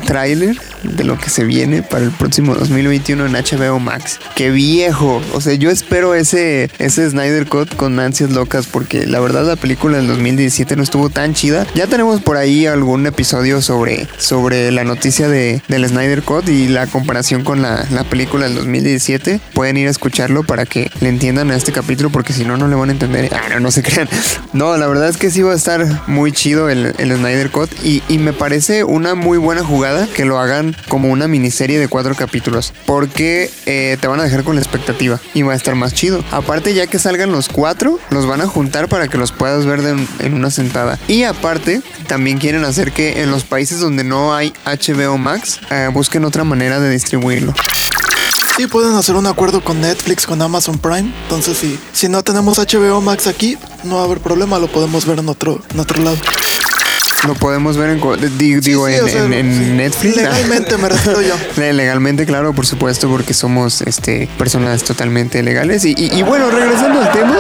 tráiler 0.07 0.57
de 0.83 1.05
lo 1.05 1.19
que 1.19 1.31
se 1.31 1.45
viene 1.45 1.83
para 1.83 2.05
el 2.05 2.11
próximo 2.11 2.55
2021 2.55 3.27
en 3.27 3.33
HBO 3.33 3.79
Max. 3.79 4.19
¡Qué 4.35 4.51
viejo! 4.51 5.23
O 5.33 5.41
sea, 5.41 5.55
yo 5.55 5.71
espero 5.71 6.15
ese, 6.15 6.71
ese 6.79 7.09
Snyder 7.09 7.47
Cut 7.47 7.75
con 7.77 7.99
ansias 8.01 8.31
locas 8.31 8.67
porque 8.67 9.07
la 9.07 9.21
verdad 9.21 9.45
la 9.45 9.57
película 9.57 9.99
del 9.99 10.07
2017 10.09 10.77
no 10.77 10.83
estuvo 10.83 11.11
tan 11.11 11.35
chida. 11.35 11.67
Ya 11.75 11.87
tenemos 11.87 12.21
por 12.21 12.37
ahí 12.37 12.67
algún 12.67 13.07
episodio 13.07 13.61
sobre, 13.63 14.09
sobre 14.19 14.71
la 14.73 14.85
noticia 14.85 15.29
de, 15.29 15.63
del 15.69 15.87
Snyder 15.87 16.23
Cut 16.23 16.49
y 16.49 16.69
la 16.69 16.87
comparación 16.87 17.45
con 17.45 17.63
la, 17.63 17.87
la 17.91 18.05
película 18.05 18.47
del 18.47 18.55
2017. 18.57 19.41
Pueden 19.55 19.77
ir 19.77 19.89
a 19.89 19.91
escucharlo 19.91 20.43
para 20.43 20.67
que 20.67 20.91
le 21.01 21.09
entiendan 21.09 21.51
a 21.51 21.57
este 21.57 21.73
capítulo 21.73 22.11
porque 22.11 22.33
si 22.33 22.45
no, 22.45 22.57
no 22.57 22.69
le 22.69 22.75
van 22.75 22.89
a 22.89 22.93
entender. 22.93 23.31
Ah, 23.33 23.49
no, 23.51 23.61
no 23.61 23.71
se 23.71 23.83
crean. 23.83 24.09
No, 24.53 24.77
la 24.77 24.87
verdad 24.87 25.09
es 25.09 25.17
que 25.17 25.31
sí 25.31 25.43
va 25.43 25.53
a 25.53 25.57
estar 25.57 26.03
muy 26.07 26.33
chido 26.33 26.69
el, 26.69 26.95
el 26.99 27.17
Snyder 27.17 27.51
Cut 27.51 27.71
y, 27.83 28.03
y 28.09 28.19
me 28.19 28.33
parece 28.33 28.85
una 28.85 29.15
muy 29.15 29.39
buena 29.39 29.65
jugada 29.65 30.07
que 30.07 30.25
lo 30.25 30.39
hagan 30.39 30.72
como 30.89 31.09
una 31.09 31.29
miniserie 31.29 31.79
de 31.79 31.89
cuatro 31.89 32.15
capítulos 32.15 32.73
porque 32.87 33.51
eh, 33.67 33.97
te 34.01 34.07
van 34.07 34.21
a 34.21 34.25
dejar 34.25 34.45
con 34.45 34.57
la 34.57 34.63
expectativa 34.63 35.21
y 35.35 35.43
va 35.43 35.53
a 35.53 35.57
estar 35.57 35.75
más 35.75 35.95
chido. 35.95 36.25
Aparte, 36.31 36.75
ya 36.75 36.87
que 36.87 36.99
salgan 36.99 37.33
los 37.33 37.49
cuatro, 37.49 37.99
los 38.11 38.27
van 38.27 38.41
a 38.41 38.47
juntar 38.47 38.89
para 38.89 39.09
que 39.09 39.19
los 39.19 39.33
puedas 39.33 39.67
ver 39.67 39.81
en 40.21 40.35
una 40.35 40.51
sentada. 40.51 40.99
Y 41.09 41.25
aparte, 41.25 41.83
también 42.07 42.39
quieren 42.39 42.65
hacer 42.65 42.93
que 42.93 43.23
en 43.23 43.31
los 43.31 43.45
países 43.45 43.81
donde 43.81 44.05
no 44.05 44.35
hay 44.35 44.53
HBO 44.65 45.19
Max, 45.19 45.61
eh, 45.71 45.89
busquen 45.93 46.25
otra 46.25 46.45
manera 46.45 46.81
de 46.81 46.91
distribuirlo. 46.91 47.55
Sí, 48.57 48.67
pueden 48.67 48.95
hacer 48.95 49.15
un 49.15 49.27
acuerdo 49.27 49.65
con 49.65 49.81
Netflix, 49.81 50.27
con 50.27 50.43
Amazon 50.43 50.79
Prime. 50.79 51.11
Entonces, 51.23 51.57
si, 51.57 51.79
si 51.93 52.09
no 52.09 52.23
tenemos 52.23 52.59
HBO 52.59 53.01
Max 53.01 53.27
aquí, 53.27 53.57
no 53.85 53.97
va 53.97 54.03
a 54.03 54.05
haber 54.05 54.21
problema, 54.21 54.59
lo 54.59 54.69
podemos 54.69 55.07
ver 55.07 55.21
en 55.21 55.29
otro, 55.29 55.63
en 55.73 55.81
otro 55.81 56.03
lado. 56.03 56.19
Lo 57.27 57.35
podemos 57.35 57.77
ver 57.77 57.91
en, 57.91 58.01
digo, 58.39 58.61
sí, 58.89 58.95
en, 58.95 59.05
o 59.05 59.09
sea, 59.09 59.25
en- 59.25 59.33
en 59.33 59.53
sí. 59.65 59.71
Netflix. 59.73 60.17
Legalmente 60.17 60.77
me 60.77 60.89
refiero 60.89 61.23
yo. 61.23 61.35
Le- 61.57 61.73
Legalmente, 61.73 62.27
claro, 62.27 62.53
por 62.53 62.67
supuesto, 62.67 63.09
porque 63.09 63.33
somos 63.33 63.81
este, 63.83 64.29
personas 64.39 64.83
totalmente 64.83 65.43
legales. 65.43 65.85
Y, 65.85 65.95
y- 65.97 66.13
y 66.19 66.23
bueno, 66.23 66.51
regresando 66.51 67.01
al 67.01 67.13
tema, 67.13 67.37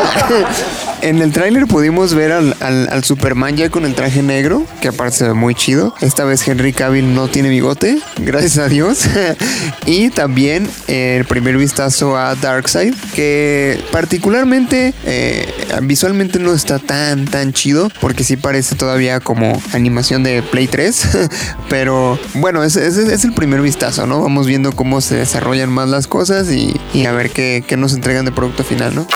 en 1.02 1.20
el 1.20 1.32
tráiler 1.32 1.66
pudimos 1.66 2.14
ver 2.14 2.32
al, 2.32 2.56
al- 2.60 3.04
Superman 3.04 3.56
ya 3.56 3.68
con 3.70 3.84
el 3.84 3.94
traje 3.94 4.22
negro, 4.22 4.64
que 4.80 4.88
aparte 4.88 5.16
se 5.18 5.24
ve 5.24 5.34
muy 5.34 5.54
chido. 5.54 5.94
Esta 6.00 6.24
vez 6.24 6.46
Henry 6.46 6.72
Cavill 6.72 7.14
no 7.14 7.28
tiene 7.28 7.48
bigote, 7.48 7.98
gracias 8.18 8.58
a 8.58 8.68
Dios. 8.68 9.00
y 9.86 10.10
también 10.10 10.68
eh, 10.86 11.16
el 11.18 11.24
primer 11.24 11.56
vistazo 11.56 12.16
a 12.16 12.34
Darkseid, 12.36 12.94
que 13.14 13.80
particularmente 13.90 14.94
eh, 15.04 15.52
visualmente 15.82 16.38
no 16.38 16.54
está 16.54 16.78
tan, 16.78 17.24
tan 17.26 17.52
chido, 17.52 17.90
porque 18.00 18.24
sí 18.24 18.36
parece 18.36 18.76
todavía 18.76 19.20
como 19.20 19.60
animación 19.72 20.22
de 20.22 20.42
Play 20.42 20.68
3. 20.68 21.08
Pero 21.68 22.18
bueno, 22.34 22.62
ese 22.62 22.86
ese 22.86 23.12
es, 23.12 23.24
el 23.24 23.32
primer 23.32 23.60
vistazo, 23.60 24.06
¿no? 24.06 24.20
Vamos 24.22 24.46
viendo 24.46 24.72
cómo 24.72 25.00
se 25.00 25.16
desarrollan 25.16 25.70
más 25.70 25.88
las 25.88 26.06
cosas 26.06 26.50
y, 26.52 26.74
y 26.94 27.06
a 27.06 27.12
ver 27.12 27.30
qué, 27.30 27.64
qué 27.66 27.76
nos 27.76 27.92
entregan 27.94 28.24
de 28.24 28.32
producto 28.32 28.64
final, 28.64 28.94
¿no? 28.94 29.06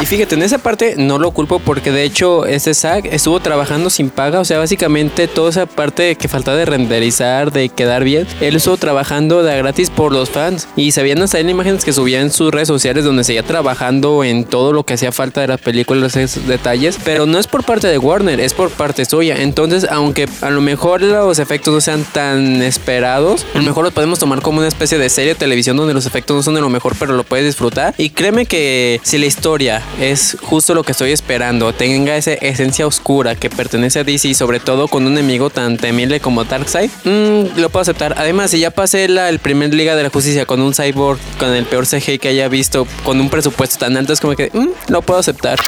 Y 0.00 0.06
fíjate, 0.06 0.34
en 0.34 0.42
esa 0.42 0.58
parte 0.58 0.94
no 0.96 1.18
lo 1.18 1.30
culpo 1.30 1.60
porque 1.60 1.92
de 1.92 2.02
hecho 2.02 2.44
este 2.44 2.74
Zack 2.74 3.06
estuvo 3.06 3.38
trabajando 3.40 3.88
sin 3.88 4.10
paga, 4.10 4.40
o 4.40 4.44
sea, 4.44 4.58
básicamente 4.58 5.28
toda 5.28 5.50
esa 5.50 5.66
parte 5.66 6.16
que 6.16 6.28
faltaba 6.28 6.56
de 6.56 6.64
renderizar, 6.64 7.52
de 7.52 7.68
quedar 7.68 8.02
bien, 8.02 8.26
él 8.40 8.56
estuvo 8.56 8.76
trabajando 8.76 9.42
de 9.42 9.56
gratis 9.56 9.90
por 9.90 10.12
los 10.12 10.30
fans 10.30 10.66
y 10.74 10.90
se 10.90 11.02
veían 11.02 11.22
hasta 11.22 11.38
en 11.38 11.50
imágenes 11.50 11.84
que 11.84 11.92
subía 11.92 12.20
en 12.20 12.32
sus 12.32 12.50
redes 12.50 12.68
sociales 12.68 13.04
donde 13.04 13.22
seguía 13.22 13.44
trabajando 13.44 14.24
en 14.24 14.44
todo 14.44 14.72
lo 14.72 14.84
que 14.84 14.94
hacía 14.94 15.12
falta 15.12 15.40
de 15.40 15.46
las 15.46 15.60
películas, 15.60 16.16
esos 16.16 16.46
detalles, 16.46 16.98
pero 17.04 17.26
no 17.26 17.38
es 17.38 17.46
por 17.46 17.64
parte 17.64 17.86
de 17.86 17.98
Warner, 17.98 18.40
es 18.40 18.54
por 18.54 18.70
parte 18.70 19.04
suya. 19.04 19.36
Entonces, 19.40 19.86
aunque 19.90 20.28
a 20.40 20.50
lo 20.50 20.60
mejor 20.60 21.02
los 21.02 21.38
efectos 21.38 21.72
no 21.72 21.80
sean 21.80 22.04
tan 22.04 22.60
esperados, 22.62 23.46
a 23.54 23.58
lo 23.58 23.64
mejor 23.64 23.84
los 23.84 23.92
podemos 23.92 24.18
tomar 24.18 24.42
como 24.42 24.58
una 24.58 24.68
especie 24.68 24.98
de 24.98 25.08
serie 25.08 25.34
de 25.34 25.38
televisión 25.38 25.76
donde 25.76 25.94
los 25.94 26.06
efectos 26.06 26.36
no 26.36 26.42
son 26.42 26.54
de 26.54 26.60
lo 26.60 26.70
mejor, 26.70 26.94
pero 26.98 27.14
lo 27.14 27.24
puedes 27.24 27.46
disfrutar. 27.46 27.94
Y 27.98 28.10
créeme 28.10 28.46
que 28.46 29.00
si 29.04 29.18
la 29.18 29.26
historia 29.26 29.82
es 30.00 30.36
justo 30.42 30.74
lo 30.74 30.82
que 30.82 30.92
estoy 30.92 31.12
esperando, 31.12 31.72
tenga 31.72 32.16
esa 32.16 32.32
esencia 32.32 32.86
oscura 32.86 33.34
que 33.34 33.50
pertenece 33.50 34.00
a 34.00 34.04
DC 34.04 34.34
sobre 34.34 34.60
todo 34.60 34.88
con 34.88 35.06
un 35.06 35.12
enemigo 35.12 35.50
tan 35.50 35.76
temible 35.76 36.20
como 36.20 36.44
Darkseid, 36.44 36.90
mm, 37.04 37.58
lo 37.58 37.70
puedo 37.70 37.82
aceptar. 37.82 38.14
Además, 38.16 38.50
si 38.50 38.60
ya 38.60 38.70
pasé 38.70 39.08
la, 39.08 39.28
el 39.28 39.38
primer 39.38 39.74
Liga 39.74 39.96
de 39.96 40.02
la 40.02 40.10
Justicia 40.10 40.46
con 40.46 40.60
un 40.60 40.74
cyborg 40.74 41.18
con 41.38 41.52
el 41.52 41.64
peor 41.64 41.86
CGI 41.86 42.18
que 42.18 42.28
haya 42.28 42.48
visto, 42.48 42.86
con 43.04 43.20
un 43.20 43.30
presupuesto 43.30 43.78
tan 43.78 43.96
alto, 43.96 44.12
es 44.12 44.20
como 44.20 44.34
que 44.34 44.50
mm, 44.52 44.92
lo 44.92 45.02
puedo 45.02 45.20
aceptar. 45.20 45.58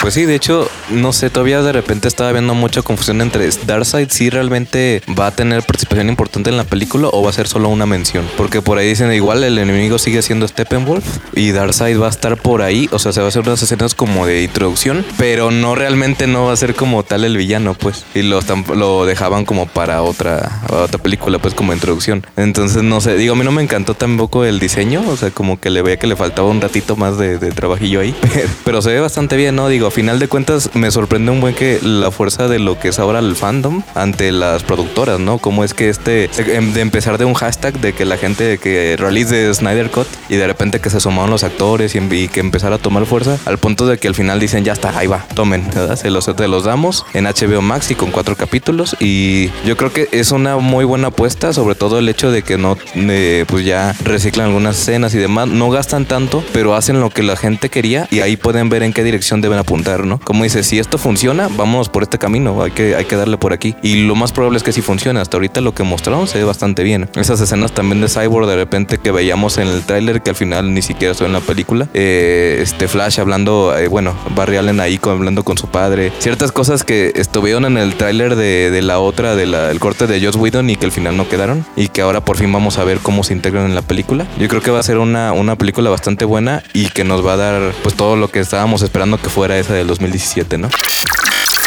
Pues 0.00 0.14
sí, 0.14 0.26
de 0.26 0.36
hecho, 0.36 0.70
no 0.90 1.12
sé, 1.12 1.28
todavía 1.28 1.60
de 1.60 1.72
repente 1.72 2.06
estaba 2.06 2.30
viendo 2.30 2.54
mucha 2.54 2.82
confusión 2.82 3.20
entre 3.20 3.50
Darkseid 3.66 4.08
si 4.10 4.30
realmente 4.30 5.02
va 5.18 5.26
a 5.26 5.30
tener 5.32 5.64
participación 5.64 6.08
importante 6.08 6.50
en 6.50 6.56
la 6.56 6.62
película 6.62 7.08
o 7.12 7.22
va 7.22 7.30
a 7.30 7.32
ser 7.32 7.48
solo 7.48 7.68
una 7.68 7.84
mención. 7.84 8.24
Porque 8.36 8.62
por 8.62 8.78
ahí 8.78 8.88
dicen 8.88 9.12
igual 9.12 9.42
el 9.42 9.58
enemigo 9.58 9.98
sigue 9.98 10.22
siendo 10.22 10.46
Steppenwolf 10.46 11.04
y 11.34 11.50
Darkseid 11.50 12.00
va 12.00 12.06
a 12.06 12.10
estar 12.10 12.36
por 12.36 12.62
ahí, 12.62 12.88
o 12.92 13.00
sea, 13.00 13.12
se 13.12 13.20
va 13.20 13.26
a 13.26 13.28
hacer 13.28 13.42
unas 13.42 13.60
escenas 13.60 13.96
como 13.96 14.24
de 14.24 14.44
introducción, 14.44 15.04
pero 15.16 15.50
no 15.50 15.74
realmente 15.74 16.28
no 16.28 16.46
va 16.46 16.52
a 16.52 16.56
ser 16.56 16.76
como 16.76 17.02
tal 17.02 17.24
el 17.24 17.36
villano, 17.36 17.74
pues. 17.74 18.04
Y 18.14 18.22
lo, 18.22 18.40
lo 18.76 19.04
dejaban 19.04 19.44
como 19.44 19.66
para 19.66 20.02
otra, 20.02 20.62
otra 20.70 21.02
película, 21.02 21.40
pues 21.40 21.54
como 21.54 21.72
introducción. 21.72 22.24
Entonces, 22.36 22.84
no 22.84 23.00
sé, 23.00 23.16
digo, 23.16 23.34
a 23.34 23.36
mí 23.36 23.44
no 23.44 23.52
me 23.52 23.62
encantó 23.62 23.94
tampoco 23.94 24.44
el 24.44 24.60
diseño, 24.60 25.02
o 25.08 25.16
sea, 25.16 25.32
como 25.32 25.58
que 25.58 25.70
le 25.70 25.82
veía 25.82 25.98
que 25.98 26.06
le 26.06 26.14
faltaba 26.14 26.48
un 26.48 26.60
ratito 26.60 26.94
más 26.94 27.18
de, 27.18 27.38
de 27.38 27.50
trabajillo 27.50 28.00
ahí, 28.00 28.14
pero 28.64 28.80
se 28.80 28.90
ve 28.90 29.00
bastante 29.00 29.36
bien, 29.36 29.56
¿no? 29.56 29.68
Digo, 29.68 29.87
a 29.88 29.90
final 29.90 30.18
de 30.18 30.28
cuentas 30.28 30.70
me 30.74 30.90
sorprende 30.90 31.30
un 31.30 31.40
buen 31.40 31.54
que 31.54 31.80
la 31.82 32.10
fuerza 32.10 32.46
de 32.46 32.58
lo 32.58 32.78
que 32.78 32.88
es 32.88 32.98
ahora 32.98 33.20
el 33.20 33.34
fandom 33.36 33.82
ante 33.94 34.32
las 34.32 34.62
productoras, 34.62 35.18
¿no? 35.18 35.38
Como 35.38 35.64
es 35.64 35.72
que 35.72 35.88
este, 35.88 36.30
em, 36.54 36.72
de 36.74 36.82
empezar 36.82 37.16
de 37.16 37.24
un 37.24 37.34
hashtag 37.34 37.80
de 37.80 37.94
que 37.94 38.04
la 38.04 38.18
gente 38.18 38.58
que 38.58 38.96
release 38.98 39.34
de 39.34 39.54
Snyder 39.54 39.90
Cut 39.90 40.06
y 40.28 40.36
de 40.36 40.46
repente 40.46 40.80
que 40.80 40.90
se 40.90 41.00
sumaron 41.00 41.30
los 41.30 41.42
actores 41.42 41.94
y, 41.94 41.98
y 41.98 42.28
que 42.28 42.40
empezara 42.40 42.76
a 42.76 42.78
tomar 42.78 43.06
fuerza 43.06 43.38
al 43.46 43.56
punto 43.56 43.86
de 43.86 43.96
que 43.98 44.08
al 44.08 44.14
final 44.14 44.38
dicen 44.40 44.62
ya 44.62 44.74
está, 44.74 44.96
ahí 44.96 45.06
va, 45.06 45.24
tomen, 45.34 45.66
¿verdad? 45.74 45.96
Se 45.96 46.10
los, 46.10 46.26
te 46.36 46.48
los 46.48 46.64
damos 46.64 47.06
en 47.14 47.24
HBO 47.24 47.62
Max 47.62 47.90
y 47.90 47.94
con 47.94 48.10
cuatro 48.10 48.36
capítulos 48.36 48.94
y 49.00 49.48
yo 49.64 49.76
creo 49.78 49.92
que 49.92 50.08
es 50.12 50.32
una 50.32 50.58
muy 50.58 50.84
buena 50.84 51.08
apuesta, 51.08 51.54
sobre 51.54 51.74
todo 51.76 51.98
el 51.98 52.08
hecho 52.10 52.30
de 52.30 52.42
que 52.42 52.58
no, 52.58 52.76
eh, 52.94 53.46
pues 53.48 53.64
ya 53.64 53.94
reciclan 54.04 54.48
algunas 54.48 54.78
escenas 54.78 55.14
y 55.14 55.18
demás, 55.18 55.48
no 55.48 55.70
gastan 55.70 56.04
tanto, 56.04 56.44
pero 56.52 56.74
hacen 56.74 57.00
lo 57.00 57.08
que 57.08 57.22
la 57.22 57.36
gente 57.36 57.70
quería 57.70 58.06
y 58.10 58.20
ahí 58.20 58.36
pueden 58.36 58.68
ver 58.68 58.82
en 58.82 58.92
qué 58.92 59.02
dirección 59.02 59.40
deben 59.40 59.58
apuntar. 59.58 59.77
Apuntar, 59.78 60.06
¿no? 60.06 60.18
Como 60.18 60.44
dice, 60.44 60.62
si 60.62 60.78
esto 60.78 60.98
funciona, 60.98 61.48
vamos 61.56 61.88
por 61.88 62.02
este 62.02 62.18
camino, 62.18 62.62
hay 62.62 62.70
que, 62.72 62.96
hay 62.96 63.04
que 63.04 63.16
darle 63.16 63.36
por 63.36 63.52
aquí. 63.52 63.74
Y 63.82 64.06
lo 64.06 64.14
más 64.14 64.32
probable 64.32 64.56
es 64.56 64.62
que 64.62 64.72
si 64.72 64.82
funcione. 64.82 65.20
Hasta 65.20 65.36
ahorita 65.36 65.60
lo 65.60 65.74
que 65.74 65.82
mostraron 65.82 66.26
se 66.26 66.38
ve 66.38 66.44
bastante 66.44 66.82
bien. 66.82 67.08
Esas 67.14 67.40
escenas 67.40 67.72
también 67.72 68.00
de 68.00 68.08
Cyborg 68.08 68.46
de 68.46 68.56
repente 68.56 68.98
que 68.98 69.10
veíamos 69.10 69.58
en 69.58 69.68
el 69.68 69.82
tráiler 69.82 70.22
que 70.22 70.30
al 70.30 70.36
final 70.36 70.74
ni 70.74 70.82
siquiera 70.82 71.12
estuvo 71.12 71.26
en 71.26 71.32
la 71.32 71.40
película. 71.40 71.88
Eh, 71.94 72.58
este 72.60 72.88
Flash 72.88 73.20
hablando, 73.20 73.76
eh, 73.76 73.88
bueno, 73.88 74.14
Barry 74.34 74.56
Allen 74.56 74.80
ahí 74.80 74.98
hablando 75.02 75.44
con 75.44 75.56
su 75.56 75.68
padre. 75.68 76.12
Ciertas 76.18 76.52
cosas 76.52 76.84
que 76.84 77.12
estuvieron 77.14 77.64
en 77.64 77.78
el 77.78 77.94
tráiler 77.94 78.36
de, 78.36 78.80
la 78.82 78.98
otra, 78.98 79.36
del 79.36 79.78
corte 79.78 80.06
de 80.06 80.24
Joss 80.24 80.36
Whedon 80.36 80.70
y 80.70 80.76
que 80.76 80.86
al 80.86 80.92
final 80.92 81.16
no 81.16 81.28
quedaron. 81.28 81.64
Y 81.76 81.88
que 81.88 82.02
ahora 82.02 82.24
por 82.24 82.36
fin 82.36 82.52
vamos 82.52 82.78
a 82.78 82.84
ver 82.84 82.98
cómo 82.98 83.22
se 83.22 83.32
integran 83.32 83.66
en 83.66 83.74
la 83.74 83.82
película. 83.82 84.26
Yo 84.38 84.48
creo 84.48 84.60
que 84.60 84.70
va 84.70 84.80
a 84.80 84.82
ser 84.82 84.98
una, 84.98 85.32
una 85.32 85.56
película 85.56 85.90
bastante 85.90 86.24
buena 86.24 86.62
y 86.72 86.88
que 86.88 87.04
nos 87.04 87.24
va 87.24 87.34
a 87.34 87.36
dar 87.36 87.72
pues 87.82 87.94
todo 87.94 88.16
lo 88.16 88.28
que 88.30 88.40
estábamos 88.40 88.82
esperando 88.82 89.18
que 89.18 89.28
fuera 89.28 89.58
esa 89.58 89.67
del 89.74 89.86
2017, 89.86 90.58
¿no? 90.58 90.68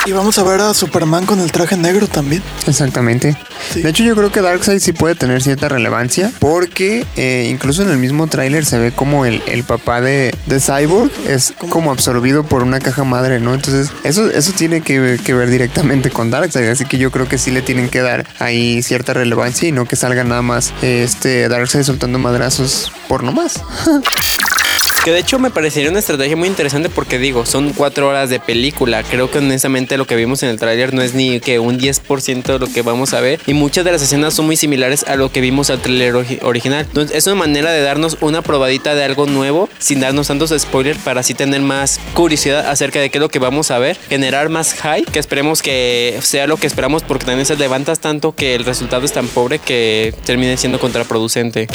Y 0.06 0.14
vamos 0.14 0.40
a 0.40 0.44
ver 0.44 0.62
a 0.62 0.74
Superman 0.74 1.28
con 1.28 1.40
el 1.42 1.52
traje 1.52 1.78
negro 1.78 2.08
también. 2.08 2.42
Exactamente. 2.66 3.38
De 3.76 3.88
hecho, 3.88 4.04
yo 4.04 4.16
creo 4.16 4.32
que 4.32 4.42
Darkseid 4.42 4.80
sí 4.80 4.94
puede 4.94 5.14
tener 5.14 5.44
cierta 5.44 5.70
relevancia 5.70 6.32
porque 6.40 7.06
eh, 7.16 7.48
incluso 7.50 7.84
en 7.84 7.90
el 7.90 7.98
mismo 7.98 8.26
tráiler 8.26 8.66
se 8.66 8.80
ve 8.80 8.92
como 8.92 9.26
el, 9.26 9.64
papá 9.64 10.02
de, 10.02 10.36
Cyborg 10.60 11.12
es 11.28 11.54
como 11.70 11.92
absorbido 11.92 12.44
por 12.44 12.64
una 12.64 12.80
caja 12.80 13.04
madre, 13.04 13.40
¿no? 13.40 13.54
Entonces, 13.54 13.92
eso, 14.04 14.32
eso 14.32 14.54
tiene 14.54 14.82
que, 14.82 15.00
ver 15.00 15.50
directamente 15.52 16.10
con 16.10 16.32
Darkseid. 16.32 16.70
Así 16.70 16.86
que 16.86 16.98
yo 16.98 17.12
creo 17.12 17.30
que 17.30 17.38
sí 17.38 17.52
le 17.52 17.62
tienen 17.62 17.88
que 17.88 18.02
dar 18.02 18.26
ahí 18.40 18.82
cierta 18.82 19.14
relevancia 19.14 19.70
y 19.70 19.72
no 19.72 19.86
que 19.86 19.96
salga 19.96 20.24
nada 20.24 20.42
más 20.42 20.74
este 20.82 21.48
Darkseid 21.48 21.84
soltando 21.84 22.18
madrazos 22.18 22.92
por 23.08 23.24
nomás. 23.24 23.62
Que 25.04 25.10
de 25.12 25.18
hecho 25.18 25.40
me 25.40 25.50
parecería 25.50 25.90
una 25.90 25.98
estrategia 25.98 26.36
muy 26.36 26.48
interesante 26.48 26.88
porque 26.88 27.18
digo, 27.18 27.48
son 27.48 27.74
cuatro 27.74 28.08
horas 28.08 28.30
de 28.30 28.40
película. 28.40 29.02
Creo 29.02 29.32
que 29.32 29.40
honestamente 29.40 29.98
lo 29.98 30.06
que 30.06 30.16
vimos 30.16 30.44
en 30.44 30.50
el 30.50 30.60
tráiler 30.60 30.94
no 30.94 31.02
es 31.02 31.16
ni 31.16 31.40
que 31.40 31.58
un 31.58 31.80
10% 31.80 32.44
de 32.44 32.60
lo 32.60 32.72
que 32.72 32.84
vamos 32.84 33.16
a 33.16 33.20
ver. 33.20 33.40
Y 33.48 33.56
muchas 33.56 33.84
de 33.84 33.92
las 33.92 34.04
escenas 34.04 34.36
son 34.36 34.46
muy 34.46 34.58
similares 34.58 35.04
a 35.08 35.16
lo 35.16 35.32
que 35.32 35.42
vimos 35.42 35.72
al 35.72 35.82
tráiler 35.82 36.14
original. 36.44 36.86
Entonces 36.88 37.18
es 37.18 37.26
una 37.26 37.38
manera 37.38 37.72
de 37.72 37.82
darnos 37.82 38.18
una 38.22 38.44
probadita 38.44 38.94
de 38.94 39.04
algo 39.04 39.26
nuevo 39.26 39.70
sin 39.80 40.02
darnos 40.02 40.28
tantos 40.28 40.54
spoilers 40.56 41.00
para 41.00 41.22
así 41.22 41.34
tener 41.34 41.62
más 41.62 42.00
curiosidad 42.14 42.70
acerca 42.70 43.00
de 43.00 43.10
qué 43.10 43.18
es 43.18 43.22
lo 43.24 43.30
que 43.30 43.40
vamos 43.40 43.72
a 43.72 43.80
ver. 43.80 43.98
Generar 44.08 44.50
más 44.50 44.76
hype, 44.76 45.12
que 45.12 45.18
esperemos 45.18 45.64
que 45.64 46.20
sea 46.22 46.46
lo 46.46 46.58
que 46.58 46.68
esperamos 46.68 47.02
porque 47.02 47.26
también 47.26 47.48
se 47.48 47.56
levantas 47.56 48.02
tanto 48.02 48.36
que 48.36 48.54
el 48.54 48.66
resultado 48.66 49.04
es 49.04 49.14
tan 49.14 49.28
pobre 49.28 49.58
que 49.58 50.14
termine 50.26 50.58
siendo 50.58 50.80
contraproducente. 50.80 51.68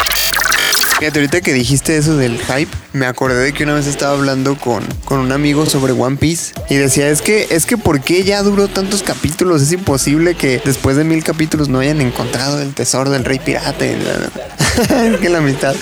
Fíjate, 0.99 1.19
ahorita 1.19 1.43
que 1.43 1.53
dijiste 1.53 1.99
eso 1.99 2.17
del 2.17 2.39
hype, 2.39 2.71
me 2.95 3.05
acordé 3.05 3.45
de 3.45 3.53
que 3.53 3.65
una 3.65 3.75
vez 3.75 3.87
estaba 3.87 4.15
hablando 4.15 4.57
con, 4.57 4.83
con 5.05 5.19
un 5.19 5.31
amigo 5.31 5.67
sobre 5.67 5.93
One 5.93 6.17
Piece 6.17 6.55
y 6.71 6.77
decía, 6.77 7.11
es 7.11 7.21
que, 7.21 7.49
es 7.51 7.67
que 7.67 7.77
¿por 7.77 8.01
qué 8.01 8.25
ya 8.25 8.43
duró 8.43 8.69
tantos 8.69 9.03
capítulos? 9.03 9.61
Es 9.61 9.73
imposible 9.73 10.35
que 10.35 10.61
después 10.65 10.97
de 10.97 11.05
mil 11.05 11.23
capítulos 11.23 11.69
no 11.69 11.81
hayan 11.81 12.01
encontrado 12.01 12.63
el 12.63 12.73
tesoro 12.73 13.11
del 13.11 13.27
rey 13.27 13.39
pirata. 13.39 13.85
que 15.21 15.29
la 15.29 15.41
mitad. 15.41 15.75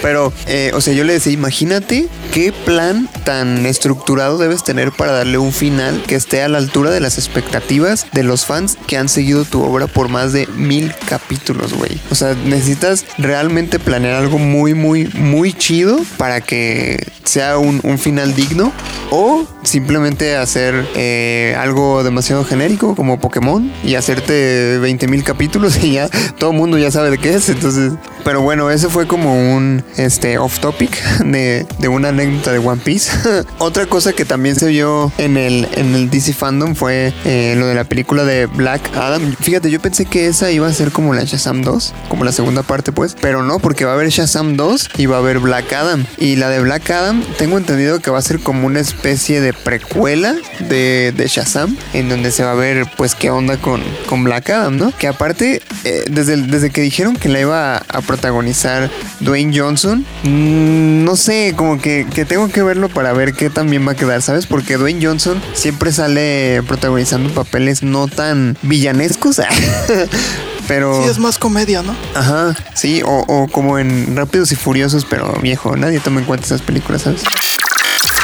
Pero, 0.00 0.32
eh, 0.46 0.72
o 0.74 0.80
sea, 0.80 0.94
yo 0.94 1.04
le 1.04 1.14
decía, 1.14 1.32
imagínate 1.32 2.08
qué 2.32 2.52
plan 2.52 3.08
tan 3.24 3.66
estructurado 3.66 4.38
debes 4.38 4.64
tener 4.64 4.92
para 4.92 5.12
darle 5.12 5.38
un 5.38 5.52
final 5.52 6.02
que 6.06 6.14
esté 6.14 6.42
a 6.42 6.48
la 6.48 6.58
altura 6.58 6.90
de 6.90 7.00
las 7.00 7.18
expectativas 7.18 8.06
de 8.12 8.22
los 8.22 8.46
fans 8.46 8.78
que 8.86 8.96
han 8.96 9.08
seguido 9.08 9.44
tu 9.44 9.62
obra 9.62 9.86
por 9.86 10.08
más 10.08 10.32
de 10.32 10.46
mil 10.48 10.94
capítulos, 11.08 11.74
güey. 11.74 12.00
O 12.10 12.14
sea, 12.14 12.34
necesitas 12.34 13.04
realmente 13.18 13.78
planear 13.78 14.14
algo 14.14 14.38
muy, 14.38 14.61
muy, 14.74 15.08
muy 15.14 15.52
chido 15.52 16.00
para 16.16 16.40
que 16.40 17.04
sea 17.24 17.58
un, 17.58 17.80
final 17.98 18.34
digno 18.34 18.72
o 19.10 19.46
simplemente 19.62 20.36
hacer 20.36 20.86
eh, 20.96 21.54
algo 21.58 22.02
demasiado 22.02 22.44
genérico 22.44 22.94
como 22.94 23.20
Pokémon 23.20 23.70
y 23.84 23.94
hacerte 23.94 24.78
20 24.78 25.08
mil 25.08 25.22
capítulos 25.22 25.76
y 25.84 25.92
ya 25.92 26.08
todo 26.38 26.50
el 26.50 26.56
mundo 26.56 26.78
ya 26.78 26.90
sabe 26.90 27.10
de 27.10 27.18
qué 27.18 27.34
es. 27.34 27.48
Entonces, 27.48 27.92
pero 28.24 28.40
bueno, 28.40 28.70
ese 28.70 28.88
fue 28.88 29.06
como 29.06 29.34
un 29.54 29.84
este, 29.96 30.38
off 30.38 30.58
topic 30.60 31.02
de, 31.24 31.66
de 31.78 31.88
una 31.88 32.08
anécdota 32.08 32.52
de 32.52 32.58
One 32.58 32.80
Piece. 32.84 33.10
Otra 33.58 33.86
cosa 33.86 34.12
que 34.12 34.24
también 34.24 34.56
se 34.56 34.68
vio 34.68 35.12
en 35.18 35.36
el, 35.36 35.68
en 35.74 35.94
el 35.94 36.10
DC 36.10 36.32
Fandom 36.32 36.74
fue 36.74 37.12
eh, 37.24 37.54
lo 37.56 37.66
de 37.66 37.74
la 37.74 37.84
película 37.84 38.24
de 38.24 38.46
Black 38.46 38.96
Adam. 38.96 39.34
Fíjate, 39.40 39.70
yo 39.70 39.80
pensé 39.80 40.06
que 40.06 40.26
esa 40.26 40.50
iba 40.50 40.66
a 40.66 40.72
ser 40.72 40.92
como 40.92 41.14
la 41.14 41.24
Shazam 41.24 41.62
2, 41.62 41.94
como 42.08 42.24
la 42.24 42.32
segunda 42.32 42.62
parte, 42.62 42.92
pues, 42.92 43.16
pero 43.20 43.42
no, 43.42 43.58
porque 43.58 43.84
va 43.84 43.92
a 43.92 43.94
haber 43.94 44.08
Shazam 44.08 44.51
2 44.56 44.90
y 44.98 45.06
va 45.06 45.16
a 45.16 45.18
haber 45.20 45.38
Black 45.38 45.72
Adam. 45.72 46.04
Y 46.18 46.36
la 46.36 46.48
de 46.48 46.60
Black 46.60 46.90
Adam, 46.90 47.22
tengo 47.38 47.58
entendido 47.58 48.00
que 48.00 48.10
va 48.10 48.18
a 48.18 48.22
ser 48.22 48.40
como 48.40 48.66
una 48.66 48.80
especie 48.80 49.40
de 49.40 49.52
precuela 49.52 50.36
de, 50.68 51.12
de 51.16 51.26
Shazam, 51.26 51.76
en 51.92 52.08
donde 52.08 52.30
se 52.30 52.44
va 52.44 52.52
a 52.52 52.54
ver, 52.54 52.86
pues, 52.96 53.14
qué 53.14 53.30
onda 53.30 53.56
con, 53.56 53.82
con 54.06 54.24
Black 54.24 54.50
Adam, 54.50 54.76
¿no? 54.76 54.92
Que 54.96 55.08
aparte, 55.08 55.62
eh, 55.84 56.04
desde, 56.10 56.36
desde 56.36 56.70
que 56.70 56.80
dijeron 56.80 57.16
que 57.16 57.28
la 57.28 57.40
iba 57.40 57.76
a 57.76 58.00
protagonizar 58.02 58.90
Dwayne 59.20 59.58
Johnson, 59.58 60.04
mm, 60.24 61.04
no 61.04 61.16
sé, 61.16 61.54
como 61.56 61.80
que, 61.80 62.04
tengo 62.28 62.48
que 62.48 62.62
verlo 62.62 62.88
para 62.88 63.12
ver 63.12 63.34
qué 63.34 63.50
también 63.50 63.86
va 63.86 63.92
a 63.92 63.96
quedar, 63.96 64.22
¿sabes? 64.22 64.46
Porque 64.46 64.76
Dwayne 64.76 65.04
Johnson 65.04 65.40
siempre 65.54 65.92
sale 65.92 66.62
protagonizando 66.66 67.32
papeles 67.32 67.82
no 67.82 68.08
tan 68.08 68.56
villanescos. 68.62 69.40
pero... 70.68 71.02
Sí, 71.02 71.08
es 71.08 71.18
más 71.18 71.38
comedia, 71.38 71.82
¿no? 71.82 71.94
Ajá, 72.14 72.54
sí, 72.74 73.02
o, 73.04 73.24
o, 73.26 73.48
como 73.48 73.78
en 73.78 74.16
Rápidos 74.16 74.52
y 74.52 74.56
Furiosos, 74.56 75.04
pero 75.04 75.32
viejo, 75.42 75.76
nadie 75.76 76.00
toma 76.00 76.20
en 76.20 76.26
cuenta 76.26 76.46
esas 76.46 76.62
películas, 76.62 77.02
¿sabes? 77.02 77.22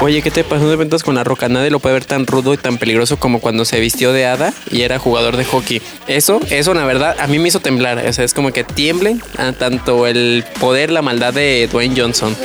Oye, 0.01 0.22
¿qué 0.22 0.31
te 0.31 0.44
pasó 0.44 0.70
de 0.70 0.77
ventas 0.77 1.03
con 1.03 1.16
la 1.16 1.24
roca? 1.24 1.48
Nadie 1.48 1.70
lo 1.70 1.81
puede 1.81 1.94
ver 1.94 2.05
tan 2.05 2.24
rudo 2.24 2.55
y 2.55 2.57
tan 2.57 2.79
peligroso 2.79 3.18
como 3.18 3.40
cuando 3.40 3.64
se 3.64 3.81
vistió 3.81 4.12
de 4.12 4.27
hada 4.27 4.55
y 4.70 4.83
era 4.83 5.01
jugador 5.01 5.37
de 5.37 5.44
hockey. 5.44 5.83
Eso, 6.07 6.40
eso, 6.51 6.72
la 6.72 6.85
verdad, 6.85 7.16
a 7.18 7.27
mí 7.27 7.40
me 7.40 7.48
hizo 7.48 7.59
temblar. 7.59 7.98
O 8.07 8.12
sea, 8.12 8.24
es 8.24 8.33
como 8.33 8.53
que 8.53 8.62
tiemblen 8.62 9.20
a 9.37 9.51
tanto 9.53 10.07
el 10.07 10.44
poder, 10.61 10.92
la 10.92 11.03
maldad 11.03 11.35
de 11.35 11.68
Dwayne 11.70 12.01
Johnson. 12.01 12.37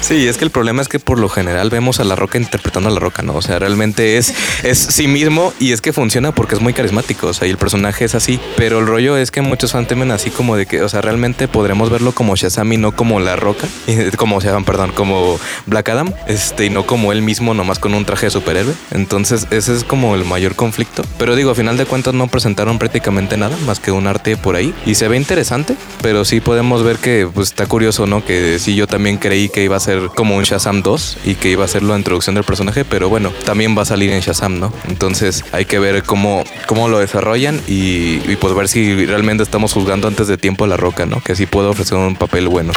Sí, 0.00 0.28
es 0.28 0.36
que 0.36 0.44
el 0.44 0.50
problema 0.50 0.82
es 0.82 0.88
que 0.88 0.98
por 0.98 1.18
lo 1.18 1.28
general 1.28 1.70
vemos 1.70 2.00
a 2.00 2.04
La 2.04 2.16
Roca 2.16 2.38
interpretando 2.38 2.88
a 2.88 2.92
La 2.92 3.00
Roca, 3.00 3.22
¿no? 3.22 3.34
O 3.34 3.42
sea, 3.42 3.58
realmente 3.58 4.18
es, 4.18 4.34
es 4.62 4.78
sí 4.78 5.08
mismo 5.08 5.52
y 5.58 5.72
es 5.72 5.80
que 5.80 5.92
funciona 5.92 6.32
porque 6.32 6.54
es 6.54 6.60
muy 6.60 6.72
carismático, 6.72 7.28
o 7.28 7.34
sea, 7.34 7.48
y 7.48 7.50
el 7.50 7.58
personaje 7.58 8.04
es 8.04 8.14
así, 8.14 8.38
pero 8.56 8.78
el 8.78 8.86
rollo 8.86 9.16
es 9.16 9.30
que 9.30 9.40
muchos 9.40 9.72
fans 9.72 9.88
temen 9.88 10.10
así 10.10 10.30
como 10.30 10.56
de 10.56 10.66
que, 10.66 10.82
o 10.82 10.88
sea, 10.88 11.00
realmente 11.00 11.48
podremos 11.48 11.90
verlo 11.90 12.12
como 12.12 12.36
Shazam 12.36 12.72
y 12.72 12.76
no 12.76 12.94
como 12.94 13.20
La 13.20 13.36
Roca, 13.36 13.66
como 14.16 14.40
Shazam, 14.40 14.64
perdón, 14.64 14.92
como 14.92 15.38
Black 15.66 15.88
Adam, 15.88 16.12
este, 16.26 16.66
y 16.66 16.70
no 16.70 16.86
como 16.86 17.12
él 17.12 17.22
mismo 17.22 17.54
nomás 17.54 17.78
con 17.78 17.94
un 17.94 18.04
traje 18.04 18.26
de 18.26 18.30
superhéroe. 18.30 18.74
Entonces, 18.92 19.46
ese 19.50 19.74
es 19.74 19.84
como 19.84 20.14
el 20.14 20.24
mayor 20.24 20.54
conflicto. 20.54 21.04
Pero 21.18 21.36
digo, 21.36 21.50
a 21.50 21.54
final 21.54 21.76
de 21.76 21.86
cuentas 21.86 22.14
no 22.14 22.28
presentaron 22.28 22.78
prácticamente 22.78 23.36
nada 23.36 23.56
más 23.66 23.80
que 23.80 23.90
un 23.90 24.06
arte 24.06 24.36
por 24.36 24.56
ahí 24.56 24.74
y 24.84 24.94
se 24.94 25.08
ve 25.08 25.16
interesante, 25.16 25.76
pero 26.02 26.24
sí 26.24 26.40
podemos 26.40 26.82
ver 26.82 26.96
que 26.98 27.28
pues 27.32 27.48
está 27.48 27.66
curioso, 27.66 28.06
¿no? 28.06 28.24
Que 28.24 28.58
sí 28.58 28.74
yo 28.74 28.86
también 28.86 29.18
creí 29.18 29.48
que 29.48 29.64
iba 29.64 29.76
a 29.76 29.80
ser 29.86 30.10
como 30.14 30.36
un 30.36 30.44
Shazam 30.44 30.82
2 30.82 31.18
y 31.24 31.34
que 31.36 31.50
iba 31.50 31.64
a 31.64 31.68
ser 31.68 31.82
la 31.82 31.96
introducción 31.96 32.34
del 32.34 32.44
personaje, 32.44 32.84
pero 32.84 33.08
bueno, 33.08 33.30
también 33.44 33.76
va 33.76 33.82
a 33.82 33.86
salir 33.86 34.10
en 34.10 34.20
Shazam, 34.20 34.60
¿no? 34.60 34.72
Entonces 34.88 35.44
hay 35.52 35.64
que 35.64 35.78
ver 35.78 36.02
cómo, 36.02 36.44
cómo 36.66 36.88
lo 36.88 36.98
desarrollan 36.98 37.60
y, 37.66 38.20
y 38.30 38.36
pues 38.38 38.54
ver 38.54 38.68
si 38.68 39.06
realmente 39.06 39.42
estamos 39.42 39.72
juzgando 39.72 40.08
antes 40.08 40.28
de 40.28 40.36
tiempo 40.36 40.64
a 40.64 40.68
la 40.68 40.76
roca, 40.76 41.06
¿no? 41.06 41.20
Que 41.20 41.34
sí 41.34 41.46
puede 41.46 41.68
ofrecer 41.68 41.96
un 41.96 42.16
papel 42.16 42.48
bueno. 42.48 42.72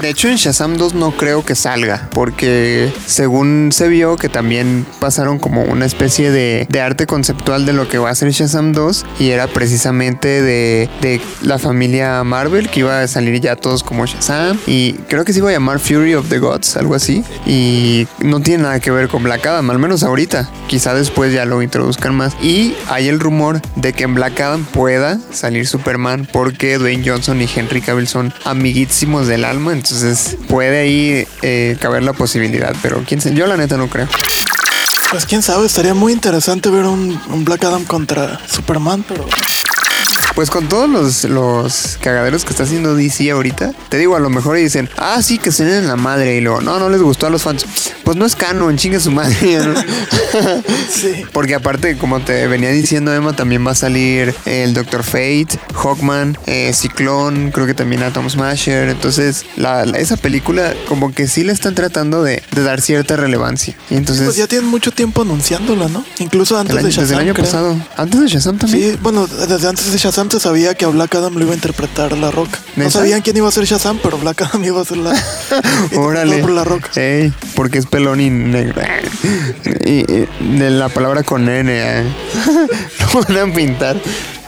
De 0.00 0.08
hecho, 0.08 0.28
en 0.28 0.36
Shazam 0.36 0.78
2 0.78 0.94
no 0.94 1.12
creo 1.12 1.44
que 1.44 1.54
salga, 1.54 2.08
porque 2.12 2.92
según 3.06 3.70
se 3.72 3.86
vio 3.88 4.16
que 4.16 4.28
también 4.28 4.84
pasaron 4.98 5.38
como 5.38 5.62
una 5.62 5.86
especie 5.86 6.30
de, 6.30 6.66
arte 6.82 7.06
conceptual 7.06 7.64
de 7.64 7.72
lo 7.72 7.88
que 7.88 7.98
va 7.98 8.10
a 8.10 8.14
ser 8.16 8.32
Shazam 8.32 8.72
2 8.72 9.06
y 9.20 9.28
era 9.28 9.46
precisamente 9.46 10.42
de, 10.42 11.20
la 11.42 11.58
familia 11.60 12.24
Marvel, 12.24 12.68
que 12.68 12.80
iba 12.80 13.00
a 13.00 13.06
salir 13.06 13.40
ya 13.40 13.54
todos 13.54 13.84
como 13.84 14.04
Shazam 14.04 14.58
y 14.66 14.94
creo 15.08 15.24
que 15.24 15.32
se 15.32 15.38
iba 15.38 15.50
a 15.50 15.52
llamar 15.52 15.78
Fury 15.78 16.14
of 16.14 16.28
the 16.28 16.40
Gods, 16.40 16.76
algo 16.76 16.96
así, 16.96 17.22
y 17.46 18.08
no 18.18 18.40
tiene 18.40 18.64
nada 18.64 18.80
que 18.80 18.90
ver 18.90 19.06
con 19.08 19.22
Black 19.22 19.46
Adam, 19.46 19.70
al 19.70 19.78
menos 19.78 20.02
ahorita, 20.02 20.50
quizá 20.66 20.94
después 20.94 21.32
ya 21.32 21.44
lo 21.44 21.62
introduzcan 21.62 22.14
más. 22.14 22.34
Y 22.42 22.74
hay 22.88 23.08
el 23.08 23.20
rumor 23.20 23.60
de 23.76 23.92
que 23.92 24.04
en 24.04 24.14
Black 24.14 24.40
Adam 24.40 24.64
pueda 24.64 25.20
salir 25.30 25.68
Superman 25.68 26.28
porque 26.32 26.78
Dwayne 26.78 27.08
Johnson 27.08 27.40
y 27.40 27.48
Henry 27.54 27.80
Cavill 27.80 28.08
son 28.08 28.34
amiguísimos 28.44 29.28
del 29.28 29.44
alma, 29.44 29.72
entonces 29.82 30.36
puede 30.48 30.80
ahí 30.80 31.26
eh, 31.42 31.76
caber 31.80 32.04
la 32.04 32.12
posibilidad, 32.12 32.74
pero 32.82 33.02
quién 33.06 33.20
yo 33.34 33.46
la 33.46 33.56
neta 33.56 33.76
no 33.76 33.88
creo. 33.88 34.08
Pues 35.10 35.26
quién 35.26 35.42
sabe, 35.42 35.66
estaría 35.66 35.92
muy 35.92 36.12
interesante 36.12 36.70
ver 36.70 36.84
un, 36.84 37.20
Black 37.44 37.64
Adam 37.64 37.84
contra 37.84 38.40
Superman, 38.48 39.04
pero 39.06 39.26
Pues 40.34 40.50
con 40.50 40.68
todos 40.68 40.88
los, 40.88 41.24
los 41.24 41.98
cagaderos 42.00 42.44
que 42.44 42.50
está 42.50 42.62
haciendo 42.62 42.94
DC 42.96 43.30
ahorita, 43.30 43.72
te 43.90 43.98
digo, 43.98 44.16
a 44.16 44.20
lo 44.20 44.30
mejor 44.30 44.56
dicen, 44.56 44.88
ah, 44.96 45.20
sí, 45.22 45.38
que 45.38 45.52
se 45.52 45.64
den 45.64 45.80
en 45.84 45.88
la 45.88 45.96
madre. 45.96 46.36
Y 46.36 46.40
luego, 46.40 46.62
no, 46.62 46.78
no 46.78 46.88
les 46.88 47.02
gustó 47.02 47.26
a 47.26 47.30
los 47.30 47.42
fans. 47.42 47.66
Pues 48.02 48.16
no 48.16 48.24
es 48.24 48.34
canon, 48.34 48.76
chingue 48.76 48.98
su 48.98 49.10
madre. 49.10 49.36
¿no? 49.58 49.74
Sí. 50.90 51.24
Porque 51.32 51.54
aparte, 51.54 51.96
como 51.98 52.20
te 52.20 52.46
venía 52.46 52.70
diciendo 52.70 53.12
Emma, 53.14 53.34
también 53.34 53.66
va 53.66 53.72
a 53.72 53.74
salir 53.74 54.34
el 54.46 54.72
Doctor 54.74 55.02
Fate, 55.02 55.48
Hawkman, 55.74 56.36
eh, 56.46 56.72
Ciclón, 56.74 57.50
creo 57.50 57.66
que 57.66 57.74
también 57.74 58.02
Atom 58.02 58.28
Smasher. 58.28 58.88
Entonces, 58.88 59.44
la, 59.56 59.84
la- 59.86 59.98
esa 59.98 60.16
película 60.16 60.74
como 60.88 61.12
que 61.14 61.28
sí 61.28 61.44
le 61.44 61.52
están 61.52 61.74
tratando 61.74 62.22
de, 62.22 62.42
de 62.52 62.62
dar 62.62 62.80
cierta 62.80 63.16
relevancia. 63.16 63.76
Y 63.90 63.96
entonces, 63.96 64.24
Pues 64.24 64.36
ya 64.36 64.46
tienen 64.46 64.68
mucho 64.68 64.90
tiempo 64.92 65.22
anunciándola, 65.22 65.88
¿no? 65.88 66.04
Incluso 66.18 66.58
antes 66.58 66.76
año- 66.76 66.86
de 66.86 66.90
Shazam. 66.90 67.02
desde 67.04 67.14
el 67.14 67.20
año 67.20 67.34
creo. 67.34 67.44
pasado. 67.46 67.76
Antes 67.96 68.20
de 68.20 68.28
Shazam 68.28 68.58
también. 68.58 68.92
Sí, 68.92 68.98
bueno, 69.02 69.26
desde 69.26 69.68
antes 69.68 69.92
de 69.92 69.98
Shazam 69.98 70.21
se 70.30 70.40
sabía 70.40 70.74
que 70.74 70.84
a 70.84 70.88
Black 70.88 71.14
Adam 71.14 71.34
lo 71.34 71.42
iba 71.42 71.52
a 71.52 71.54
interpretar 71.54 72.16
La 72.16 72.30
Roca. 72.30 72.58
No 72.76 72.90
sabían 72.90 73.22
quién 73.22 73.36
iba 73.36 73.48
a 73.48 73.50
ser 73.50 73.64
Shazam, 73.64 73.98
pero 74.02 74.18
Black 74.18 74.42
Adam 74.42 74.64
iba 74.64 74.80
a 74.80 74.84
ser 74.84 74.98
la. 74.98 75.12
Órale. 75.96 76.38
por 76.38 76.50
La 76.50 76.64
Roca. 76.64 76.88
Ey, 76.94 77.32
porque 77.54 77.78
es 77.78 77.86
pelón 77.86 78.20
y 78.20 78.30
negro. 78.30 78.80
Y, 79.84 80.10
y 80.10 80.28
de 80.58 80.70
la 80.70 80.88
palabra 80.88 81.22
con 81.22 81.48
N. 81.48 81.70
¿eh? 81.72 82.04
Lo 83.14 83.22
van 83.22 83.50
a 83.50 83.54
pintar. 83.54 83.96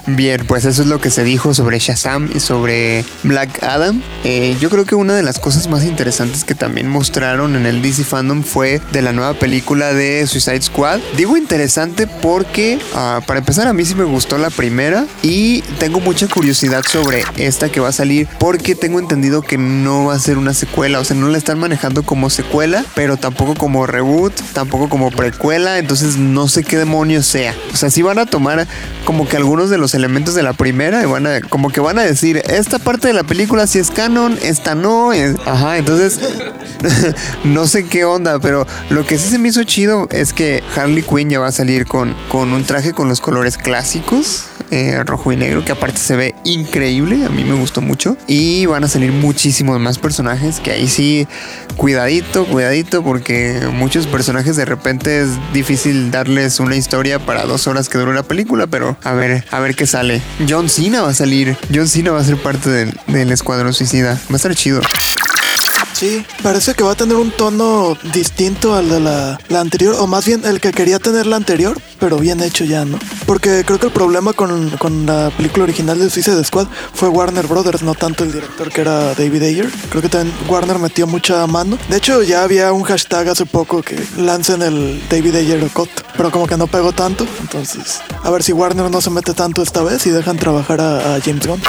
Bien, 0.07 0.45
pues 0.47 0.67
eso 0.67 0.83
es 0.83 0.89
lo 0.89 1.01
que 1.01 1.09
se 1.09 1.25
dijo 1.25 1.55
sobre 1.55 1.79
Shazam 1.79 2.29
y 2.35 2.41
sobre 2.41 3.07
Black 3.23 3.63
Adam. 3.63 4.03
Eh, 4.23 4.55
yo 4.61 4.69
creo 4.69 4.85
que 4.85 4.95
una 4.95 5.15
de 5.15 5.23
las 5.23 5.39
cosas 5.39 5.69
más 5.69 5.83
interesantes 5.85 6.45
que 6.45 6.55
también 6.55 6.91
mostraron 6.91 7.57
en 7.57 7.65
el 7.65 7.81
DC 7.81 8.05
Fandom 8.05 8.43
fue 8.43 8.83
de 8.93 9.01
la 9.01 9.13
nueva 9.13 9.33
película 9.33 9.95
de 9.95 10.27
Suicide 10.27 10.61
Squad. 10.61 11.01
Digo 11.17 11.39
interesante 11.39 12.07
porque, 12.07 12.79
ah, 12.95 13.23
para 13.27 13.39
empezar, 13.39 13.67
a 13.67 13.73
mí 13.73 13.83
sí 13.87 13.95
me 13.95 14.05
gustó 14.05 14.37
la 14.37 14.51
primera 14.51 15.07
y 15.23 15.63
tengo 15.79 16.01
mucha 16.01 16.29
curiosidad 16.29 16.85
sobre 16.87 17.25
esta 17.39 17.71
que 17.71 17.81
va 17.81 17.89
a 17.89 17.93
salir 17.93 18.29
porque 18.39 18.75
tengo 18.75 18.99
entendido 18.99 19.41
que 19.41 19.57
no 19.57 20.05
va 20.07 20.15
a 20.15 20.19
ser 20.19 20.37
una 20.37 20.53
secuela, 20.53 21.01
o 21.01 21.05
sea, 21.05 21.17
no 21.17 21.29
la 21.29 21.39
están 21.39 21.59
manejando 21.59 22.03
como 22.03 22.29
secuela, 22.29 22.85
pero 22.95 23.17
tampoco 23.17 23.55
como 23.55 23.87
reboot, 23.87 24.35
tampoco 24.53 24.91
como 24.91 25.11
precuela, 25.11 25.79
entonces 25.79 26.19
no 26.19 26.47
sé 26.47 26.63
qué 26.63 26.77
demonios 26.77 27.27
sea. 27.27 27.55
O 27.73 27.77
sea, 27.77 27.89
sí 27.91 28.03
van 28.03 28.19
a 28.19 28.27
tomar 28.27 28.67
como 29.07 29.27
que 29.27 29.39
algunos 29.39 29.71
de 29.71 29.79
los 29.79 29.94
elementos 29.95 30.35
de 30.35 30.43
la 30.43 30.53
primera 30.53 31.03
y 31.03 31.07
van 31.07 31.27
a, 31.27 31.41
como 31.41 31.71
que 31.71 31.81
van 31.81 31.99
a 31.99 32.03
decir, 32.03 32.43
esta 32.49 32.79
parte 32.79 33.09
de 33.09 33.15
la 33.15 33.23
película 33.23 33.67
sí 33.67 33.79
es 33.79 33.91
canon, 33.91 34.39
esta 34.43 34.75
no, 34.75 35.13
ajá, 35.47 35.79
entonces 35.79 36.21
no 37.45 37.67
sé 37.67 37.87
qué 37.87 38.05
onda, 38.05 38.39
pero 38.39 38.67
lo 38.91 39.07
que 39.07 39.19
sí 39.19 39.31
se 39.31 39.39
me 39.39 39.49
hizo 39.49 39.65
chido 39.65 40.09
es 40.11 40.33
que 40.33 40.63
Harley 40.77 41.03
Quinn 41.03 41.31
ya 41.31 41.41
va 41.41 41.49
a 41.49 41.53
salir 41.53 41.87
con, 41.87 42.15
con 42.29 42.53
un 42.53 42.65
traje 42.65 42.93
con 42.93 43.09
los 43.09 43.21
colores 43.21 43.57
clásicos, 43.57 44.47
eh, 44.75 45.05
rojo 45.05 45.31
y 45.31 45.37
negro, 45.37 45.65
que 45.65 45.71
aparte 45.71 45.99
se 45.99 46.17
ve 46.17 46.35
increíble, 46.43 47.25
a 47.25 47.29
mí 47.29 47.45
me 47.45 47.55
gustó 47.55 47.81
mucho. 47.81 48.17
Y 48.27 48.67
van 48.67 48.83
a 48.83 48.89
salir 48.89 49.13
muchísimos 49.13 49.79
más 49.79 49.99
personajes, 49.99 50.59
que 50.59 50.73
ahí 50.73 50.89
sí, 50.89 51.29
cuidadito, 51.77 52.45
cuidadito, 52.45 53.05
porque 53.05 53.69
muchos 53.73 54.09
personajes 54.09 54.57
de 54.57 54.65
repente 54.65 55.21
es 55.21 55.29
difícil 55.53 56.11
darles 56.11 56.59
una 56.59 56.75
historia 56.75 57.21
para 57.21 57.45
dos 57.45 57.69
horas 57.69 57.89
que 57.89 57.99
dura 57.99 58.11
una 58.11 58.25
película, 58.25 58.67
pero 58.67 58.97
a 59.05 59.13
ver, 59.13 59.45
a 59.53 59.61
ver 59.61 59.77
qué 59.77 59.87
sale. 59.87 60.21
John 60.49 60.69
Cena 60.69 61.03
va 61.03 61.11
a 61.11 61.15
salir, 61.15 61.57
John 61.73 61.87
Cena 61.87 62.11
va 62.11 62.19
a 62.19 62.25
ser 62.25 62.37
parte 62.37 62.69
del, 62.69 62.99
del 63.07 63.31
Escuadrón 63.31 63.75
Suicida, 63.75 64.15
va 64.29 64.33
a 64.33 64.37
estar 64.37 64.57
chido. 64.57 64.81
Sí, 65.95 66.27
parece 66.43 66.75
que 66.75 66.83
va 66.83 66.93
a 66.93 66.95
tener 66.97 67.17
un 67.17 67.31
tono 67.31 67.97
distinto 68.13 68.75
al 68.75 68.89
de 68.89 68.99
la, 68.99 69.39
la 69.49 69.61
anterior, 69.61 69.95
o 70.01 70.09
más 70.09 70.27
bien 70.27 70.45
el 70.45 70.61
que 70.61 70.73
quería 70.73 70.99
tener 70.99 71.25
la 71.25 71.37
anterior, 71.37 71.79
pero 72.01 72.19
bien 72.19 72.43
hecho 72.43 72.65
ya, 72.65 72.85
¿no? 72.85 72.99
Porque 73.27 73.63
creo 73.65 73.79
que 73.79 73.87
el 73.87 73.93
problema 73.93 74.33
con, 74.33 74.71
con 74.71 75.07
la 75.07 75.31
película 75.37 75.63
original 75.63 75.99
de 76.01 76.11
Suicide 76.11 76.43
Squad 76.45 76.67
fue 76.93 77.09
Warner 77.09 77.47
Brothers, 77.47 77.83
no 77.83 77.95
tanto 77.95 78.25
el 78.25 78.33
director 78.33 78.71
que 78.71 78.81
era 78.81 79.15
David 79.15 79.45
Ayer. 79.45 79.71
Creo 79.89 80.03
que 80.03 80.09
también 80.09 80.37
Warner 80.49 80.81
metió 80.81 81.07
mucha 81.07 81.47
mano. 81.47 81.79
De 81.89 81.97
hecho, 81.97 82.23
ya 82.23 82.43
había 82.43 82.73
un 82.73 82.83
hashtag 82.83 83.29
hace 83.29 83.47
poco 83.47 83.81
que 83.81 83.97
lancen 84.17 84.63
el 84.63 85.01
David 85.09 85.37
Ayer 85.37 85.65
Cut, 85.73 85.91
pero 86.17 86.33
como 86.33 86.49
que 86.49 86.57
no 86.57 86.67
pegó 86.67 86.93
tanto. 86.93 87.25
Entonces, 87.41 88.01
a 88.23 88.31
ver 88.31 88.43
si 88.43 88.53
Warner 88.53 88.91
no 88.91 89.01
se 89.01 89.11
mete 89.11 89.33
tanto 89.33 89.63
esta 89.63 89.83
vez 89.83 90.05
y 90.07 90.11
dejan 90.11 90.39
trabajar 90.39 90.81
a, 90.81 91.15
a 91.15 91.21
James 91.21 91.47
Gunn. 91.47 91.63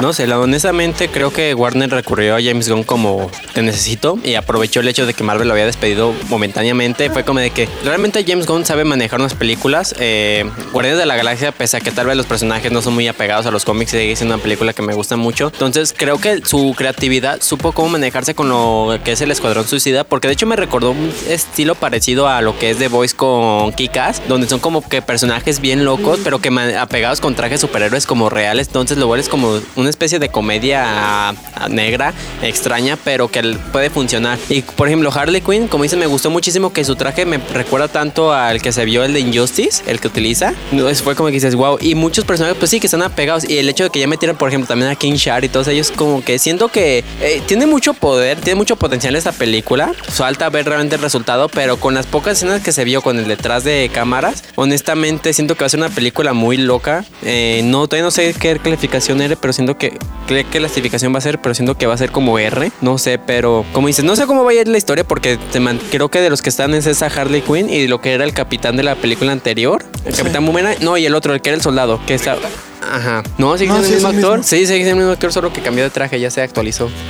No 0.00 0.14
sé, 0.14 0.32
honestamente 0.32 1.08
creo 1.08 1.30
que 1.30 1.52
Warner 1.52 1.90
recurrió 1.90 2.36
a 2.36 2.42
James 2.42 2.70
Gunn 2.70 2.84
como 2.84 3.30
te 3.52 3.60
necesito 3.60 4.18
y 4.24 4.34
aprovechó 4.34 4.80
el 4.80 4.88
hecho 4.88 5.04
de 5.04 5.12
que 5.12 5.22
Marvel 5.22 5.46
lo 5.46 5.52
había 5.52 5.66
despedido 5.66 6.14
momentáneamente. 6.30 7.10
Fue 7.10 7.22
como 7.22 7.38
de 7.38 7.50
que 7.50 7.68
realmente 7.84 8.24
James 8.26 8.46
Gunn 8.46 8.64
sabe 8.64 8.84
manejar 8.84 9.20
unas 9.20 9.34
películas. 9.34 9.94
Eh, 9.98 10.50
Guardianes 10.72 10.98
de 10.98 11.04
la 11.04 11.16
Galaxia, 11.16 11.52
pese 11.52 11.76
a 11.76 11.80
que 11.80 11.90
tal 11.90 12.06
vez 12.06 12.16
los 12.16 12.24
personajes 12.24 12.72
no 12.72 12.80
son 12.80 12.94
muy 12.94 13.08
apegados 13.08 13.44
a 13.44 13.50
los 13.50 13.66
cómics, 13.66 13.90
sigue 13.90 14.16
siendo 14.16 14.36
una 14.36 14.42
película 14.42 14.72
que 14.72 14.80
me 14.80 14.94
gusta 14.94 15.16
mucho. 15.16 15.50
Entonces 15.52 15.94
creo 15.94 16.18
que 16.18 16.40
su 16.46 16.74
creatividad 16.74 17.42
supo 17.42 17.72
cómo 17.72 17.90
manejarse 17.90 18.34
con 18.34 18.48
lo 18.48 18.98
que 19.04 19.12
es 19.12 19.20
el 19.20 19.30
Escuadrón 19.30 19.68
Suicida, 19.68 20.04
porque 20.04 20.28
de 20.28 20.34
hecho 20.34 20.46
me 20.46 20.56
recordó 20.56 20.92
un 20.92 21.12
estilo 21.28 21.74
parecido 21.74 22.26
a 22.26 22.40
lo 22.40 22.58
que 22.58 22.70
es 22.70 22.78
The 22.78 22.88
Voice 22.88 23.14
con 23.14 23.72
Kikas, 23.72 24.22
donde 24.28 24.48
son 24.48 24.60
como 24.60 24.88
que 24.88 25.02
personajes 25.02 25.60
bien 25.60 25.84
locos, 25.84 26.20
pero 26.24 26.38
que 26.38 26.48
apegados 26.78 27.20
con 27.20 27.34
trajes 27.34 27.60
superhéroes 27.60 28.06
como 28.06 28.30
reales. 28.30 28.68
Entonces 28.68 28.96
lo 28.96 29.06
vuelves 29.06 29.28
como 29.28 29.60
una 29.90 29.94
especie 29.94 30.20
de 30.20 30.28
comedia 30.28 31.30
ah, 31.30 31.34
negra, 31.68 32.14
extraña, 32.42 32.96
pero 33.02 33.26
que 33.28 33.42
puede 33.72 33.90
funcionar. 33.90 34.38
Y 34.48 34.62
por 34.62 34.86
ejemplo, 34.86 35.10
Harley 35.12 35.40
Quinn, 35.40 35.66
como 35.66 35.82
dices, 35.82 35.98
me 35.98 36.06
gustó 36.06 36.30
muchísimo 36.30 36.72
que 36.72 36.84
su 36.84 36.94
traje 36.94 37.26
me 37.26 37.38
recuerda 37.38 37.88
tanto 37.88 38.32
al 38.32 38.62
que 38.62 38.70
se 38.72 38.84
vio 38.84 39.02
el 39.02 39.12
de 39.12 39.20
Injustice, 39.20 39.82
el 39.86 39.98
que 40.00 40.06
utiliza. 40.08 40.54
No, 40.70 40.88
es- 40.88 41.02
fue 41.02 41.16
como 41.16 41.28
que 41.28 41.34
dices, 41.34 41.54
wow. 41.56 41.78
Y 41.80 41.94
muchos 41.96 42.24
personajes, 42.24 42.56
pues 42.58 42.70
sí, 42.70 42.78
que 42.78 42.86
están 42.86 43.02
apegados. 43.02 43.48
Y 43.48 43.58
el 43.58 43.68
hecho 43.68 43.84
de 43.84 43.90
que 43.90 43.98
ya 43.98 44.06
metieran, 44.06 44.36
por 44.36 44.48
ejemplo, 44.48 44.68
también 44.68 44.90
a 44.90 44.94
King 44.94 45.14
Shark 45.14 45.44
y 45.44 45.48
todos 45.48 45.66
ellos, 45.68 45.90
como 45.96 46.22
que 46.24 46.38
siento 46.38 46.68
que 46.68 47.02
eh, 47.20 47.42
tiene 47.46 47.66
mucho 47.66 47.94
poder, 47.94 48.38
tiene 48.40 48.56
mucho 48.56 48.76
potencial 48.76 49.16
esta 49.16 49.32
película. 49.32 49.92
Falta 50.08 50.48
ver 50.50 50.66
realmente 50.66 50.94
el 50.96 51.02
resultado, 51.02 51.48
pero 51.48 51.78
con 51.78 51.94
las 51.94 52.06
pocas 52.06 52.36
escenas 52.36 52.62
que 52.62 52.70
se 52.72 52.84
vio 52.84 53.02
con 53.02 53.18
el 53.18 53.26
detrás 53.26 53.64
de 53.64 53.90
cámaras, 53.92 54.44
honestamente 54.54 55.32
siento 55.32 55.56
que 55.56 55.60
va 55.60 55.66
a 55.66 55.70
ser 55.70 55.80
una 55.80 55.88
película 55.88 56.32
muy 56.32 56.56
loca. 56.58 57.04
Eh, 57.22 57.62
no, 57.64 57.86
todavía 57.88 58.04
no 58.04 58.10
sé 58.10 58.34
qué 58.38 58.58
calificación 58.58 59.20
era, 59.22 59.36
pero 59.36 59.52
siento 59.52 59.76
que 59.80 59.98
qué 60.28 60.44
clasificación 60.44 61.12
va 61.12 61.18
a 61.18 61.22
ser, 61.22 61.40
pero 61.40 61.54
siento 61.56 61.76
que 61.76 61.86
va 61.86 61.94
a 61.94 61.98
ser 61.98 62.12
como 62.12 62.38
R. 62.38 62.70
No 62.82 62.98
sé, 62.98 63.18
pero 63.18 63.64
como 63.72 63.88
dices, 63.88 64.04
no 64.04 64.14
sé 64.14 64.26
cómo 64.26 64.44
va 64.44 64.52
a 64.52 64.54
ir 64.54 64.68
la 64.68 64.78
historia 64.78 65.02
porque 65.02 65.36
te 65.50 65.58
man- 65.58 65.80
creo 65.90 66.08
que 66.08 66.20
de 66.20 66.30
los 66.30 66.42
que 66.42 66.50
están 66.50 66.72
es 66.74 66.86
esa 66.86 67.06
Harley 67.06 67.40
Quinn 67.42 67.68
y 67.68 67.88
lo 67.88 68.00
que 68.00 68.12
era 68.12 68.22
el 68.22 68.32
capitán 68.32 68.76
de 68.76 68.84
la 68.84 68.94
película 68.94 69.32
anterior, 69.32 69.84
el 70.04 70.14
capitán 70.14 70.46
Boomerang, 70.46 70.76
no, 70.82 70.96
y 70.96 71.06
el 71.06 71.14
otro, 71.16 71.34
el 71.34 71.40
que 71.40 71.48
era 71.48 71.56
el 71.56 71.62
soldado, 71.62 71.98
que 72.06 72.14
está... 72.14 72.36
Ajá. 72.82 73.22
No, 73.38 73.56
sigue 73.58 73.68
No, 73.70 73.74
siendo 73.82 73.82
sí 73.86 73.92
el 73.92 73.98
es 73.98 74.02
mismo 74.04 74.08
el 74.10 74.16
actor. 74.16 74.38
mismo. 74.38 74.48
Sí, 74.48 74.56
sigue 74.66 74.76
siendo 74.84 74.90
el 74.90 74.96
mismo 74.96 75.12
actor, 75.12 75.32
solo 75.32 75.52
que 75.52 75.60
cambió 75.62 75.84
de 75.84 75.90
traje, 75.90 76.18
ya 76.20 76.30
se 76.30 76.42
actualizó. 76.42 76.88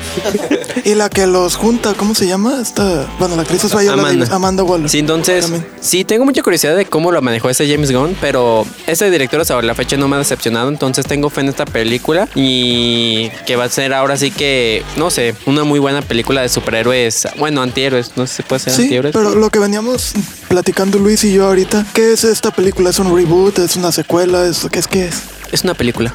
Y 0.85 0.95
la 0.95 1.11
que 1.11 1.27
los 1.27 1.57
junta, 1.57 1.93
¿cómo 1.95 2.15
se 2.15 2.27
llama? 2.27 2.59
Esta, 2.63 3.07
bueno, 3.19 3.37
la 3.37 3.43
actriz 3.43 3.63
es 3.65 3.71
Viola 3.73 3.93
Amanda. 3.93 4.09
Davis, 4.13 4.31
Amanda 4.31 4.63
Waller. 4.63 4.89
Sí, 4.89 4.99
entonces, 5.01 5.43
También. 5.43 5.67
sí, 5.81 6.05
tengo 6.05 6.25
mucha 6.25 6.43
curiosidad 6.43 6.75
de 6.77 6.87
cómo 6.87 7.13
lo 7.13 7.21
manejó 7.21 7.51
ese 7.51 7.69
James 7.71 7.93
Gunn, 7.93 8.17
pero 8.21 8.65
este 8.87 9.11
director 9.11 9.41
hasta 9.41 9.61
la 9.61 9.75
fecha 9.75 9.97
no 9.99 10.09
me 10.09 10.17
ha 10.17 10.19
decepcionado, 10.21 10.69
entonces 10.71 11.05
tengo 11.07 11.29
fe 11.29 11.43
en 11.43 11.49
esta 11.51 11.67
película 11.67 12.29
y 12.35 13.29
que 13.47 13.57
va 13.57 13.65
a 13.65 13.69
ser 13.69 13.93
ahora 13.93 14.17
sí 14.17 14.31
que, 14.31 14.83
no 14.97 15.11
sé, 15.11 15.35
una 15.47 15.65
muy 15.65 15.79
buena 15.81 16.01
película 16.03 16.41
de 16.41 16.49
superhéroes, 16.49 17.29
bueno, 17.39 17.61
antihéroes, 17.63 18.13
no 18.17 18.27
sé 18.27 18.37
si 18.37 18.43
puede 18.43 18.61
ser 18.61 18.73
Sí, 18.73 18.83
antihéroes. 18.83 19.13
pero 19.13 19.35
lo 19.35 19.51
que 19.51 19.59
veníamos 19.59 20.13
platicando 20.49 20.99
Luis 20.99 21.23
y 21.25 21.33
yo 21.35 21.47
ahorita, 21.47 21.85
¿qué 21.93 22.13
es 22.13 22.25
esta 22.25 22.51
película? 22.53 22.91
¿Es 22.91 22.99
un 22.99 23.15
reboot? 23.15 23.59
¿Es 23.59 23.77
una 23.77 23.93
secuela? 23.93 24.47
¿Es, 24.47 24.67
¿Qué 24.71 24.79
es? 24.79 24.87
¿Qué 24.89 25.07
es? 25.09 25.15
Es 25.53 25.63
una 25.65 25.75
película. 25.75 26.13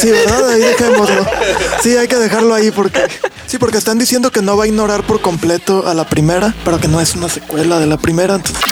Sí, 0.00 0.10
¿verdad? 0.10 0.48
Ahí 0.50 0.60
dejémoslo. 0.60 1.24
Sí, 1.82 1.96
hay 1.96 2.08
que 2.08 2.16
dejarlo 2.16 2.54
ahí 2.54 2.70
porque... 2.72 3.02
Sí, 3.46 3.58
porque 3.58 3.78
están 3.78 3.98
diciendo 3.98 4.32
que 4.32 4.42
no 4.42 4.56
va 4.56 4.64
a 4.64 4.66
ignorar 4.66 5.04
por 5.04 5.20
completo 5.20 5.86
a 5.86 5.94
la 5.94 6.04
primera, 6.08 6.52
pero 6.64 6.80
que 6.80 6.88
no 6.88 7.00
es 7.00 7.14
una 7.14 7.28
secuela 7.28 7.78
de 7.78 7.86
la 7.86 7.96
primera. 7.96 8.34
entonces- 8.34 8.62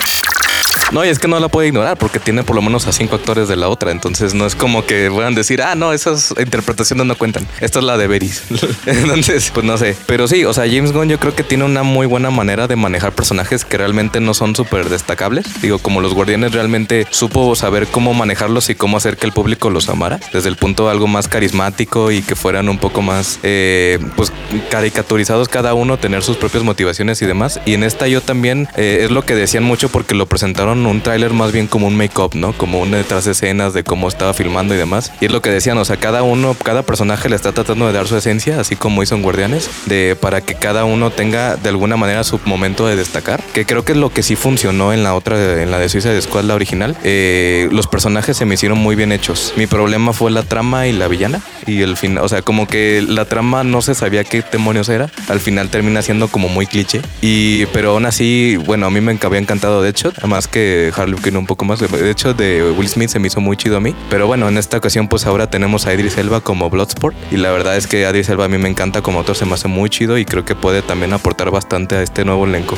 No, 0.93 1.05
y 1.05 1.09
es 1.09 1.19
que 1.19 1.29
no 1.29 1.41
la 1.41 1.49
puede 1.49 1.69
ignorar 1.69 1.97
porque 1.99 2.21
tiene 2.21 2.45
por 2.45 2.55
lo 2.55 2.63
menos 2.63 2.87
a 2.87 2.93
cinco 2.93 3.17
actores 3.17 3.49
de 3.49 3.57
la 3.57 3.69
otra. 3.69 3.91
Entonces 3.91 4.35
no 4.35 4.47
es 4.47 4.55
como 4.55 4.85
que 4.85 5.11
puedan 5.11 5.35
decir, 5.35 5.63
ah, 5.63 5.75
no, 5.75 5.93
esas 5.93 6.35
interpretaciones 6.39 7.07
no 7.07 7.17
cuentan. 7.17 7.47
Esta 7.61 7.79
es 7.79 7.85
la 7.85 7.97
de 7.97 8.07
Beris. 8.07 8.45
entonces, 8.87 9.51
pues 9.53 9.67
no 9.67 9.77
sé. 9.77 9.97
Pero 10.07 10.29
sí, 10.29 10.45
o 10.45 10.53
sea, 10.53 10.65
James 10.67 10.93
Gunn 10.93 11.09
yo 11.09 11.19
creo 11.19 11.35
que 11.35 11.43
tiene 11.43 11.65
una 11.65 11.83
muy 11.83 12.07
buena 12.07 12.31
manera 12.31 12.69
de 12.69 12.77
manejar 12.77 13.13
personajes 13.13 13.65
que 13.65 13.77
realmente 13.79 14.21
no 14.21 14.35
son 14.35 14.55
súper 14.55 14.89
destacables. 14.89 15.61
Digo, 15.61 15.79
como 15.79 16.01
los 16.01 16.15
guardianes 16.15 16.53
realmente 16.53 17.07
supo 17.11 17.57
saber 17.57 17.87
cómo 17.87 18.15
manejarlos 18.15 18.71
y 18.71 18.75
cómo 18.75 18.97
hacer 18.97 19.17
que 19.17 19.27
el 19.27 19.33
público 19.33 19.71
los 19.71 19.89
amara. 19.89 20.21
Desde 20.33 20.49
el 20.49 20.57
punto 20.57 20.85
de 20.85 20.93
algo 20.93 21.07
más 21.07 21.29
carismático 21.29 22.11
y 22.13 22.23
que 22.23 22.37
fueran 22.37 22.69
un 22.69 22.79
poco 22.79 23.03
más, 23.03 23.41
eh, 23.43 23.99
pues, 24.17 24.33
caricaturizados 24.71 25.49
cada 25.49 25.75
uno, 25.75 25.99
tener 25.99 26.23
sus 26.23 26.37
propias 26.37 26.63
motivaciones 26.63 27.21
y 27.23 27.27
demás. 27.27 27.61
Y 27.65 27.75
en 27.75 27.83
esta 27.83 28.07
yo 28.07 28.21
también, 28.21 28.69
eh, 28.77 29.01
es 29.03 29.11
lo 29.11 29.25
que 29.25 29.35
decían 29.35 29.65
mucho 29.65 29.89
porque 29.89 30.15
lo 30.15 30.27
presentaron 30.27 30.84
un 30.87 31.01
tráiler 31.01 31.33
más 31.33 31.53
bien 31.53 31.67
como 31.67 31.87
un 31.87 31.97
make-up, 31.97 32.35
¿no? 32.35 32.53
Como 32.53 32.81
un 32.81 32.91
detrás 32.93 33.25
de 33.25 33.33
escenas 33.33 33.75
de 33.75 33.85
cómo 33.85 34.09
estaba 34.09 34.35
filmando 34.35 34.75
y 34.75 34.79
demás. 34.79 35.13
Y 35.21 35.27
es 35.27 35.33
lo 35.33 35.43
que 35.43 35.51
decían, 35.51 35.79
o 35.79 35.85
sea, 35.85 35.97
cada 35.97 36.23
uno, 36.23 36.55
cada 36.55 36.83
personaje 36.83 37.29
le 37.29 37.37
está 37.37 37.53
tratando 37.53 37.87
de 37.87 37.93
dar 37.93 38.07
su 38.07 38.17
esencia, 38.17 38.61
así 38.61 38.77
como 38.77 39.03
hizo 39.03 39.15
en 39.15 39.23
Guardianes, 39.23 39.71
de 39.87 40.17
para 40.21 40.41
que 40.41 40.55
cada 40.55 40.85
uno 40.85 41.11
tenga 41.11 41.57
de 41.57 41.69
alguna 41.69 41.97
manera 41.97 42.25
su 42.25 42.41
momento 42.45 42.87
de 42.87 42.97
destacar. 42.97 43.43
Que 43.53 43.67
creo 43.67 43.85
que 43.85 43.93
es 43.93 43.99
lo 43.99 44.11
que 44.11 44.23
sí 44.23 44.37
funcionó 44.37 44.93
en 44.93 45.03
la 45.03 45.15
otra, 45.15 45.63
en 45.63 45.71
la 45.71 45.79
de 45.79 45.89
Suiza 45.89 46.11
de 46.11 46.21
Squad, 46.21 46.45
la 46.45 46.55
original. 46.55 46.97
Eh, 47.05 47.69
los 47.73 47.87
personajes 47.87 48.37
se 48.37 48.45
me 48.45 48.55
hicieron 48.55 48.79
muy 48.79 48.97
bien 48.97 49.13
hechos. 49.13 49.55
Mi 49.57 49.67
problema 49.67 50.13
fue 50.13 50.31
la 50.31 50.43
trama 50.43 50.87
y 50.87 50.93
la 50.93 51.09
villana. 51.09 51.41
Y 51.67 51.83
el 51.83 51.97
final, 51.97 52.25
o 52.25 52.29
sea, 52.29 52.43
como 52.43 52.67
que 52.67 53.05
la 53.07 53.25
trama 53.25 53.65
no 53.65 53.83
se 53.83 53.95
sabía 53.95 54.25
qué 54.25 54.45
demonios 54.53 54.89
era. 54.89 55.11
Al 55.29 55.41
final 55.41 55.71
termina 55.71 56.03
siendo 56.03 56.29
como 56.29 56.49
muy 56.49 56.67
cliché. 56.67 57.01
Y, 57.21 57.67
pero 57.67 57.93
aún 57.93 58.07
así, 58.07 58.57
bueno, 58.65 58.87
a 58.87 58.91
mí 58.91 59.01
me 59.01 59.19
había 59.23 59.39
encantado 59.39 59.83
de 59.83 59.91
hecho, 59.91 60.13
además 60.19 60.49
que 60.49 60.64
Harley 60.95 61.19
Quinn 61.21 61.37
un 61.37 61.47
poco 61.47 61.65
más. 61.65 61.81
De 61.81 62.11
hecho, 62.11 62.35
de 62.35 62.73
Will 62.77 62.89
Smith 62.89 63.11
se 63.11 63.19
me 63.19 63.29
hizo 63.29 63.41
muy 63.41 63.57
chido 63.57 63.77
a 63.77 63.81
mí. 63.81 63.95
Pero 64.11 64.27
bueno, 64.27 64.49
en 64.49 64.59
esta 64.59 64.77
ocasión, 64.77 65.09
pues 65.09 65.27
ahora 65.27 65.49
tenemos 65.49 65.87
a 65.87 65.95
Idris 65.95 66.17
Elba 66.19 66.41
como 66.41 66.71
Bloodsport. 66.71 67.17
Y 67.31 67.37
la 67.37 67.51
verdad 67.51 67.77
es 67.77 67.87
que 67.87 68.03
Idris 68.03 68.29
Elba 68.29 68.47
a 68.47 68.49
mí 68.49 68.59
me 68.59 68.69
encanta 68.69 69.03
como 69.03 69.19
autor, 69.19 69.37
se 69.37 69.45
me 69.45 69.55
hace 69.55 69.69
muy 69.69 69.91
chido 69.91 70.19
y 70.19 70.25
creo 70.25 70.45
que 70.45 70.55
puede 70.55 70.83
también 70.83 71.13
aportar 71.13 71.51
bastante 71.51 71.97
a 71.97 72.03
este 72.03 72.25
nuevo 72.25 72.45
elenco. 72.45 72.77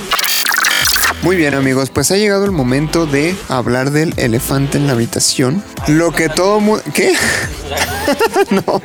Muy 1.23 1.37
bien 1.37 1.55
amigos, 1.55 1.91
pues 1.91 2.11
ha 2.11 2.17
llegado 2.17 2.45
el 2.45 2.53
momento 2.53 3.07
de 3.07 3.35
hablar 3.49 3.91
del 3.91 4.15
elefante 4.17 4.79
en 4.79 4.87
la 4.87 4.93
habitación. 4.93 5.63
Lo 5.89 6.13
que 6.13 6.29
todo. 6.29 6.61
¿Qué? 6.95 7.15
no. 8.51 8.83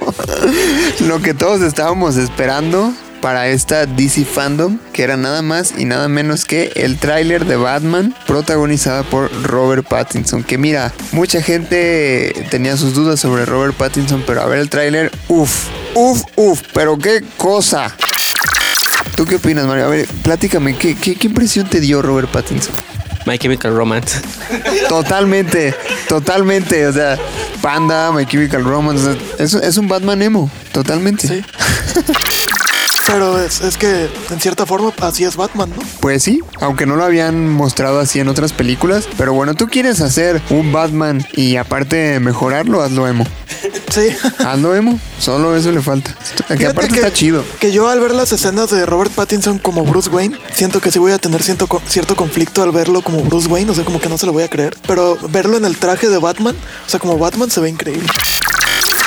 Lo 1.08 1.22
que 1.22 1.34
todos 1.34 1.62
estábamos 1.62 2.18
esperando 2.18 2.94
para 3.22 3.48
esta 3.48 3.86
DC 3.86 4.26
Fandom, 4.26 4.80
que 4.92 5.04
era 5.04 5.16
nada 5.16 5.42
más 5.42 5.74
y 5.78 5.86
nada 5.86 6.08
menos 6.08 6.44
que 6.44 6.72
el 6.76 6.98
tráiler 6.98 7.46
de 7.46 7.56
Batman 7.56 8.16
protagonizada 8.26 9.04
por 9.04 9.32
Robert 9.44 9.88
Pattinson. 9.88 10.44
Que 10.44 10.58
mira, 10.58 10.92
mucha 11.12 11.42
gente 11.42 12.48
tenía 12.50 12.76
sus 12.76 12.94
dudas 12.94 13.20
sobre 13.20 13.46
Robert 13.46 13.76
Pattinson, 13.76 14.24
pero 14.26 14.42
a 14.42 14.48
ver 14.48 14.60
el 14.60 14.70
tráiler, 14.70 15.12
uff, 15.28 15.68
uff, 15.94 16.24
uff, 16.36 16.62
pero 16.74 16.98
qué 16.98 17.24
cosa. 17.38 17.96
¿Tú 19.16 19.26
qué 19.26 19.36
opinas, 19.36 19.68
Mario? 19.68 19.86
A 19.86 19.90
ver, 19.90 20.08
pláticame, 20.24 20.76
¿qué, 20.76 20.96
qué, 20.96 21.16
impresión 21.22 21.70
te 21.70 21.80
dio 21.80 22.02
Robert 22.02 22.30
Pattinson? 22.30 22.74
My 23.26 23.38
Chemical 23.38 23.76
Romance. 23.76 24.20
Totalmente, 24.90 25.76
totalmente. 26.10 26.88
O 26.88 26.94
sea, 26.94 27.20
Panda, 27.62 28.12
My 28.12 28.26
Chemical 28.26 28.64
Romance. 28.64 29.16
Es, 29.38 29.54
es 29.54 29.78
un 29.78 29.88
Batman 29.88 30.24
emo, 30.24 30.50
totalmente. 30.72 31.28
Sí. 31.28 31.44
Pero 33.08 33.42
es, 33.42 33.62
es, 33.62 33.78
que, 33.78 34.10
en 34.30 34.40
cierta 34.40 34.66
forma, 34.66 34.94
así 35.02 35.24
es 35.24 35.36
Batman, 35.36 35.70
¿no? 35.76 35.82
Pues 36.00 36.24
sí, 36.24 36.40
aunque 36.60 36.86
no 36.86 36.96
lo 36.96 37.04
habían 37.04 37.50
mostrado 37.50 38.00
así 38.00 38.20
en 38.20 38.28
otras 38.28 38.54
películas. 38.54 39.08
Pero 39.18 39.34
bueno, 39.34 39.54
tú 39.56 39.68
quieres 39.68 40.02
hacer 40.02 40.42
un 40.50 40.72
Batman 40.72 41.26
y 41.34 41.58
aparte 41.58 42.20
mejorarlo, 42.20 42.82
hazlo 42.82 43.08
emo. 43.08 43.26
Sí. 43.92 44.08
Hazlo 44.40 44.74
emo, 44.74 44.98
solo 45.20 45.54
eso 45.54 45.70
le 45.70 45.82
falta. 45.82 46.16
Que 46.58 46.66
aparte 46.66 46.96
está 46.96 47.12
chido. 47.12 47.44
Que 47.60 47.74
yo 47.74 47.90
al 47.90 48.00
ver 48.00 48.14
las 48.14 48.32
escenas 48.32 48.70
de 48.70 48.86
Robert 48.86 49.12
Pattinson 49.12 49.60
como 49.60 49.84
Bruce 49.84 50.10
Wayne, 50.10 50.38
siento 50.54 50.80
que 50.80 50.92
sí 50.92 51.00
voy 51.00 51.12
a 51.12 51.18
tener 51.18 51.44
cierto, 51.44 51.68
cierto 51.88 52.16
conflicto 52.16 52.64
al 52.64 52.72
verlo 52.72 53.02
como 53.02 53.22
Bruce 53.22 53.50
Wayne, 53.50 53.70
o 53.70 53.76
sea, 53.76 53.84
como 53.84 54.00
que 54.00 54.08
no 54.08 54.18
se 54.18 54.26
lo 54.26 54.32
voy 54.32 54.44
a 54.44 54.48
creer. 54.48 54.78
Pero 54.88 55.18
verlo 55.30 55.58
en 55.58 55.66
el 55.66 55.76
traje 55.76 56.08
de 56.08 56.18
Batman, 56.20 56.56
o 56.88 56.90
sea, 56.90 57.02
como 57.02 57.18
Batman 57.18 57.52
se 57.52 57.60
ve 57.60 57.68
increíble. 57.68 58.08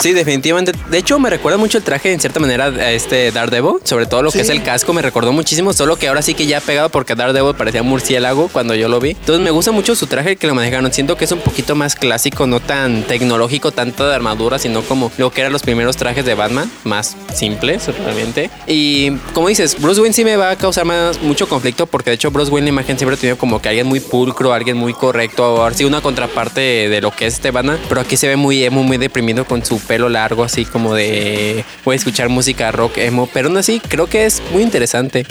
Sí, 0.05 0.13
definitivamente. 0.13 0.73
De 0.91 0.99
hecho, 0.99 1.19
me 1.19 1.31
recuerda 1.31 1.57
mucho 1.57 1.79
el 1.79 1.83
traje 1.83 2.13
en 2.13 2.21
cierta 2.21 2.39
manera 2.39 2.67
a 2.67 2.93
este 2.93 3.33
Daredevil. 3.33 3.77
Sobre 3.85 4.05
todo 4.05 4.21
lo 4.21 4.31
que 4.31 4.43
es 4.43 4.51
el 4.51 4.63
casco, 4.63 4.93
me 4.93 5.01
recordó 5.01 5.33
muchísimo. 5.33 5.73
Solo 5.73 5.97
que 5.97 6.09
ahora 6.09 6.21
sí 6.21 6.35
que 6.35 6.45
ya 6.45 6.59
ha 6.59 6.61
pegado 6.61 6.91
porque 6.91 7.15
Daredevil 7.15 7.55
parecía 7.55 7.83
murciélago 7.83 8.49
cuando 8.49 8.75
yo 8.75 8.91
lo 8.91 9.01
vi. 9.01 9.13
Entonces 9.13 9.43
me 9.43 9.51
gusta 9.51 9.73
mucho 9.73 9.95
su 9.95 10.07
traje 10.07 10.37
que 10.37 10.47
lo 10.47 10.55
manejaron. 10.55 10.93
Siento 10.93 11.17
que 11.17 11.25
es 11.25 11.33
un 11.33 11.39
poquito 11.39 11.75
más 11.75 11.95
clásico, 11.95 12.47
no 12.47 12.61
tan 12.61 13.05
tecnológico, 13.05 13.73
tanto 13.73 14.07
de 14.07 14.15
armadura, 14.15 14.59
sino 14.59 14.83
como 14.83 15.11
lo 15.17 15.31
que 15.31 15.41
eran 15.41 15.55
los 15.55 15.63
primeros 15.63 15.97
trajes 15.97 16.27
de 16.27 16.35
Batman. 16.35 16.71
Más 16.85 17.17
simples, 17.33 17.87
realmente. 18.05 18.51
Y 18.67 19.13
como 19.33 19.49
dices, 19.49 19.81
Bruce 19.81 20.03
Wayne 20.03 20.13
sí 20.13 20.23
me 20.23 20.37
va 20.37 20.51
a 20.51 20.57
causar 20.57 20.85
más, 20.85 21.23
mucho 21.23 21.49
conflicto 21.49 21.87
porque 21.87 22.11
de 22.11 22.17
hecho 22.17 22.31
Bruce 22.31 22.53
Wayne 22.53 22.67
la 22.67 22.75
imagen 22.75 22.99
siempre 22.99 23.17
ha 23.17 23.19
tenido 23.19 23.39
como 23.39 23.63
que 23.63 23.71
alguien 23.71 23.87
muy 23.87 24.01
pulcro, 24.01 24.53
alguien 24.53 24.77
muy 24.77 24.93
correcto. 24.93 25.45
Ahora 25.45 25.75
sí 25.75 25.87
una 25.87 26.03
contraparte 26.03 26.61
de 26.91 27.01
lo 27.01 27.11
que 27.11 27.25
es 27.25 27.37
este 27.37 27.51
Batman. 27.53 27.79
Pero 27.89 28.03
aquí 28.03 28.19
se 28.19 28.29
ve 28.29 28.37
muy 28.37 28.63
emo, 28.63 28.83
muy 28.83 28.99
deprimido 28.99 29.47
con 29.47 29.65
su 29.65 29.81
pelo 29.81 29.94
largo, 29.99 30.45
así 30.45 30.65
como 30.65 30.95
de. 30.95 31.65
Voy 31.85 31.95
a 31.95 31.97
escuchar 31.97 32.29
música 32.29 32.71
rock 32.73 32.99
emo, 32.99 33.29
pero 33.33 33.49
aún 33.49 33.57
así 33.57 33.81
creo 33.81 34.07
que 34.07 34.27
es 34.27 34.43
muy 34.53 34.63
interesante 34.63 35.27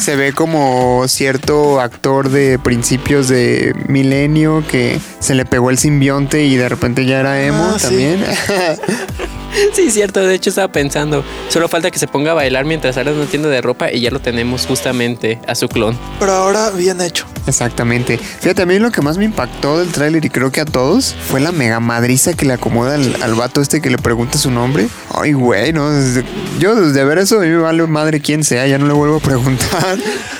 se 0.00 0.16
ve 0.16 0.32
como 0.32 1.06
cierto 1.08 1.78
actor 1.78 2.30
de 2.30 2.58
principios 2.58 3.28
de 3.28 3.74
milenio 3.86 4.64
que 4.66 4.98
se 5.18 5.34
le 5.34 5.44
pegó 5.44 5.68
el 5.68 5.76
simbionte 5.76 6.44
y 6.44 6.56
de 6.56 6.70
repente 6.70 7.04
ya 7.04 7.20
era 7.20 7.42
emo 7.42 7.74
ah, 7.74 7.78
también. 7.78 8.24
Sí. 8.24 8.52
cierto. 9.90 10.20
De 10.20 10.34
hecho, 10.34 10.50
estaba 10.50 10.70
pensando. 10.70 11.24
Solo 11.48 11.68
falta 11.68 11.90
que 11.90 11.98
se 11.98 12.06
ponga 12.06 12.32
a 12.32 12.34
bailar 12.34 12.64
mientras 12.64 12.94
sale 12.94 13.12
una 13.12 13.26
tienda 13.26 13.48
de 13.48 13.60
ropa 13.60 13.90
y 13.92 14.00
ya 14.00 14.10
lo 14.10 14.20
tenemos 14.20 14.66
justamente 14.66 15.38
a 15.46 15.54
su 15.54 15.68
clon. 15.68 15.98
Pero 16.18 16.32
ahora 16.32 16.70
bien 16.70 17.00
hecho. 17.00 17.26
Exactamente. 17.46 18.18
Fíjate, 18.18 18.62
a 18.62 18.66
mí 18.66 18.78
lo 18.78 18.90
que 18.90 19.02
más 19.02 19.18
me 19.18 19.24
impactó 19.24 19.78
del 19.78 19.88
tráiler 19.88 20.24
y 20.24 20.30
creo 20.30 20.52
que 20.52 20.60
a 20.60 20.64
todos 20.64 21.14
fue 21.28 21.40
la 21.40 21.52
mega 21.52 21.80
madriza 21.80 22.34
que 22.34 22.46
le 22.46 22.52
acomoda 22.52 22.94
al, 22.94 23.34
vato 23.34 23.60
este 23.60 23.80
que 23.80 23.90
le 23.90 23.98
pregunta 23.98 24.38
su 24.38 24.50
nombre. 24.50 24.88
Ay, 25.14 25.32
güey, 25.32 25.72
no. 25.72 25.90
Yo 26.58 26.74
desde 26.74 27.04
ver 27.04 27.18
eso 27.18 27.38
a 27.38 27.40
mí 27.40 27.48
me 27.48 27.56
vale 27.56 27.86
madre 27.86 28.20
quien 28.20 28.44
sea, 28.44 28.66
ya 28.66 28.78
no 28.78 28.86
le 28.86 28.92
vuelvo 28.92 29.16
a 29.16 29.20
preguntar. 29.20 29.98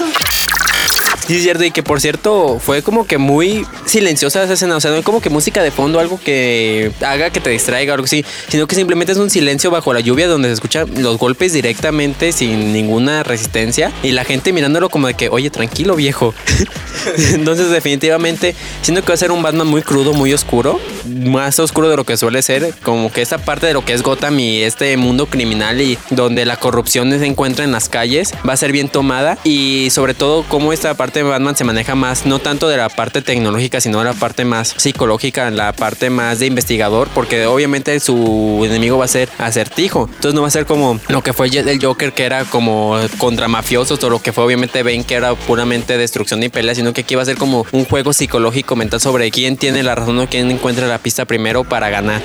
Sí, 1.30 1.36
es 1.36 1.44
cierto, 1.44 1.62
y 1.62 1.70
que 1.70 1.84
por 1.84 2.00
cierto 2.00 2.58
fue 2.58 2.82
como 2.82 3.06
que 3.06 3.16
muy 3.16 3.64
silenciosa 3.86 4.42
esa 4.42 4.54
escena, 4.54 4.74
o 4.74 4.80
sea, 4.80 4.90
no 4.90 4.96
hay 4.96 5.04
como 5.04 5.20
que 5.20 5.30
música 5.30 5.62
de 5.62 5.70
fondo, 5.70 6.00
algo 6.00 6.18
que 6.18 6.90
haga 7.06 7.30
que 7.30 7.38
te 7.38 7.50
distraiga 7.50 7.92
o 7.92 7.94
algo 7.94 8.06
así, 8.06 8.24
sino 8.48 8.66
que 8.66 8.74
simplemente 8.74 9.12
es 9.12 9.18
un 9.18 9.30
silencio 9.30 9.70
bajo 9.70 9.94
la 9.94 10.00
lluvia 10.00 10.26
donde 10.26 10.48
se 10.48 10.54
escuchan 10.54 10.88
los 11.00 11.18
golpes 11.18 11.52
directamente 11.52 12.32
sin 12.32 12.72
ninguna 12.72 13.22
resistencia 13.22 13.92
y 14.02 14.10
la 14.10 14.24
gente 14.24 14.52
mirándolo 14.52 14.88
como 14.88 15.06
de 15.06 15.14
que, 15.14 15.28
oye, 15.28 15.50
tranquilo 15.50 15.94
viejo. 15.94 16.34
Entonces 17.32 17.70
definitivamente 17.70 18.56
siento 18.82 19.02
que 19.02 19.10
va 19.10 19.14
a 19.14 19.18
ser 19.18 19.30
un 19.30 19.40
Batman 19.40 19.68
muy 19.68 19.82
crudo, 19.82 20.14
muy 20.14 20.32
oscuro, 20.32 20.80
más 21.06 21.60
oscuro 21.60 21.88
de 21.88 21.96
lo 21.96 22.02
que 22.02 22.16
suele 22.16 22.42
ser, 22.42 22.74
como 22.82 23.12
que 23.12 23.22
esta 23.22 23.38
parte 23.38 23.68
de 23.68 23.72
lo 23.72 23.84
que 23.84 23.92
es 23.92 24.02
Gotham 24.02 24.40
y 24.40 24.62
este 24.62 24.96
mundo 24.96 25.26
criminal 25.26 25.80
y 25.80 25.96
donde 26.10 26.44
la 26.44 26.56
corrupción 26.56 27.16
se 27.16 27.24
encuentra 27.24 27.64
en 27.64 27.70
las 27.70 27.88
calles 27.88 28.32
va 28.48 28.54
a 28.54 28.56
ser 28.56 28.72
bien 28.72 28.88
tomada 28.88 29.38
y 29.44 29.90
sobre 29.90 30.14
todo 30.14 30.42
como 30.42 30.72
esta 30.72 30.94
parte 30.94 31.19
Batman 31.22 31.56
se 31.56 31.64
maneja 31.64 31.94
más, 31.94 32.26
no 32.26 32.38
tanto 32.38 32.68
de 32.68 32.76
la 32.76 32.88
parte 32.88 33.22
tecnológica, 33.22 33.80
sino 33.80 33.98
de 33.98 34.04
la 34.04 34.14
parte 34.14 34.44
más 34.44 34.74
psicológica, 34.76 35.50
la 35.50 35.72
parte 35.72 36.10
más 36.10 36.38
de 36.38 36.46
investigador, 36.46 37.08
porque 37.14 37.46
obviamente 37.46 37.98
su 38.00 38.62
enemigo 38.64 38.98
va 38.98 39.04
a 39.04 39.08
ser 39.08 39.28
acertijo. 39.38 40.08
Entonces 40.08 40.34
no 40.34 40.42
va 40.42 40.48
a 40.48 40.52
ser 40.52 40.66
como 40.66 41.00
lo 41.08 41.22
que 41.22 41.32
fue 41.32 41.48
el 41.48 41.84
Joker, 41.84 42.12
que 42.12 42.24
era 42.24 42.44
como 42.44 42.98
contra 43.18 43.48
mafiosos, 43.48 44.02
o 44.02 44.10
lo 44.10 44.20
que 44.20 44.32
fue 44.32 44.44
obviamente 44.44 44.82
Ben, 44.82 45.04
que 45.04 45.14
era 45.14 45.34
puramente 45.34 45.98
destrucción 45.98 46.42
y 46.42 46.48
pelea, 46.48 46.74
sino 46.74 46.92
que 46.92 47.02
aquí 47.02 47.14
va 47.14 47.22
a 47.22 47.26
ser 47.26 47.36
como 47.36 47.66
un 47.72 47.84
juego 47.84 48.12
psicológico 48.12 48.76
mental 48.76 49.00
sobre 49.00 49.30
quién 49.30 49.56
tiene 49.56 49.82
la 49.82 49.94
razón 49.94 50.18
o 50.18 50.28
quién 50.28 50.50
encuentra 50.50 50.86
la 50.86 50.98
pista 50.98 51.24
primero 51.24 51.64
para 51.64 51.90
ganar. 51.90 52.22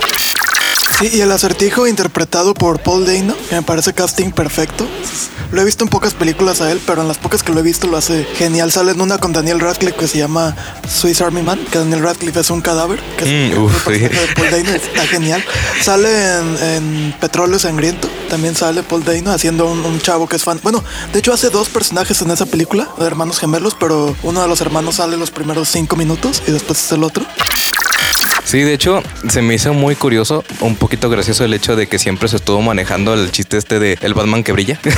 Sí, 0.99 1.09
y 1.11 1.19
el 1.19 1.31
acertijo 1.31 1.87
interpretado 1.87 2.53
por 2.53 2.79
Paul 2.79 3.05
Dano, 3.05 3.35
que 3.49 3.55
me 3.55 3.61
parece 3.63 3.93
casting 3.93 4.31
perfecto. 4.31 4.87
Lo 5.51 5.61
he 5.61 5.65
visto 5.65 5.83
en 5.83 5.89
pocas 5.89 6.13
películas 6.13 6.61
a 6.61 6.71
él, 6.71 6.79
pero 6.85 7.01
en 7.01 7.09
las 7.09 7.17
pocas 7.17 7.43
que 7.43 7.51
lo 7.51 7.59
he 7.59 7.63
visto 7.63 7.87
lo 7.87 7.97
hace 7.97 8.23
genial. 8.37 8.71
Sale 8.71 8.93
en 8.93 9.01
una 9.01 9.17
con 9.17 9.33
Daniel 9.33 9.59
Radcliffe 9.59 9.97
que 9.97 10.07
se 10.07 10.19
llama 10.19 10.55
Swiss 10.87 11.19
Army 11.19 11.41
Man, 11.41 11.59
que 11.69 11.79
Daniel 11.79 12.01
Radcliffe 12.01 12.39
es 12.39 12.49
un 12.49 12.61
cadáver, 12.61 13.01
que 13.17 13.25
es 13.25 13.29
mm, 13.29 13.89
de 13.91 14.09
Paul 14.35 14.51
Dano, 14.51 14.69
está 14.69 15.05
genial. 15.05 15.43
Sale 15.81 16.09
en, 16.77 17.13
Petróleo 17.19 17.59
Sangriento, 17.59 18.09
también 18.29 18.55
sale 18.55 18.81
Paul 18.81 19.03
Dano 19.03 19.31
haciendo 19.31 19.69
un, 19.69 19.79
un, 19.85 19.99
chavo 19.99 20.29
que 20.29 20.37
es 20.37 20.43
fan. 20.43 20.61
Bueno, 20.63 20.81
de 21.11 21.19
hecho 21.19 21.33
hace 21.33 21.49
dos 21.49 21.67
personajes 21.67 22.21
en 22.21 22.31
esa 22.31 22.45
película, 22.45 22.87
de 22.97 23.05
hermanos 23.05 23.39
gemelos, 23.39 23.75
pero 23.77 24.15
uno 24.23 24.41
de 24.41 24.47
los 24.47 24.61
hermanos 24.61 24.95
sale 24.95 25.17
los 25.17 25.29
primeros 25.29 25.67
cinco 25.67 25.97
minutos 25.97 26.41
y 26.47 26.51
después 26.51 26.81
es 26.83 26.91
el 26.93 27.03
otro. 27.03 27.25
Sí, 28.45 28.61
de 28.61 28.73
hecho, 28.73 29.01
se 29.27 29.41
me 29.41 29.55
hizo 29.55 29.73
muy 29.73 29.95
curioso, 29.95 30.43
un 30.61 30.75
poquito 30.75 31.09
gracioso 31.09 31.43
el 31.43 31.53
hecho 31.53 31.75
de 31.75 31.87
que 31.87 31.97
siempre 31.97 32.29
se 32.29 32.35
estuvo 32.35 32.61
manejando 32.61 33.15
el 33.15 33.31
chiste 33.31 33.57
este 33.57 33.79
de 33.79 33.97
el 34.01 34.13
Batman 34.13 34.43
que 34.43 34.51
brilla. 34.51 34.79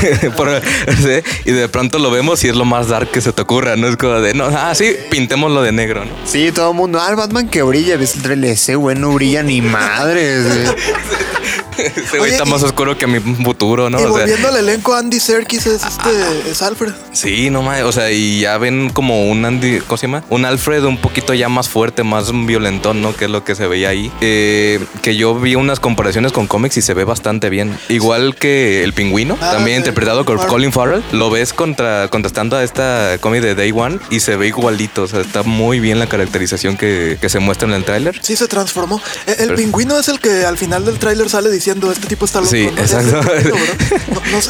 Y 1.46 1.52
de 1.52 1.70
pronto 1.70 2.00
lo 2.00 2.12
vemos 2.12 2.44
y 2.44 2.50
es 2.50 2.56
lo 2.56 2.66
más 2.66 2.90
dark 2.90 3.10
que 3.10 3.22
se 3.22 3.32
te 3.32 3.42
ocurra, 3.42 3.76
¿no? 3.78 3.88
Es 3.88 3.96
como 3.96 4.20
de, 4.20 4.34
no, 4.34 4.46
ah, 4.46 4.76
sí, 4.76 4.96
pintémoslo 5.10 5.62
de 5.62 5.72
negro, 5.72 6.04
¿no? 6.04 6.12
Sí, 6.26 6.52
todo 6.52 6.72
el 6.72 6.78
mundo, 6.78 7.00
ah, 7.02 7.10
el 7.10 7.16
Batman 7.16 7.48
que 7.48 7.62
brilla, 7.62 7.96
ves 7.98 8.18
el 8.24 8.44
ese 8.44 8.76
güey 8.76 8.98
no 8.98 9.14
brilla 9.14 9.44
ni 9.44 9.62
madre. 9.62 10.42
Ese 11.78 12.18
güey 12.18 12.32
está 12.32 12.46
más 12.46 12.64
oscuro 12.64 12.98
que 12.98 13.08
mi 13.08 13.20
futuro, 13.20 13.90
¿no? 13.90 14.00
Y 14.00 14.06
volviendo 14.06 14.48
al 14.48 14.58
elenco, 14.58 14.94
Andy 14.94 15.20
Serkis 15.20 15.66
es 15.68 15.84
este, 15.84 16.50
es 16.50 16.62
Alfred. 16.62 16.94
Sí, 17.14 17.50
no 17.50 17.62
mames, 17.62 17.84
o 17.84 17.92
sea, 17.92 18.12
y 18.12 18.42
ya 18.42 18.58
ven 18.58 18.90
como 18.90 19.30
un 19.30 19.46
Andy, 19.46 19.80
¿cómo 19.82 19.98
se 19.98 20.08
llama? 20.08 20.24
Un 20.30 20.46
Alfred 20.46 20.84
un 20.84 20.98
poquito 20.98 21.34
ya 21.34 21.50
más 21.50 21.70
fuerte, 21.70 22.04
más 22.04 22.32
violentón, 22.46 23.02
¿no? 23.02 23.16
Que 23.16 23.26
es 23.26 23.32
lo 23.32 23.44
que 23.44 23.56
se 23.56 23.68
veía 23.68 23.90
ahí. 23.90 24.12
Eh, 24.22 24.80
que 25.02 25.16
yo 25.16 25.36
vi 25.40 25.56
unas 25.56 25.80
comparaciones 25.80 26.32
con 26.32 26.48
cómics 26.48 26.78
y 26.78 26.82
se 26.82 26.94
ve 26.94 27.04
bastante 27.04 27.50
bien. 27.50 27.78
Igual 27.90 28.36
que 28.36 28.84
el 28.84 28.94
pingüino, 28.94 29.38
ah, 29.42 29.52
también 29.52 29.78
interpretado 29.78 30.26
por 30.26 30.46
Colin 30.48 30.72
Farrell, 30.72 31.04
lo 31.12 31.30
ves 31.30 31.54
contra, 31.54 32.08
contrastando 32.10 32.58
a 32.58 32.64
esta 32.64 33.18
cómic 33.20 33.42
de 33.42 33.56
Day 33.56 33.72
One 33.72 34.00
y 34.10 34.20
se 34.20 34.36
ve 34.36 34.48
igualito, 34.48 35.04
o 35.04 35.08
sea, 35.08 35.22
está 35.22 35.44
muy 35.44 35.80
bien 35.80 36.00
la 36.00 36.08
caracterización 36.08 36.78
que, 36.78 37.18
que 37.20 37.30
se 37.30 37.40
muestra 37.40 37.68
en 37.68 37.74
el 37.74 37.84
tráiler. 37.84 38.20
Sí, 38.22 38.36
se 38.36 38.48
transformó. 38.48 39.02
E, 39.26 39.44
el, 39.44 39.56
pingüino 39.56 39.98
es 40.00 40.08
el 40.08 40.20
que 40.20 40.46
al 40.46 40.58
final 40.58 40.86
del 40.86 41.00
tráiler 41.00 41.30
sale 41.30 41.50
diciendo, 41.50 41.67
este 41.92 42.08
tipo 42.08 42.26
está 42.26 42.40
loco. 42.40 42.52
Sí, 42.52 42.64
exacto. 42.64 43.22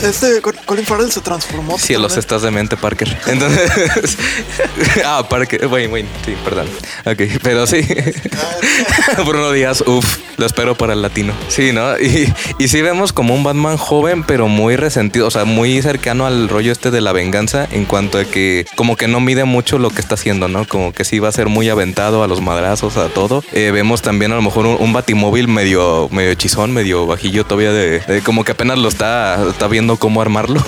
Este, 0.03 0.41
Colin 0.65 0.86
Farrell 0.86 1.11
se 1.11 1.22
transformó. 1.22 1.78
Sí, 1.78 1.95
los 1.95 2.18
estás 2.18 2.41
de 2.41 2.51
mente, 2.51 2.78
Parker. 2.78 3.18
Entonces... 3.28 3.72
ah, 5.05 5.26
Parker. 5.30 5.68
Bueno, 5.68 5.89
bueno, 5.89 6.09
sí, 6.26 6.36
perdón. 6.43 6.68
Ok, 7.05 7.39
pero 7.41 7.65
sí. 7.68 7.82
Bruno 9.26 9.51
Díaz, 9.51 9.84
uff, 9.86 10.18
lo 10.38 10.45
espero 10.45 10.76
para 10.76 10.93
el 10.93 11.01
latino. 11.01 11.34
Sí, 11.47 11.72
¿no? 11.72 11.97
Y, 11.99 12.34
y 12.59 12.68
sí 12.68 12.82
vemos 12.82 13.13
como 13.13 13.34
un 13.34 13.43
Batman 13.43 13.78
joven, 13.78 14.24
pero 14.24 14.47
muy 14.47 14.76
resentido, 14.76 15.28
o 15.28 15.32
sea, 15.32 15.45
muy 15.45 15.82
cercano 15.82 16.26
al 16.26 16.49
rollo 16.49 16.72
este 16.72 16.91
de 16.91 17.01
la 17.01 17.13
venganza 17.13 17.68
en 17.72 17.86
cuanto 17.86 18.18
a 18.18 18.26
que 18.26 18.65
como 18.76 18.95
que 18.95 19.07
no 19.07 19.20
mide 19.20 19.45
mucho 19.45 19.80
lo 19.80 19.89
que 19.89 20.01
está 20.01 20.15
haciendo, 20.15 20.47
¿no? 20.47 20.68
Como 20.68 20.93
que 20.93 21.03
sí 21.03 21.20
va 21.20 21.30
a 21.30 21.32
ser 21.32 21.47
muy 21.47 21.70
aventado 21.70 22.24
a 22.24 22.28
los 22.28 22.41
madrazos, 22.41 22.97
a 22.97 23.09
todo. 23.09 23.43
Eh, 23.53 23.72
vemos 23.72 24.01
también 24.01 24.32
a 24.32 24.36
lo 24.36 24.41
mejor 24.41 24.65
un, 24.65 24.93
batimóvil 24.93 25.47
medio, 25.47 26.09
medio 26.11 26.32
hechizón, 26.32 26.72
medio 26.72 27.07
bajillo 27.08 27.45
todavía 27.45 27.72
de, 27.72 28.22
como 28.24 28.43
que 28.43 28.51
apenas 28.51 28.78
lo 28.78 28.88
está, 28.88 29.43
está 29.49 29.68
viendo 29.68 29.97
cómo 29.97 30.22
armarlo. 30.22 30.64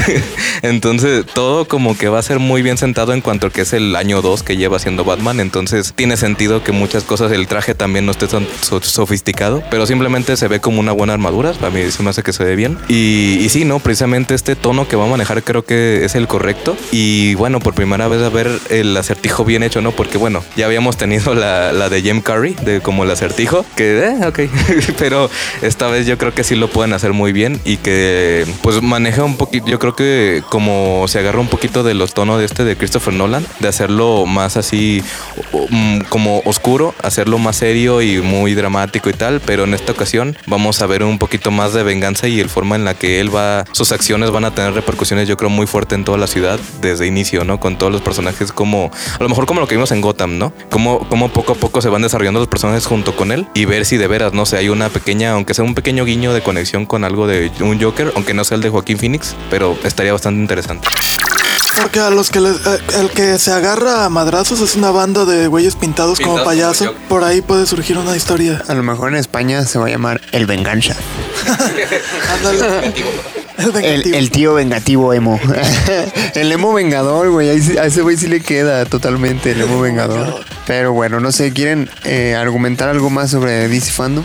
Entonces 0.62 1.26
todo 1.26 1.66
como 1.66 1.96
que 1.96 2.08
va 2.08 2.18
a 2.18 2.22
ser 2.22 2.38
muy 2.38 2.62
bien 2.62 2.78
sentado 2.78 3.12
en 3.12 3.20
cuanto 3.20 3.48
a 3.48 3.50
que 3.50 3.62
es 3.62 3.72
el 3.72 3.96
año 3.96 4.22
2 4.22 4.42
que 4.42 4.56
lleva 4.56 4.78
siendo 4.78 5.04
Batman. 5.04 5.40
Entonces 5.40 5.92
tiene 5.94 6.16
sentido 6.16 6.62
que 6.62 6.72
muchas 6.72 7.04
cosas, 7.04 7.32
el 7.32 7.46
traje 7.46 7.74
también 7.74 8.06
no 8.06 8.12
esté 8.12 8.26
tan 8.26 8.46
sofisticado, 8.60 9.62
pero 9.70 9.86
simplemente 9.86 10.36
se 10.36 10.48
ve 10.48 10.60
como 10.60 10.80
una 10.80 10.92
buena 10.92 11.12
armadura. 11.12 11.52
A 11.62 11.70
mí 11.70 11.90
se 11.90 12.02
me 12.02 12.10
hace 12.10 12.22
que 12.22 12.32
se 12.32 12.44
ve 12.44 12.56
bien. 12.56 12.78
Y, 12.88 13.38
y 13.40 13.48
sí, 13.48 13.64
¿no? 13.64 13.78
Precisamente 13.78 14.34
este 14.34 14.56
tono 14.56 14.88
que 14.88 14.96
va 14.96 15.04
a 15.04 15.08
manejar 15.08 15.42
creo 15.42 15.64
que 15.64 16.04
es 16.04 16.14
el 16.14 16.28
correcto. 16.28 16.76
Y 16.90 17.34
bueno, 17.34 17.60
por 17.60 17.74
primera 17.74 18.08
vez 18.08 18.22
a 18.22 18.28
ver 18.28 18.50
el 18.70 18.96
acertijo 18.96 19.44
bien 19.44 19.62
hecho, 19.62 19.80
¿no? 19.80 19.92
Porque 19.92 20.18
bueno, 20.18 20.42
ya 20.56 20.66
habíamos 20.66 20.96
tenido 20.96 21.34
la, 21.34 21.72
la 21.72 21.88
de 21.88 22.02
Jim 22.02 22.20
Curry, 22.20 22.54
de 22.64 22.80
como 22.80 23.04
el 23.04 23.10
acertijo, 23.10 23.64
que, 23.76 23.98
eh, 23.98 24.26
ok, 24.26 24.40
pero 24.98 25.30
esta 25.72 25.88
vez 25.88 26.06
yo 26.06 26.18
creo 26.18 26.34
que 26.34 26.44
sí 26.44 26.54
lo 26.54 26.68
pueden 26.68 26.92
hacer 26.92 27.14
muy 27.14 27.32
bien 27.32 27.58
y 27.64 27.78
que 27.78 28.46
pues 28.62 28.82
maneja 28.82 29.24
un 29.24 29.38
poquito, 29.38 29.66
yo 29.66 29.78
creo 29.78 29.96
que 29.96 30.42
como 30.50 31.08
se 31.08 31.18
agarra 31.18 31.40
un 31.40 31.48
poquito 31.48 31.82
de 31.82 31.94
los 31.94 32.12
tonos 32.12 32.38
de 32.38 32.44
este 32.44 32.62
de 32.64 32.76
Christopher 32.76 33.14
Nolan, 33.14 33.46
de 33.58 33.68
hacerlo 33.68 34.26
más 34.26 34.58
así 34.58 35.02
mm, 35.70 36.00
como 36.10 36.40
oscuro, 36.44 36.94
hacerlo 37.02 37.38
más 37.38 37.56
serio 37.56 38.02
y 38.02 38.20
muy 38.20 38.54
dramático 38.54 39.08
y 39.08 39.14
tal, 39.14 39.40
pero 39.40 39.64
en 39.64 39.72
esta 39.72 39.92
ocasión 39.92 40.36
vamos 40.46 40.82
a 40.82 40.86
ver 40.86 41.02
un 41.04 41.18
poquito 41.18 41.50
más 41.50 41.72
de 41.72 41.82
venganza 41.82 42.28
y 42.28 42.38
el 42.38 42.50
forma 42.50 42.76
en 42.76 42.84
la 42.84 42.92
que 42.92 43.18
él 43.20 43.34
va, 43.34 43.64
sus 43.72 43.92
acciones 43.92 44.30
van 44.30 44.44
a 44.44 44.54
tener 44.54 44.74
repercusiones 44.74 45.26
yo 45.26 45.38
creo 45.38 45.48
muy 45.48 45.66
fuerte 45.66 45.94
en 45.94 46.04
toda 46.04 46.18
la 46.18 46.26
ciudad 46.26 46.60
desde 46.82 47.06
inicio, 47.06 47.44
¿no? 47.44 47.60
Con 47.60 47.78
todos 47.78 47.90
los 47.90 48.02
personajes 48.02 48.52
como, 48.52 48.90
a 49.18 49.22
lo 49.22 49.28
mejor 49.30 49.46
como 49.46 49.60
lo 49.60 49.66
que 49.66 49.76
vimos 49.76 49.90
en 49.90 50.02
Gotham, 50.02 50.36
¿no? 50.36 50.52
Como, 50.70 51.08
como 51.08 51.30
poco 51.30 51.52
a 51.52 51.56
poco 51.56 51.80
se 51.80 51.88
van 51.88 52.02
desarrollando 52.02 52.40
los 52.40 52.48
personajes 52.48 52.84
junto 52.84 53.16
con 53.16 53.32
él 53.32 53.46
y 53.54 53.64
ver 53.64 53.86
si 53.86 53.96
de 53.96 54.06
veras, 54.06 54.34
no 54.34 54.44
sé, 54.44 54.58
hay 54.58 54.68
una 54.68 54.90
pequeña, 54.90 55.32
aunque 55.32 55.54
sea 55.54 55.61
un 55.62 55.74
pequeño 55.74 56.04
guiño 56.04 56.32
de 56.32 56.42
conexión 56.42 56.86
con 56.86 57.04
algo 57.04 57.26
de 57.26 57.50
un 57.60 57.80
Joker, 57.80 58.12
aunque 58.14 58.34
no 58.34 58.44
sea 58.44 58.56
el 58.56 58.62
de 58.62 58.70
Joaquín 58.70 58.98
Phoenix, 58.98 59.34
pero 59.50 59.78
estaría 59.84 60.12
bastante 60.12 60.40
interesante. 60.40 60.88
Porque 61.76 62.00
a 62.00 62.10
los 62.10 62.30
que 62.30 62.38
eh, 62.38 62.52
el 62.98 63.10
que 63.10 63.38
se 63.38 63.50
agarra 63.50 64.04
a 64.04 64.08
madrazos 64.08 64.60
es 64.60 64.76
una 64.76 64.90
banda 64.90 65.24
de 65.24 65.46
güeyes 65.46 65.74
pintados, 65.76 66.20
como 66.20 66.44
payaso. 66.44 66.94
Por 67.08 67.24
ahí 67.24 67.40
puede 67.40 67.66
surgir 67.66 67.96
una 67.98 68.16
historia. 68.16 68.62
A 68.68 68.74
lo 68.74 68.82
mejor 68.82 69.08
en 69.08 69.16
España 69.16 69.64
se 69.64 69.78
va 69.78 69.86
a 69.86 69.88
llamar 69.88 70.20
El 70.32 70.46
Venganza. 70.46 70.94
el, 73.82 74.30
tío 74.30 74.54
vengativo 74.54 75.12
emo. 75.12 75.40
el 76.34 76.52
emo 76.52 76.72
vengador, 76.72 77.30
güey. 77.30 77.48
A 77.50 77.86
ese 77.86 78.02
güey 78.02 78.16
sí 78.16 78.26
le 78.26 78.40
queda 78.40 78.84
totalmente 78.84 79.52
el 79.52 79.62
emo 79.62 79.80
vengador. 79.80 80.44
Pero 80.66 80.92
bueno, 80.92 81.20
no 81.20 81.32
sé, 81.32 81.52
¿quieren 81.52 81.90
eh, 82.04 82.34
argumentar 82.34 82.88
algo 82.88 83.10
más 83.10 83.30
sobre 83.30 83.68
DC 83.68 83.92
Fandom? 83.92 84.24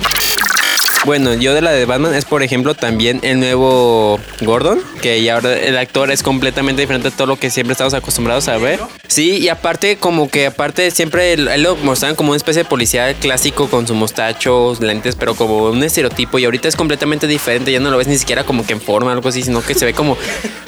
Bueno, 1.07 1.33
yo 1.33 1.53
de 1.53 1.61
la 1.61 1.71
de 1.71 1.85
Batman 1.85 2.13
es, 2.13 2.25
por 2.25 2.43
ejemplo, 2.43 2.75
también 2.75 3.21
el 3.23 3.39
nuevo 3.39 4.19
Gordon, 4.41 4.81
que 5.01 5.23
ya 5.23 5.35
ahora 5.35 5.57
el 5.57 5.77
actor 5.77 6.11
es 6.11 6.21
completamente 6.21 6.81
diferente 6.81 7.07
a 7.07 7.11
todo 7.11 7.27
lo 7.27 7.37
que 7.37 7.49
siempre 7.49 7.71
estamos 7.71 7.93
acostumbrados 7.93 8.49
a 8.49 8.57
ver. 8.57 8.81
Sí, 9.07 9.37
y 9.37 9.47
aparte, 9.47 9.95
como 9.95 10.29
que 10.29 10.47
aparte 10.47 10.91
siempre 10.91 11.31
él, 11.31 11.49
lo 11.63 11.77
mostraban 11.77 12.17
como 12.17 12.31
una 12.31 12.35
especie 12.35 12.63
de 12.63 12.69
policía 12.69 13.13
clásico 13.13 13.69
con 13.69 13.87
su 13.87 13.95
mostacho, 13.95 14.75
lentes, 14.81 15.15
pero 15.15 15.33
como 15.33 15.67
un 15.67 15.81
estereotipo. 15.81 16.39
Y 16.39 16.43
ahorita 16.43 16.67
es 16.67 16.75
completamente 16.75 17.25
diferente, 17.25 17.71
ya 17.71 17.79
no 17.79 17.89
lo 17.89 17.97
ves 17.97 18.07
ni 18.07 18.17
siquiera 18.17 18.43
como 18.43 18.65
que 18.65 18.73
en 18.73 18.81
forma 18.81 19.11
o 19.11 19.13
algo 19.13 19.29
así, 19.29 19.43
sino 19.43 19.61
que 19.61 19.75
se 19.75 19.85
ve 19.85 19.93
como. 19.93 20.17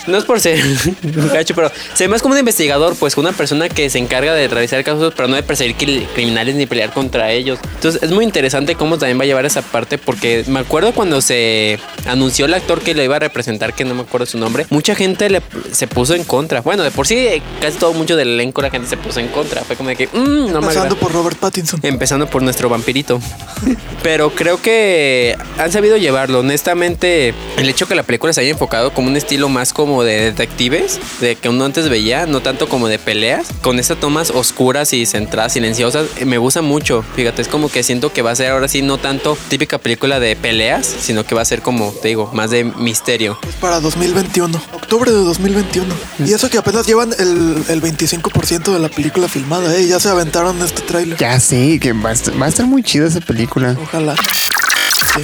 No 0.07 0.17
es 0.17 0.23
por 0.23 0.39
ser 0.39 0.57
gacho, 1.33 1.53
pero 1.53 1.69
se 1.93 2.05
ve 2.05 2.07
más 2.07 2.21
como 2.21 2.35
un 2.35 2.39
investigador, 2.39 2.95
pues 2.95 3.17
una 3.17 3.33
persona 3.33 3.67
que 3.67 3.89
se 3.89 3.99
encarga 3.99 4.33
de 4.33 4.47
realizar 4.47 4.81
casos, 4.85 5.13
pero 5.17 5.27
no 5.27 5.35
de 5.35 5.43
perseguir 5.43 5.75
criminales 6.15 6.55
ni 6.55 6.65
pelear 6.65 6.93
contra 6.93 7.29
ellos. 7.33 7.59
Entonces 7.75 8.01
es 8.01 8.11
muy 8.11 8.23
interesante 8.23 8.75
cómo 8.75 8.97
también 8.97 9.19
va 9.19 9.23
a 9.23 9.27
llevar 9.27 9.45
esa 9.45 9.61
parte, 9.61 9.97
porque 9.97 10.28
me 10.47 10.59
acuerdo 10.59 10.93
cuando 10.93 11.21
se 11.21 11.79
anunció 12.05 12.45
el 12.45 12.53
actor 12.53 12.81
que 12.81 12.93
lo 12.93 13.03
iba 13.03 13.15
a 13.15 13.19
representar, 13.19 13.73
que 13.73 13.85
no 13.85 13.95
me 13.95 14.01
acuerdo 14.01 14.25
su 14.25 14.37
nombre, 14.37 14.65
mucha 14.69 14.95
gente 14.95 15.29
le, 15.29 15.41
se 15.71 15.87
puso 15.87 16.15
en 16.15 16.23
contra. 16.23 16.61
Bueno, 16.61 16.83
de 16.83 16.91
por 16.91 17.07
sí, 17.07 17.27
casi 17.61 17.77
todo 17.77 17.93
mucho 17.93 18.15
del 18.15 18.29
elenco 18.29 18.61
la 18.61 18.69
gente 18.69 18.87
se 18.87 18.97
puso 18.97 19.19
en 19.19 19.27
contra. 19.27 19.63
Fue 19.63 19.75
como 19.75 19.89
de 19.89 19.95
que, 19.95 20.07
mm, 20.07 20.51
no 20.51 20.59
Empezando 20.59 20.97
por 20.97 21.11
Robert 21.11 21.37
Pattinson. 21.37 21.79
Empezando 21.83 22.27
por 22.27 22.41
nuestro 22.41 22.69
vampirito. 22.69 23.19
Pero 24.03 24.31
creo 24.31 24.61
que 24.61 25.35
han 25.57 25.71
sabido 25.71 25.97
llevarlo. 25.97 26.39
Honestamente, 26.39 27.33
el 27.57 27.69
hecho 27.69 27.87
que 27.87 27.95
la 27.95 28.03
película 28.03 28.33
se 28.33 28.41
haya 28.41 28.51
enfocado 28.51 28.93
como 28.93 29.07
un 29.07 29.17
estilo 29.17 29.49
más 29.49 29.73
como 29.73 30.03
de 30.03 30.21
detectives, 30.21 30.99
de 31.19 31.35
que 31.35 31.49
uno 31.49 31.65
antes 31.65 31.89
veía, 31.89 32.25
no 32.25 32.41
tanto 32.41 32.69
como 32.69 32.87
de 32.87 32.99
peleas, 32.99 33.47
con 33.61 33.79
esas 33.79 33.99
tomas 33.99 34.29
oscuras 34.29 34.93
y 34.93 35.05
centradas, 35.05 35.53
silenciosas, 35.53 36.07
me 36.25 36.37
gusta 36.37 36.61
mucho. 36.61 37.03
Fíjate, 37.15 37.41
es 37.41 37.47
como 37.47 37.69
que 37.69 37.83
siento 37.83 38.13
que 38.13 38.21
va 38.21 38.31
a 38.31 38.35
ser 38.35 38.51
ahora 38.51 38.67
sí 38.67 38.81
no 38.81 38.97
tanto 38.97 39.37
típica 39.49 39.77
película 39.77 40.18
de 40.19 40.35
peleas, 40.35 40.85
sino 40.85 41.25
que 41.25 41.35
va 41.35 41.41
a 41.41 41.45
ser 41.45 41.61
como, 41.61 41.91
te 41.91 42.09
digo, 42.09 42.29
más 42.33 42.51
de 42.51 42.63
misterio. 42.63 43.39
Es 43.47 43.55
para 43.55 43.79
2021, 43.79 44.61
octubre 44.73 45.11
de 45.11 45.17
2021. 45.17 45.93
Y 46.25 46.33
eso 46.33 46.49
que 46.49 46.57
apenas 46.57 46.85
llevan 46.85 47.13
el, 47.17 47.63
el 47.67 47.81
25% 47.81 48.73
de 48.73 48.79
la 48.79 48.89
película 48.89 49.27
filmada, 49.27 49.75
¿eh? 49.75 49.87
Ya 49.87 49.99
se 49.99 50.09
aventaron 50.09 50.61
este 50.61 50.81
tráiler. 50.81 51.17
Ya 51.17 51.39
sí, 51.39 51.79
que 51.79 51.93
va 51.93 52.09
a, 52.09 52.13
estar, 52.13 52.41
va 52.41 52.45
a 52.45 52.49
estar 52.49 52.65
muy 52.65 52.83
chida 52.83 53.07
esa 53.07 53.21
película. 53.21 53.77
Ojalá. 53.81 54.15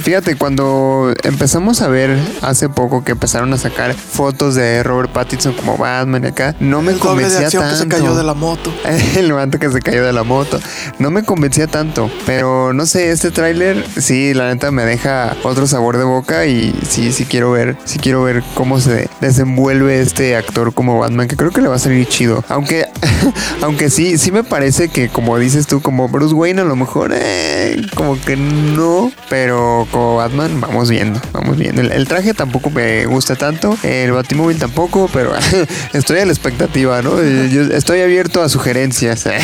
Fíjate, 0.02 0.36
cuando 0.36 1.12
empezamos 1.22 1.82
a 1.82 1.88
ver 1.88 2.18
hace 2.42 2.68
poco 2.68 3.04
que 3.04 3.12
empezaron 3.12 3.52
a 3.52 3.58
sacar 3.58 3.94
fotos 3.94 4.54
de 4.54 4.82
Robert 4.82 5.10
Pattinson 5.10 5.52
como 5.54 5.76
Batman 5.76 6.24
y 6.24 6.28
acá, 6.28 6.54
no 6.60 6.82
me 6.82 6.94
convencía 6.94 7.50
tanto. 7.50 7.70
que 7.70 7.76
se 7.76 7.88
cayó 7.88 8.14
de 8.14 8.24
la 8.24 8.34
moto. 8.34 8.72
el 9.16 9.28
levante 9.28 9.58
que 9.58 9.70
se 9.70 9.80
cayó 9.80 10.04
de 10.04 10.12
la 10.12 10.22
moto. 10.22 10.60
No 10.98 11.10
me 11.10 11.24
convencía 11.24 11.66
tanto, 11.66 12.10
pero 12.24 12.72
no 12.72 12.86
sé, 12.86 13.10
este 13.10 13.30
tráiler 13.30 13.84
sí, 13.96 14.34
la 14.34 14.52
neta 14.52 14.70
me 14.70 14.84
deja 14.84 15.36
otro 15.42 15.66
sabor 15.66 15.98
de 15.98 16.04
boca 16.04 16.46
y 16.46 16.74
sí, 16.88 17.12
sí 17.12 17.24
quiero 17.24 17.52
ver, 17.52 17.76
sí 17.84 17.98
quiero 17.98 18.22
ver 18.22 18.42
cómo 18.54 18.80
se 18.80 19.08
desenvuelve 19.20 20.00
este 20.00 20.36
actor 20.36 20.74
como 20.74 20.98
Batman, 20.98 21.28
que 21.28 21.36
creo 21.36 21.50
que 21.50 21.60
le 21.60 21.68
va 21.68 21.76
a 21.76 21.80
salir 21.80 22.06
chido. 22.06 22.44
Aunque, 22.48 22.86
aunque 23.62 23.90
sí, 23.90 24.18
sí 24.18 24.32
me 24.32 24.44
parece 24.44 24.88
que 24.88 25.08
como 25.08 25.38
dices 25.38 25.66
tú, 25.66 25.80
como 25.80 26.08
Bruce 26.08 26.34
Wayne 26.34 26.62
a 26.62 26.64
lo 26.64 26.76
mejor, 26.76 27.12
eh, 27.14 27.86
como 27.94 28.20
que 28.20 28.36
no, 28.36 29.10
pero 29.28 29.85
como 29.86 30.16
Batman, 30.16 30.60
vamos 30.60 30.90
viendo, 30.90 31.20
vamos 31.32 31.56
viendo. 31.56 31.82
El, 31.82 32.06
traje 32.06 32.34
tampoco 32.34 32.70
me 32.70 33.06
gusta 33.06 33.36
tanto, 33.36 33.76
el 33.82 34.12
Batimóvil 34.12 34.58
tampoco, 34.58 35.08
pero 35.12 35.32
estoy 35.92 36.18
a 36.18 36.26
la 36.26 36.32
expectativa, 36.32 37.02
¿no? 37.02 37.16
Yo 37.22 37.62
estoy 37.62 38.00
abierto 38.00 38.42
a 38.42 38.48
sugerencias. 38.48 39.24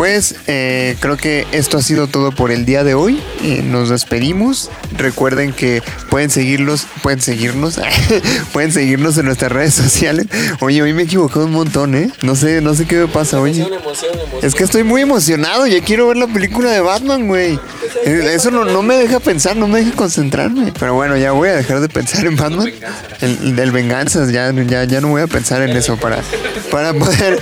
Pues 0.00 0.36
eh, 0.46 0.96
creo 0.98 1.18
que 1.18 1.46
esto 1.52 1.76
ha 1.76 1.82
sido 1.82 2.06
todo 2.06 2.32
por 2.32 2.50
el 2.50 2.64
día 2.64 2.84
de 2.84 2.94
hoy. 2.94 3.22
Eh, 3.42 3.60
nos 3.62 3.90
despedimos. 3.90 4.70
Recuerden 4.96 5.52
que 5.52 5.82
pueden 6.08 6.30
seguirlos, 6.30 6.86
pueden 7.02 7.20
seguirnos, 7.20 7.78
pueden 8.54 8.72
seguirnos 8.72 9.18
en 9.18 9.26
nuestras 9.26 9.52
redes 9.52 9.74
sociales. 9.74 10.24
Oye, 10.60 10.80
hoy 10.80 10.94
me 10.94 11.02
equivoqué 11.02 11.40
un 11.40 11.50
montón, 11.50 11.94
¿eh? 11.94 12.10
No 12.22 12.34
sé, 12.34 12.62
no 12.62 12.72
sé 12.72 12.86
qué 12.86 12.96
me 12.96 13.08
pasa, 13.08 13.42
oye. 13.42 13.68
Es 14.40 14.54
que 14.54 14.64
estoy 14.64 14.84
muy 14.84 15.02
emocionado. 15.02 15.66
Ya 15.66 15.82
quiero 15.82 16.08
ver 16.08 16.16
la 16.16 16.28
película 16.28 16.70
de 16.70 16.80
Batman, 16.80 17.26
güey. 17.26 17.60
Eh, 18.04 18.32
Eso 18.34 18.50
no, 18.50 18.64
no 18.64 18.82
me 18.82 18.96
deja 18.96 19.20
pensar, 19.20 19.56
no 19.56 19.66
me 19.68 19.80
deja 19.80 19.92
concentrarme. 19.96 20.72
Pero 20.78 20.94
bueno, 20.94 21.16
ya 21.16 21.32
voy 21.32 21.48
a 21.48 21.56
dejar 21.56 21.80
de 21.80 21.88
pensar 21.88 22.24
en 22.26 22.36
Batman. 22.36 22.70
El, 23.20 23.38
el 23.42 23.56
del 23.56 23.70
venganzas, 23.72 24.30
ya, 24.30 24.52
ya, 24.52 24.84
ya 24.84 25.00
no 25.00 25.08
voy 25.08 25.22
a 25.22 25.26
pensar 25.26 25.62
en 25.62 25.76
eso 25.76 25.96
para, 25.96 26.18
para 26.70 26.92
poder 26.94 27.38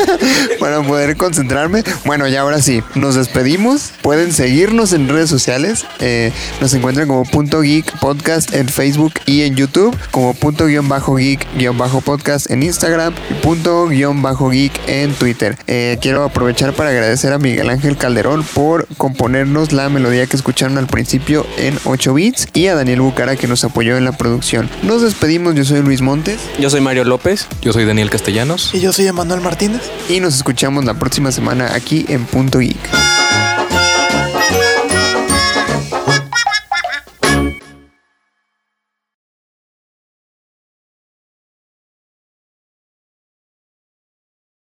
para 0.60 0.82
poder 0.82 1.16
concentrarme. 1.16 1.82
Bueno, 2.04 2.26
ya 2.28 2.40
ahora 2.42 2.60
sí, 2.62 2.82
nos 2.94 3.14
despedimos. 3.14 3.92
Pueden 4.02 4.32
seguirnos 4.32 4.92
en 4.92 5.08
redes 5.08 5.30
sociales. 5.30 5.84
Eh, 6.00 6.32
nos 6.60 6.72
encuentran 6.74 7.08
como 7.08 7.24
punto 7.24 7.60
geek 7.60 7.98
podcast 8.00 8.54
en 8.54 8.68
Facebook 8.68 9.14
y 9.26 9.42
en 9.42 9.56
YouTube, 9.56 9.96
como 10.10 10.34
punto 10.34 10.66
guion 10.66 10.88
bajo 10.88 11.16
geek 11.16 11.46
guion 11.56 11.76
bajo 11.78 12.00
podcast 12.00 12.50
en 12.50 12.62
Instagram 12.62 13.14
y 13.30 13.34
punto 13.34 13.86
guion 13.88 14.22
bajo 14.22 14.50
geek 14.50 14.72
en 14.86 15.12
Twitter. 15.14 15.56
Eh, 15.66 15.98
quiero 16.00 16.24
aprovechar 16.24 16.72
para 16.72 16.90
agradecer 16.90 17.32
a 17.32 17.38
Miguel 17.38 17.68
Ángel 17.70 17.96
Calderón 17.96 18.44
por 18.54 18.86
componernos 18.96 19.72
la 19.82 19.88
melodía 19.88 20.26
que 20.26 20.36
escucharon 20.36 20.78
al 20.78 20.86
principio 20.86 21.46
en 21.56 21.78
8 21.84 22.14
bits 22.14 22.48
y 22.54 22.66
a 22.66 22.74
Daniel 22.74 23.00
Bucara 23.00 23.36
que 23.36 23.46
nos 23.46 23.64
apoyó 23.64 23.96
en 23.96 24.04
la 24.04 24.12
producción. 24.12 24.68
Nos 24.82 25.02
despedimos, 25.02 25.54
yo 25.54 25.64
soy 25.64 25.82
Luis 25.82 26.00
Montes 26.00 26.38
Yo 26.58 26.70
soy 26.70 26.80
Mario 26.80 27.04
López. 27.04 27.46
Yo 27.62 27.72
soy 27.72 27.84
Daniel 27.84 28.10
Castellanos. 28.10 28.74
Y 28.74 28.80
yo 28.80 28.92
soy 28.92 29.06
Emanuel 29.06 29.40
Martínez. 29.40 29.82
y 30.08 30.20
nos 30.20 30.36
escuchamos 30.36 30.84
la 30.84 30.94
próxima 30.94 31.32
semana 31.32 31.74
aquí 31.74 32.04
en 32.08 32.24
Punto 32.24 32.58
Geek. 32.58 32.78